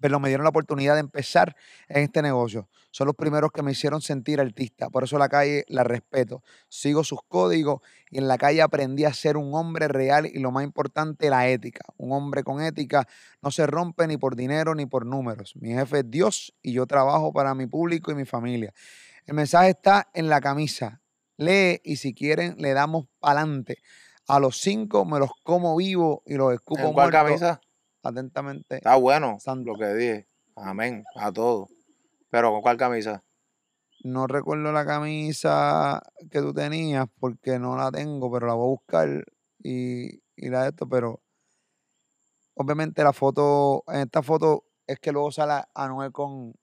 [0.00, 1.54] pero me dieron la oportunidad de empezar
[1.88, 2.68] en este negocio.
[2.96, 4.88] Son los primeros que me hicieron sentir artista.
[4.88, 6.42] Por eso la calle la respeto.
[6.70, 10.50] Sigo sus códigos y en la calle aprendí a ser un hombre real y lo
[10.50, 11.84] más importante, la ética.
[11.98, 13.06] Un hombre con ética
[13.42, 15.56] no se rompe ni por dinero ni por números.
[15.56, 18.72] Mi jefe es Dios y yo trabajo para mi público y mi familia.
[19.26, 21.02] El mensaje está en la camisa.
[21.36, 23.76] Lee y si quieren le damos pa'lante.
[24.26, 27.40] A los cinco me los como vivo y los escupo ¿En cuál muertos.
[27.40, 27.60] camisa?
[28.02, 28.76] Atentamente.
[28.76, 30.28] Está bueno lo que dije.
[30.54, 31.04] Amén.
[31.14, 31.68] A todo.
[32.30, 33.24] Pero ¿con cuál camisa?
[34.04, 38.68] No recuerdo la camisa que tú tenías porque no la tengo, pero la voy a
[38.68, 39.24] buscar
[39.58, 41.22] y, y la de esto, pero
[42.54, 46.54] obviamente la foto, en esta foto es que luego sale Anuel con,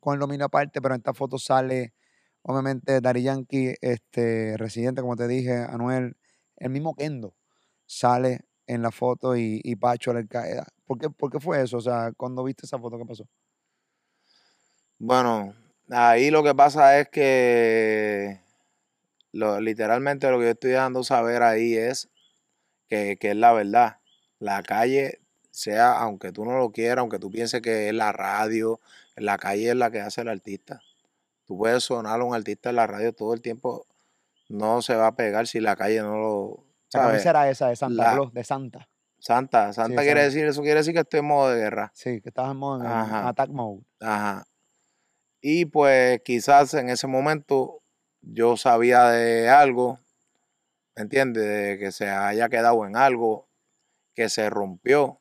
[0.00, 1.94] con el dominio aparte, pero en esta foto sale
[2.42, 6.16] obviamente Dari Yankee, este, residente, como te dije, Anuel,
[6.56, 7.34] el mismo Kendo
[7.86, 10.66] sale en la foto y, y Pacho Al Qaeda.
[10.86, 11.78] ¿Por qué, ¿Por qué fue eso?
[11.78, 13.28] O sea, cuando viste esa foto, ¿qué pasó?
[14.98, 15.54] Bueno,
[15.90, 18.40] ahí lo que pasa es que
[19.32, 22.08] lo- literalmente lo que yo estoy dejando saber ahí es
[22.88, 23.98] que, que es la verdad.
[24.40, 25.20] La calle,
[25.50, 28.80] sea, aunque tú no lo quieras, aunque tú pienses que es la radio,
[29.16, 30.80] la calle es la que hace el artista.
[31.44, 33.86] Tú puedes sonar a un artista en la radio todo el tiempo,
[34.48, 36.64] no se va a pegar si la calle no lo...
[36.88, 37.24] ¿sabes?
[37.26, 38.88] era esa de Santa La- Claus, de Santa.
[39.20, 41.90] Santa, Santa quiere decir, eso quiere decir que estoy en modo de guerra.
[41.94, 43.28] Sí, que estabas en modo en Ajá.
[43.28, 43.82] attack mode.
[44.00, 44.44] Ajá.
[45.40, 47.82] Y pues quizás en ese momento
[48.20, 50.00] yo sabía de algo,
[50.96, 51.44] ¿me entiendes?
[51.44, 53.48] De que se haya quedado en algo,
[54.14, 55.20] que se rompió,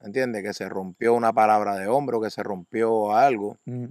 [0.00, 0.42] ¿me entiendes?
[0.42, 3.86] Que se rompió una palabra de hombre, o que se rompió algo, Mm,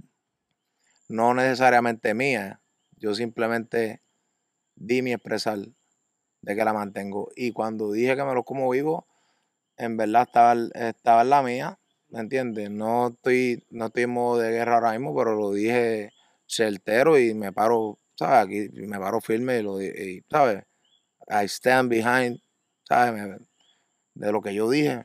[1.08, 2.60] no necesariamente mía,
[2.96, 4.02] yo simplemente
[4.74, 5.58] di mi expresar
[6.42, 7.30] de que la mantengo.
[7.36, 9.06] Y cuando dije que me lo como vivo,
[9.76, 11.78] en verdad estaba, estaba en la mía,
[12.16, 12.70] ¿me entiendes?
[12.70, 16.12] No estoy, no estoy en modo de guerra ahora mismo, pero lo dije
[16.46, 18.46] certero y me paro, ¿sabes?
[18.70, 20.64] Aquí me paro firme y lo y, ¿sabes?
[21.28, 22.40] I stand behind,
[22.84, 23.40] ¿sabes?
[24.14, 25.04] De lo que yo dije,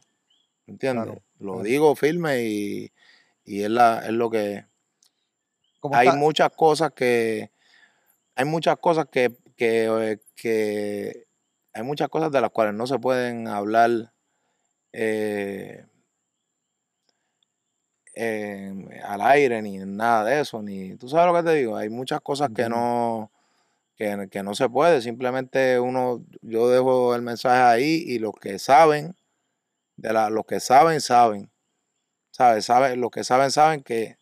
[0.68, 1.18] ¿me entiendes?
[1.18, 1.64] Claro, lo claro.
[1.64, 2.92] digo firme y,
[3.46, 4.66] y es, la, es lo que
[5.80, 6.14] ¿Cómo hay está?
[6.14, 7.52] muchas cosas que
[8.36, 11.28] hay muchas cosas que, que, que-
[11.74, 14.14] hay muchas cosas de las cuales no se pueden hablar
[14.94, 15.86] eh,
[18.16, 22.20] al aire ni nada de eso ni tú sabes lo que te digo hay muchas
[22.22, 23.32] cosas que no
[23.96, 28.60] que, que no se puede simplemente uno yo dejo el mensaje ahí y los que
[28.60, 29.16] saben
[29.96, 31.50] de la, los que saben saben
[32.32, 34.18] sabes saben los que saben saben que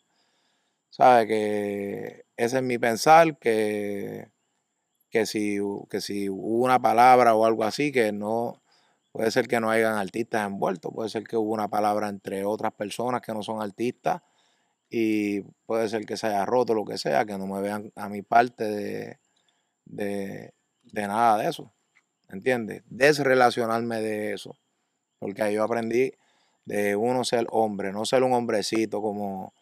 [0.90, 4.30] sabe que ese es mi pensar que
[5.10, 5.58] que si
[5.90, 8.62] que si hubo una palabra o algo así que no
[9.12, 12.74] puede ser que no hayan artistas envueltos puede ser que hubo una palabra entre otras
[12.74, 14.22] personas que no son artistas
[14.90, 18.10] y puede ser que se haya roto lo que sea que no me vean a
[18.10, 19.20] mi parte de
[19.86, 20.54] de,
[20.94, 21.74] nada de eso
[22.30, 22.84] ¿entiendes?
[22.88, 24.56] desrelacionarme de eso
[25.18, 26.12] porque yo aprendí
[26.66, 29.54] de uno ser hombre no ser un hombrecito como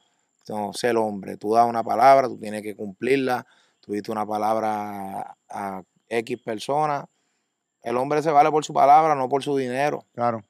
[0.49, 1.37] no, ser hombre.
[1.37, 3.45] Tú das una palabra, tú tienes que cumplirla.
[3.79, 7.07] Tú diste una palabra a, a X persona.
[7.87, 10.03] El hombre se vale por su palabra, no por su dinero.
[10.13, 10.43] Claro.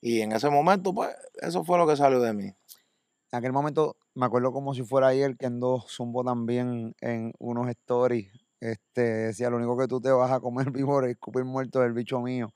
[0.00, 1.10] Y en ese momento, pues,
[1.42, 2.44] eso fue lo que salió de mí.
[2.44, 7.68] En aquel momento me acuerdo como si fuera ayer que Endo Zumbo también en unos
[7.68, 11.80] stories este, decía lo único que tú te vas a comer vivo es escupir muerto
[11.80, 12.54] del bicho mío.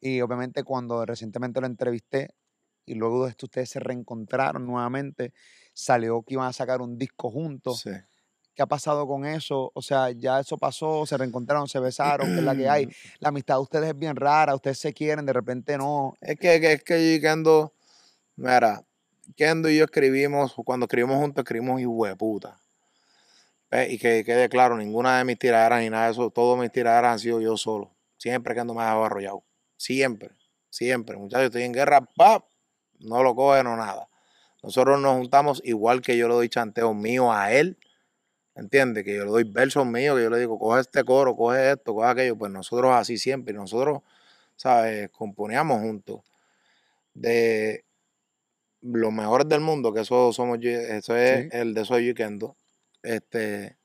[0.00, 2.30] Y obviamente cuando recientemente lo entrevisté
[2.84, 5.32] y luego de esto ustedes se reencontraron nuevamente,
[5.72, 7.82] salió que iban a sacar un disco juntos.
[7.82, 7.90] Sí.
[8.54, 9.70] ¿Qué ha pasado con eso?
[9.74, 12.88] O sea, ya eso pasó, se reencontraron, se besaron, ¿qué es la que hay?
[13.20, 16.14] La amistad de ustedes es bien rara, ustedes se quieren, de repente no.
[16.20, 17.72] Es que, que- es que yo y Kendo,
[18.36, 18.84] mira,
[19.36, 21.80] Kendo y yo escribimos, cuando escribimos juntos, escribimos
[22.18, 22.58] puta
[23.88, 27.12] Y que quede claro, ninguna de mis tiraderas ni nada de eso, todas mis tiraderas
[27.12, 27.90] han sido yo solo.
[28.18, 29.44] Siempre Kendo me ha dejado arrollado.
[29.76, 30.30] Siempre,
[30.68, 31.16] siempre.
[31.16, 32.44] Muchachos, estoy en guerra, ¡pap!
[33.00, 34.08] no lo coge, no nada.
[34.62, 37.78] Nosotros nos juntamos igual que yo le doy chanteo mío a él.
[38.54, 39.04] ¿Entiendes?
[39.04, 41.94] Que yo le doy versos míos, que yo le digo, coge este coro, coge esto,
[41.94, 42.36] coge aquello.
[42.36, 43.54] Pues nosotros así siempre.
[43.54, 44.00] Nosotros,
[44.56, 45.08] ¿sabes?
[45.10, 46.20] Componíamos juntos.
[47.14, 47.84] De
[48.82, 51.48] los mejores del mundo, que eso somos yo- eso es Sí.
[51.52, 52.56] el de Soy yo y Kendo.
[53.02, 53.76] Este,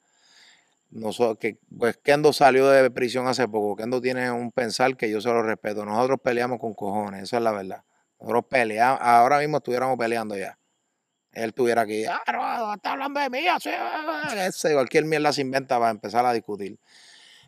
[0.89, 3.76] nosotros, que, pues Kendo salió de prisión hace poco.
[3.76, 5.85] Kendo tiene un pensar que yo se lo respeto.
[5.85, 7.84] Nosotros peleamos con cojones, eso es la verdad.
[8.19, 10.57] Nosotros peleamos, ahora mismo estuviéramos peleando ya.
[11.38, 15.92] Él estuviera aquí, ah, no, está hablando de mí, ese, cualquier mierda se inventa para
[15.92, 16.80] empezar a discutir.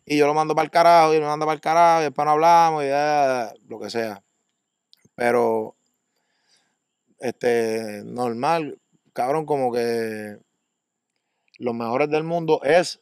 [0.06, 2.24] Y yo lo mando para el carajo, y me manda para el carajo, y después
[2.26, 2.88] no hablamos, y
[3.68, 4.22] lo que sea.
[5.16, 5.76] Pero,
[7.18, 8.80] este, normal,
[9.14, 10.38] cabrón, como que
[11.58, 13.02] los mejores del mundo es,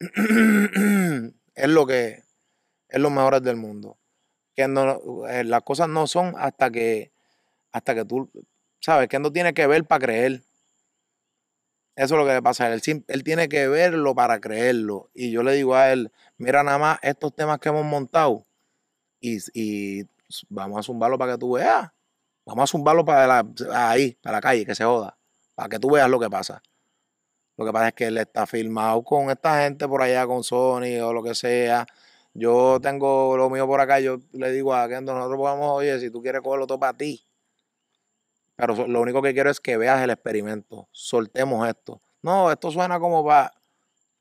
[0.00, 2.24] es lo que,
[2.88, 3.96] es los mejores del mundo.
[4.54, 7.10] Que no, eh, las cosas no son hasta que,
[7.72, 8.30] hasta que tú,
[8.84, 10.42] sabes, que no tiene que ver para creer.
[11.96, 12.82] Eso es lo que pasa él.
[13.08, 15.10] Él, tiene que verlo para creerlo.
[15.14, 18.44] Y yo le digo a él, mira nada más estos temas que hemos montado
[19.20, 20.02] y,
[20.50, 21.90] vamos a zumbarlo para que tú veas.
[22.44, 25.16] Vamos a zumbarlo para la, ahí, para la calle, que se joda.
[25.54, 26.62] Para que tú veas lo que pasa.
[27.56, 31.00] Lo que pasa es que él está filmado con esta gente por allá, con Sony
[31.02, 31.86] o lo que sea.
[32.34, 34.00] Yo tengo lo mío por acá.
[34.00, 37.24] Yo le digo a Kendo, nosotros podemos, oye, si tú quieres cogerlo todo para ti.
[38.56, 40.88] Pero lo único que quiero es que veas el experimento.
[40.92, 42.00] Soltemos esto.
[42.22, 43.52] No, esto suena como para,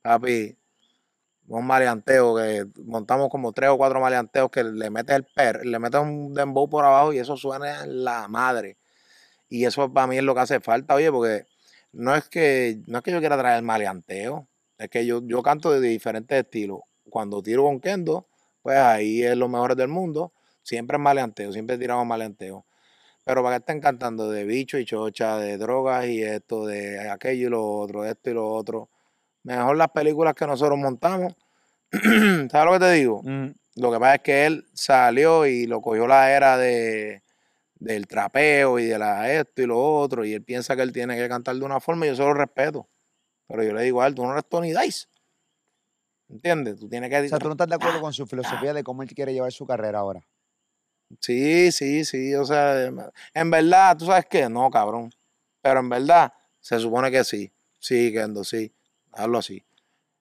[0.01, 0.57] papi,
[1.47, 5.79] un maleanteo que montamos como tres o cuatro maleanteos que le metes el per, le
[5.79, 8.77] metes un dembow por abajo y eso suena en la madre.
[9.49, 11.45] Y eso para mí es lo que hace falta, oye, porque
[11.91, 14.47] no es que, no es que yo quiera traer el maleanteo,
[14.77, 16.79] es que yo, yo canto de diferentes estilos.
[17.09, 18.27] Cuando tiro con Kendo,
[18.61, 20.33] pues ahí es lo mejor del mundo.
[20.63, 22.65] Siempre es maleanteo, siempre tiramos maleanteo.
[23.23, 27.47] Pero para que estén cantando de bicho y chocha, de drogas y esto, de aquello
[27.47, 28.89] y lo otro, esto y lo otro.
[29.43, 31.33] Mejor las películas que nosotros montamos.
[31.91, 33.21] ¿Sabes lo que te digo?
[33.23, 37.23] Mm, Lo que pasa es que él salió y lo cogió la era de
[37.83, 41.17] del trapeo y de la esto y lo otro, y él piensa que él tiene
[41.17, 42.87] que cantar de una forma y yo se lo respeto.
[43.47, 45.07] Pero yo le digo a él, tú no eres Tony Dice.
[46.29, 46.79] ¿Entiendes?
[46.79, 47.19] Tú tienes que...
[47.19, 49.51] O sea, tú no estás de acuerdo con su filosofía de cómo él quiere llevar
[49.51, 50.25] su carrera ahora.
[51.19, 52.99] Sí, sí, sí, o sea, em,
[53.33, 54.49] en verdad, ¿tú sabes qué?
[54.49, 55.11] No, cabrón.
[55.61, 57.53] Pero en verdad, se supone que sí.
[57.79, 58.73] Sí, Kendo, sí.
[59.11, 59.65] Hazlo así.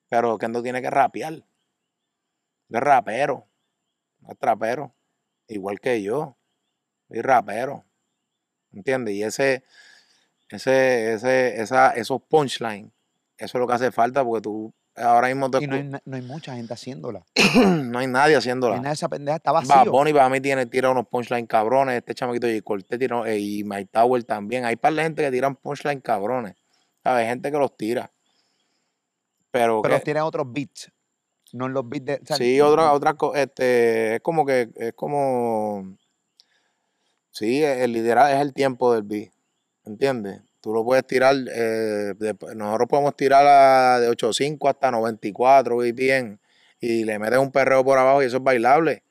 [0.08, 1.34] Pero Kendo tiene que rapear.
[2.68, 3.46] Es rapero.
[4.28, 4.94] Es trapero.
[5.48, 6.36] Igual que yo.
[7.08, 7.84] Soy rapero.
[8.72, 9.14] ¿Entiendes?
[9.14, 9.64] Y ese,
[10.48, 12.90] ese, ese, esa, esos punchlines,
[13.36, 16.16] eso es lo que hace falta porque tú ahora mismo te Y no hay, no
[16.16, 17.24] hay mucha gente haciéndola.
[17.56, 18.74] no hay nadie No haciéndola.
[18.74, 19.92] hay nada de esa pendeja, está Bad vacío.
[19.92, 21.96] Bunny para mí tiene, tira unos punchlines cabrones.
[21.96, 24.64] Este chamaquito y Cortés tira, eh, y Mike Tower también.
[24.64, 26.56] Hay par de gente que tiran punchlines cabrones.
[27.02, 27.26] ¿Sabes?
[27.26, 28.12] Gente que los tira.
[29.50, 30.90] Pero, Pero que- tiene otros beats.
[31.52, 32.14] No en los beats de.
[32.22, 35.98] o sea, sí, otra, otra este, es como que, es como,
[37.30, 39.32] sí, el liderazgo es el tiempo del beat.
[39.84, 40.40] ¿Entiendes?
[40.62, 46.38] Tú lo puedes tirar, eh, de- nosotros podemos tirar a- de 85 hasta 94 BPM
[46.80, 49.02] y le metes un perreo por abajo y eso es bailable.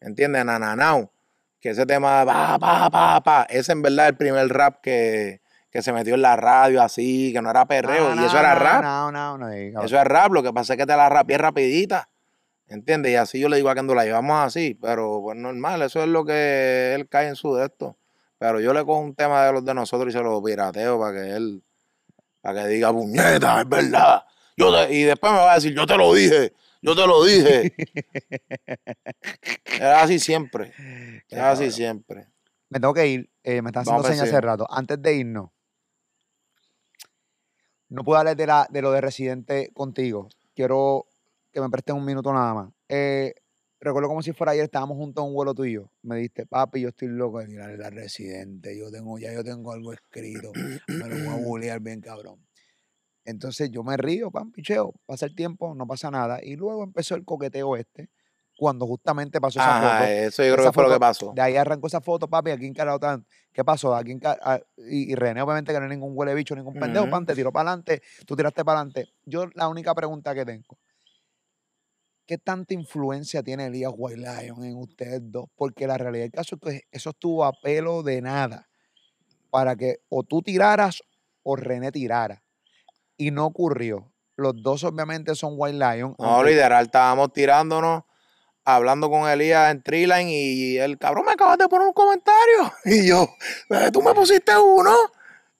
[0.00, 0.44] ¿Entiendes?
[0.44, 1.12] Nananao.
[1.60, 5.42] Que ese tema, pa, pa, pa, pa, ese en verdad es el primer rap que,
[5.70, 8.40] que se metió en la radio así, que no era perreo, no, y eso no,
[8.40, 8.82] era rap.
[9.74, 9.82] No.
[9.84, 12.08] Eso es rap, lo que pasa es que te la rapié rapidita.
[12.66, 13.12] ¿Entiendes?
[13.12, 16.08] Y así yo le digo a Kendo, la llevamos así, pero pues normal, eso es
[16.08, 17.96] lo que él cae en su de esto.
[18.40, 21.12] Pero yo le cojo un tema de los de nosotros y se lo pirateo para
[21.12, 21.62] que él,
[22.40, 24.24] para que diga, puñeta, es verdad.
[24.56, 24.94] Yo te-".
[24.94, 27.74] y después me va a decir, yo te lo dije, yo te lo dije.
[29.66, 30.72] es así siempre,
[31.28, 32.28] es así siempre.
[32.70, 33.30] Me tengo que ir.
[33.42, 34.66] eh, me están haciendo señas hace rato.
[34.70, 35.50] Antes de irnos,
[37.90, 40.30] no puedo hablar de, la, de lo de Residente contigo.
[40.54, 41.08] Quiero
[41.52, 42.70] que me prestes un minuto nada más.
[42.88, 43.34] Eh,
[43.80, 45.90] recuerdo como si fuera ayer, estábamos juntos en un vuelo tuyo.
[46.02, 48.76] Me dijiste, papi, yo estoy loco de tirarle la Residente.
[48.78, 50.52] Yo tengo, ya yo tengo algo escrito.
[50.54, 52.46] Me lo voy a bullear bien, cabrón.
[53.24, 54.94] Entonces yo me río, pan, picheo.
[55.06, 56.38] Pasa el tiempo, no pasa nada.
[56.42, 58.10] Y luego empezó el coqueteo este,
[58.56, 59.86] cuando justamente pasó esa foto.
[59.86, 61.32] Ajá, eso yo creo que fue lo foto- que pasó.
[61.34, 63.26] De ahí arrancó esa foto, papi, aquí encarado tan.
[63.52, 63.94] ¿Qué pasó?
[63.94, 67.04] Aquí enca- ah, y, y René, obviamente, que no es ningún huele bicho, ningún pendejo,
[67.04, 67.10] Ujú.
[67.10, 69.08] pan, te tiró para adelante, tú tiraste para adelante.
[69.24, 70.78] Yo, la única pregunta que tengo,
[72.30, 75.46] ¿qué tanta influencia tiene Elías White Lion en ustedes dos?
[75.56, 78.68] Porque la realidad del caso es que eso estuvo a pelo de nada
[79.50, 81.02] para que o tú tiraras
[81.42, 82.44] o René tirara.
[83.16, 84.12] Y no ocurrió.
[84.36, 86.14] Los dos, obviamente, son White Lion.
[86.20, 88.04] No, aunque- literal, estábamos tirándonos,
[88.64, 92.72] hablando con Elías en Treeline y el cabrón me acabas de poner un comentario.
[92.84, 93.28] Y yo,
[93.70, 94.94] "Eh, tú me pusiste uno.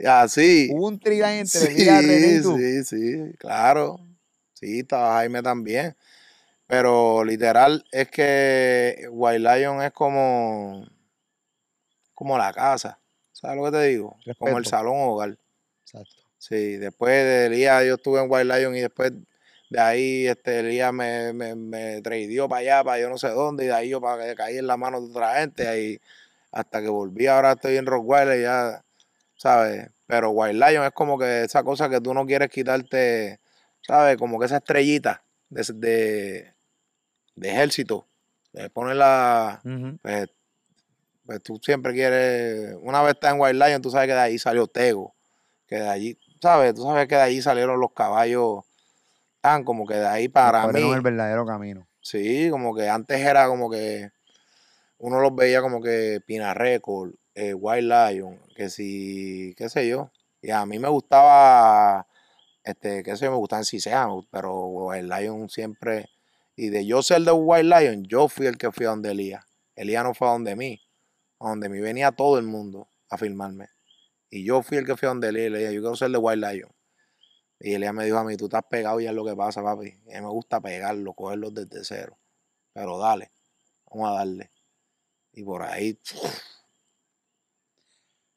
[0.07, 0.71] Así.
[0.73, 2.57] Hubo un trigal entre Elías, René y tú.
[2.57, 3.99] sí, sí, claro.
[4.55, 5.97] Sí, estaba Jaime también.
[6.71, 10.87] Pero literal es que White Lion es como,
[12.15, 13.01] como la casa.
[13.33, 14.17] ¿Sabes lo que te digo?
[14.39, 15.37] Como el salón hogar.
[15.83, 16.15] Exacto.
[16.39, 19.13] Sí, después de Elías yo estuve en White Lion y después
[19.69, 23.65] de ahí este Elías me, me, me tradeó para allá, para yo no sé dónde,
[23.65, 26.01] y de ahí yo para que caí en la mano de otra gente, ahí
[26.53, 28.85] hasta que volví, ahora estoy en Rockwell y ya,
[29.37, 29.91] ¿sabes?
[30.07, 33.41] Pero White Lion es como que esa cosa que tú no quieres quitarte,
[33.81, 34.17] ¿sabes?
[34.17, 36.55] Como que esa estrellita de, de,
[37.41, 38.07] de ejército,
[38.53, 39.99] de ponerla, Ujú.
[40.03, 40.29] pues,
[41.27, 44.39] pues tú siempre quieres, una vez estás en White Lion, tú sabes que de ahí
[44.39, 45.15] salió Tego,
[45.67, 46.75] que de allí, ¿sabes?
[46.75, 48.65] Tú sabes que de allí salieron los caballos,
[49.41, 51.87] tan como que de ahí para mí, el verdadero camino.
[52.01, 54.11] sí, como que antes era como que
[54.99, 60.11] uno los veía como que Pina Record, eh, White Lion, que si, qué sé yo,
[60.43, 62.07] y a mí me gustaba,
[62.65, 66.11] este, qué sé yo, me gustaban Cisea, pero White Lion siempre,
[66.57, 69.45] y de yo ser de White Lion, yo fui el que fui a donde Elías,
[69.75, 70.81] Elías no fue a donde mí,
[71.39, 73.69] a donde mí venía todo el mundo a filmarme.
[74.29, 76.19] Y yo fui el que fui a donde Elías le dije, yo quiero ser de
[76.19, 76.71] White Lion.
[77.61, 79.89] Y Elías me dijo a mí, tú estás pegado y es lo que pasa, papi.
[80.07, 82.19] Y me gusta pegarlo, cogerlo desde cero.
[82.73, 83.33] Pero dale,
[83.91, 84.51] vamos a darle.
[85.33, 85.99] Y por ahí,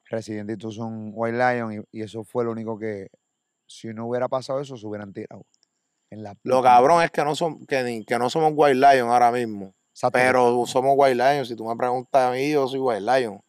[0.05, 3.09] Residente y tú son White Lion y eso fue lo único que,
[3.65, 5.45] si no hubiera pasado eso, se hubieran tirado.
[6.13, 9.09] En la lo cabrón es que no, son, que, ni- que no somos White Lion
[9.09, 9.73] ahora mismo.
[10.11, 11.45] Pero somos White Lion.
[11.45, 13.41] Si tú me preguntas a mí, yo soy White Lion.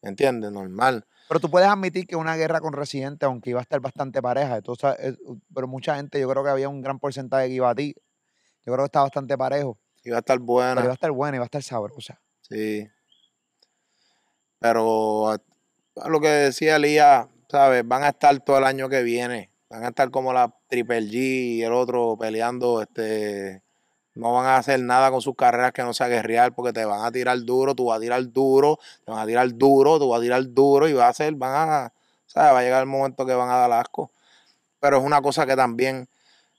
[0.00, 0.52] ¿Me entiendes?
[0.52, 1.04] Normal.
[1.28, 4.58] Pero tú puedes admitir que una guerra con Residente, aunque iba a estar bastante pareja,
[4.58, 5.16] esto, sa- es-
[5.52, 7.94] pero mucha gente, yo creo que había un gran porcentaje que iba a ti.
[8.64, 9.78] Yo creo que está bastante parejo.
[10.04, 10.80] Iba a estar Pero buena.
[10.82, 12.20] iba a estar buena, iba a estar sabrosa.
[12.42, 12.86] Sí.
[14.58, 15.40] Pero a-
[16.02, 17.86] a lo que decía Elías, ¿sabes?
[17.86, 19.50] Van a estar todo el año que viene.
[19.74, 21.14] Van a estar como la Triple G
[21.56, 22.80] y el otro peleando.
[22.80, 23.60] este
[24.14, 27.04] No van a hacer nada con sus carreras que no sea guerrear porque te van
[27.04, 30.20] a tirar duro, tú vas a tirar duro, te van a tirar duro, tú vas
[30.20, 31.92] a tirar duro y va a ser, van a,
[32.26, 32.52] ¿sabes?
[32.54, 34.12] Va a llegar el momento que van a dar asco.
[34.78, 36.06] Pero es una cosa que también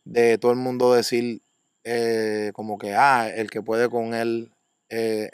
[0.03, 1.41] de todo el mundo decir
[1.85, 4.51] eh, como que, ah, el que puede con él
[4.89, 5.29] eh,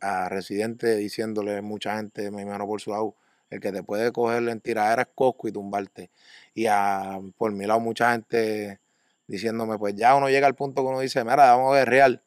[0.00, 3.14] a, Residente diciéndole mucha gente, me imagino por su lado,
[3.50, 6.10] el que te puede coger en tiradera es Cosco y tumbarte.
[6.54, 8.80] Y a, por mi lado mucha gente
[9.26, 12.22] diciéndome, pues ya uno llega al punto que uno dice, mira, vamos a guerrear,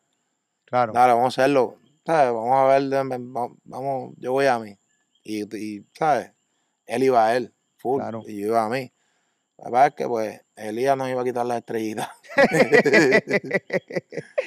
[0.66, 0.94] Claro.
[0.94, 2.34] dale, vamos a hacerlo, ¿sabes?
[2.34, 3.08] Vamos a ver,
[3.64, 4.78] vamos, yo voy a mí.
[5.24, 6.32] Y, y, ¿sabes?
[6.86, 8.22] Él iba a él, full, Claro.
[8.28, 8.92] y yo iba a mí.
[9.58, 12.08] La verdad es que, pues, Elías nos iba a quitar las estrellitas.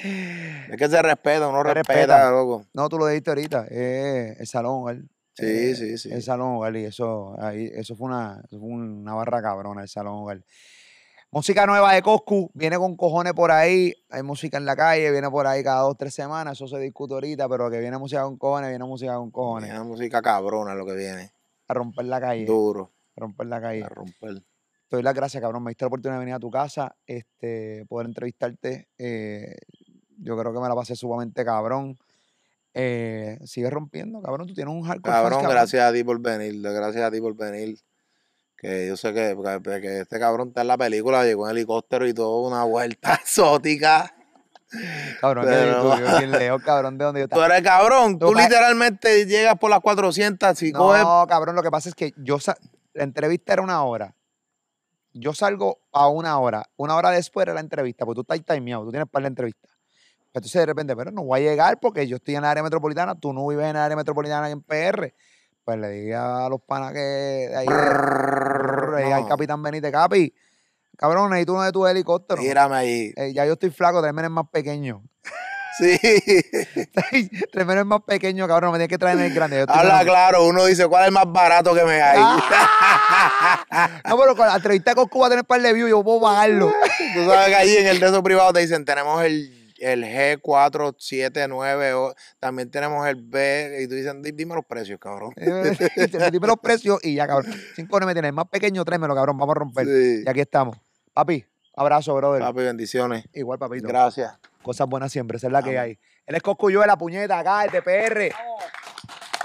[0.03, 2.31] Es que se respeta, uno Se respeta, respeta.
[2.31, 2.65] loco.
[2.73, 3.67] no, tú lo dijiste ahorita.
[3.69, 4.97] eh, el salón hogar.
[5.33, 6.11] Sí, eh, sí, sí.
[6.11, 6.75] El salón hogar.
[6.75, 10.43] Y eso, ahí, eso fue una, fue una barra cabrona, el salón hogar.
[11.31, 13.91] Música nueva de Coscu, viene con cojones por ahí.
[14.11, 16.53] Hay música en la calle, viene por ahí cada dos, tres semanas.
[16.53, 19.71] Eso se discute ahorita, pero que viene música con cojones, viene música con cojones.
[19.71, 21.31] Una música cabrona lo que viene.
[21.67, 22.45] A romper la calle.
[22.45, 22.91] Duro.
[23.17, 23.83] A romper la calle.
[23.83, 24.43] A romper.
[24.87, 25.63] Te doy las gracias, cabrón.
[25.63, 28.89] Me diste la oportunidad de venir a tu casa, este, poder entrevistarte.
[28.99, 29.55] eh,
[30.19, 31.97] yo creo que me la pasé sumamente cabrón.
[32.73, 34.47] Eh, sigue rompiendo, cabrón.
[34.47, 36.59] Tú tienes un hardcore fans, Cabrón, gracias a ti por venir.
[36.61, 37.77] Gracias a ti por venir.
[38.57, 42.07] Que yo sé que, que- que este cabrón está en la película, llegó en helicóptero
[42.07, 44.15] y todo, una vuelta exótica.
[45.21, 49.25] Cabrón, que Pero- tú, yo lejos, cabrón, de donde yo Tú eres cabrón, Tú literalmente
[49.25, 52.37] llegas por las 400 y coges No, cabrón, lo que pasa es que yo
[52.93, 54.15] la entrevista era una hora.
[55.11, 56.63] Yo salgo a una hora.
[56.75, 59.69] Una hora después era la entrevista, porque tú estás timeado, tú tienes para la entrevista.
[60.33, 63.13] Entonces de repente, pero no voy a llegar porque yo estoy en la área metropolitana,
[63.15, 65.13] tú no vives en la área metropolitana en PR.
[65.63, 70.33] Pues le dije a los panas que de ahí, dije al capitán Benítez, Capi,
[70.97, 72.43] cabrón, necesito uno de tus helicópteros.
[72.43, 73.13] Mírame ahí.
[73.15, 75.03] Eh, ya yo estoy flaco, tráeme el más pequeño.
[75.77, 75.97] Sí.
[77.51, 79.65] tráeme el más pequeño, cabrón, me tienes que traer el grande.
[79.67, 82.19] Habla claro, uno dice, ¿cuál es el más barato que me hay?
[84.07, 86.71] No, pero con la entrevista con Cuba tener par de views, yo puedo pagarlo.
[87.15, 91.93] Tú sabes que ahí en el de esos privados te dicen, tenemos el, el G479,
[91.95, 95.33] o también tenemos el B, y tú dicen, "Di- dime los precios, cabrón.
[95.37, 95.75] Eh,
[96.31, 97.53] Dime los precios y ya, cabrón.
[97.75, 98.33] Cinco no me tienes.
[98.33, 99.37] Más pequeño, tráemelo, cabrón.
[99.37, 99.85] Vamos a romper.
[99.85, 100.23] Sí.
[100.25, 100.77] Y aquí estamos.
[101.13, 101.45] Papi,
[101.75, 102.41] abrazo, brother.
[102.41, 103.25] Papi, bendiciones.
[103.33, 103.87] Igual, papito.
[103.87, 104.33] Gracias.
[104.61, 105.99] Cosas buenas siempre, esa es la que hay.
[106.25, 108.31] Él es Coscuyo la puñeta acá, el de PR.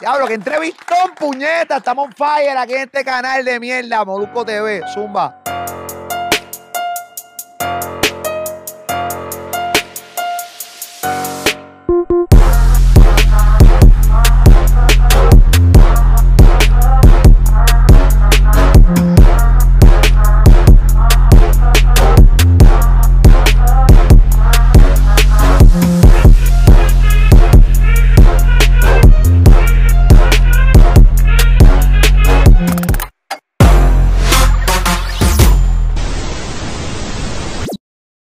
[0.00, 1.78] Diablo, que entrevistón, puñeta.
[1.78, 4.82] Estamos fire aquí en este canal de mierda, Molusco TV.
[4.94, 5.42] Zumba.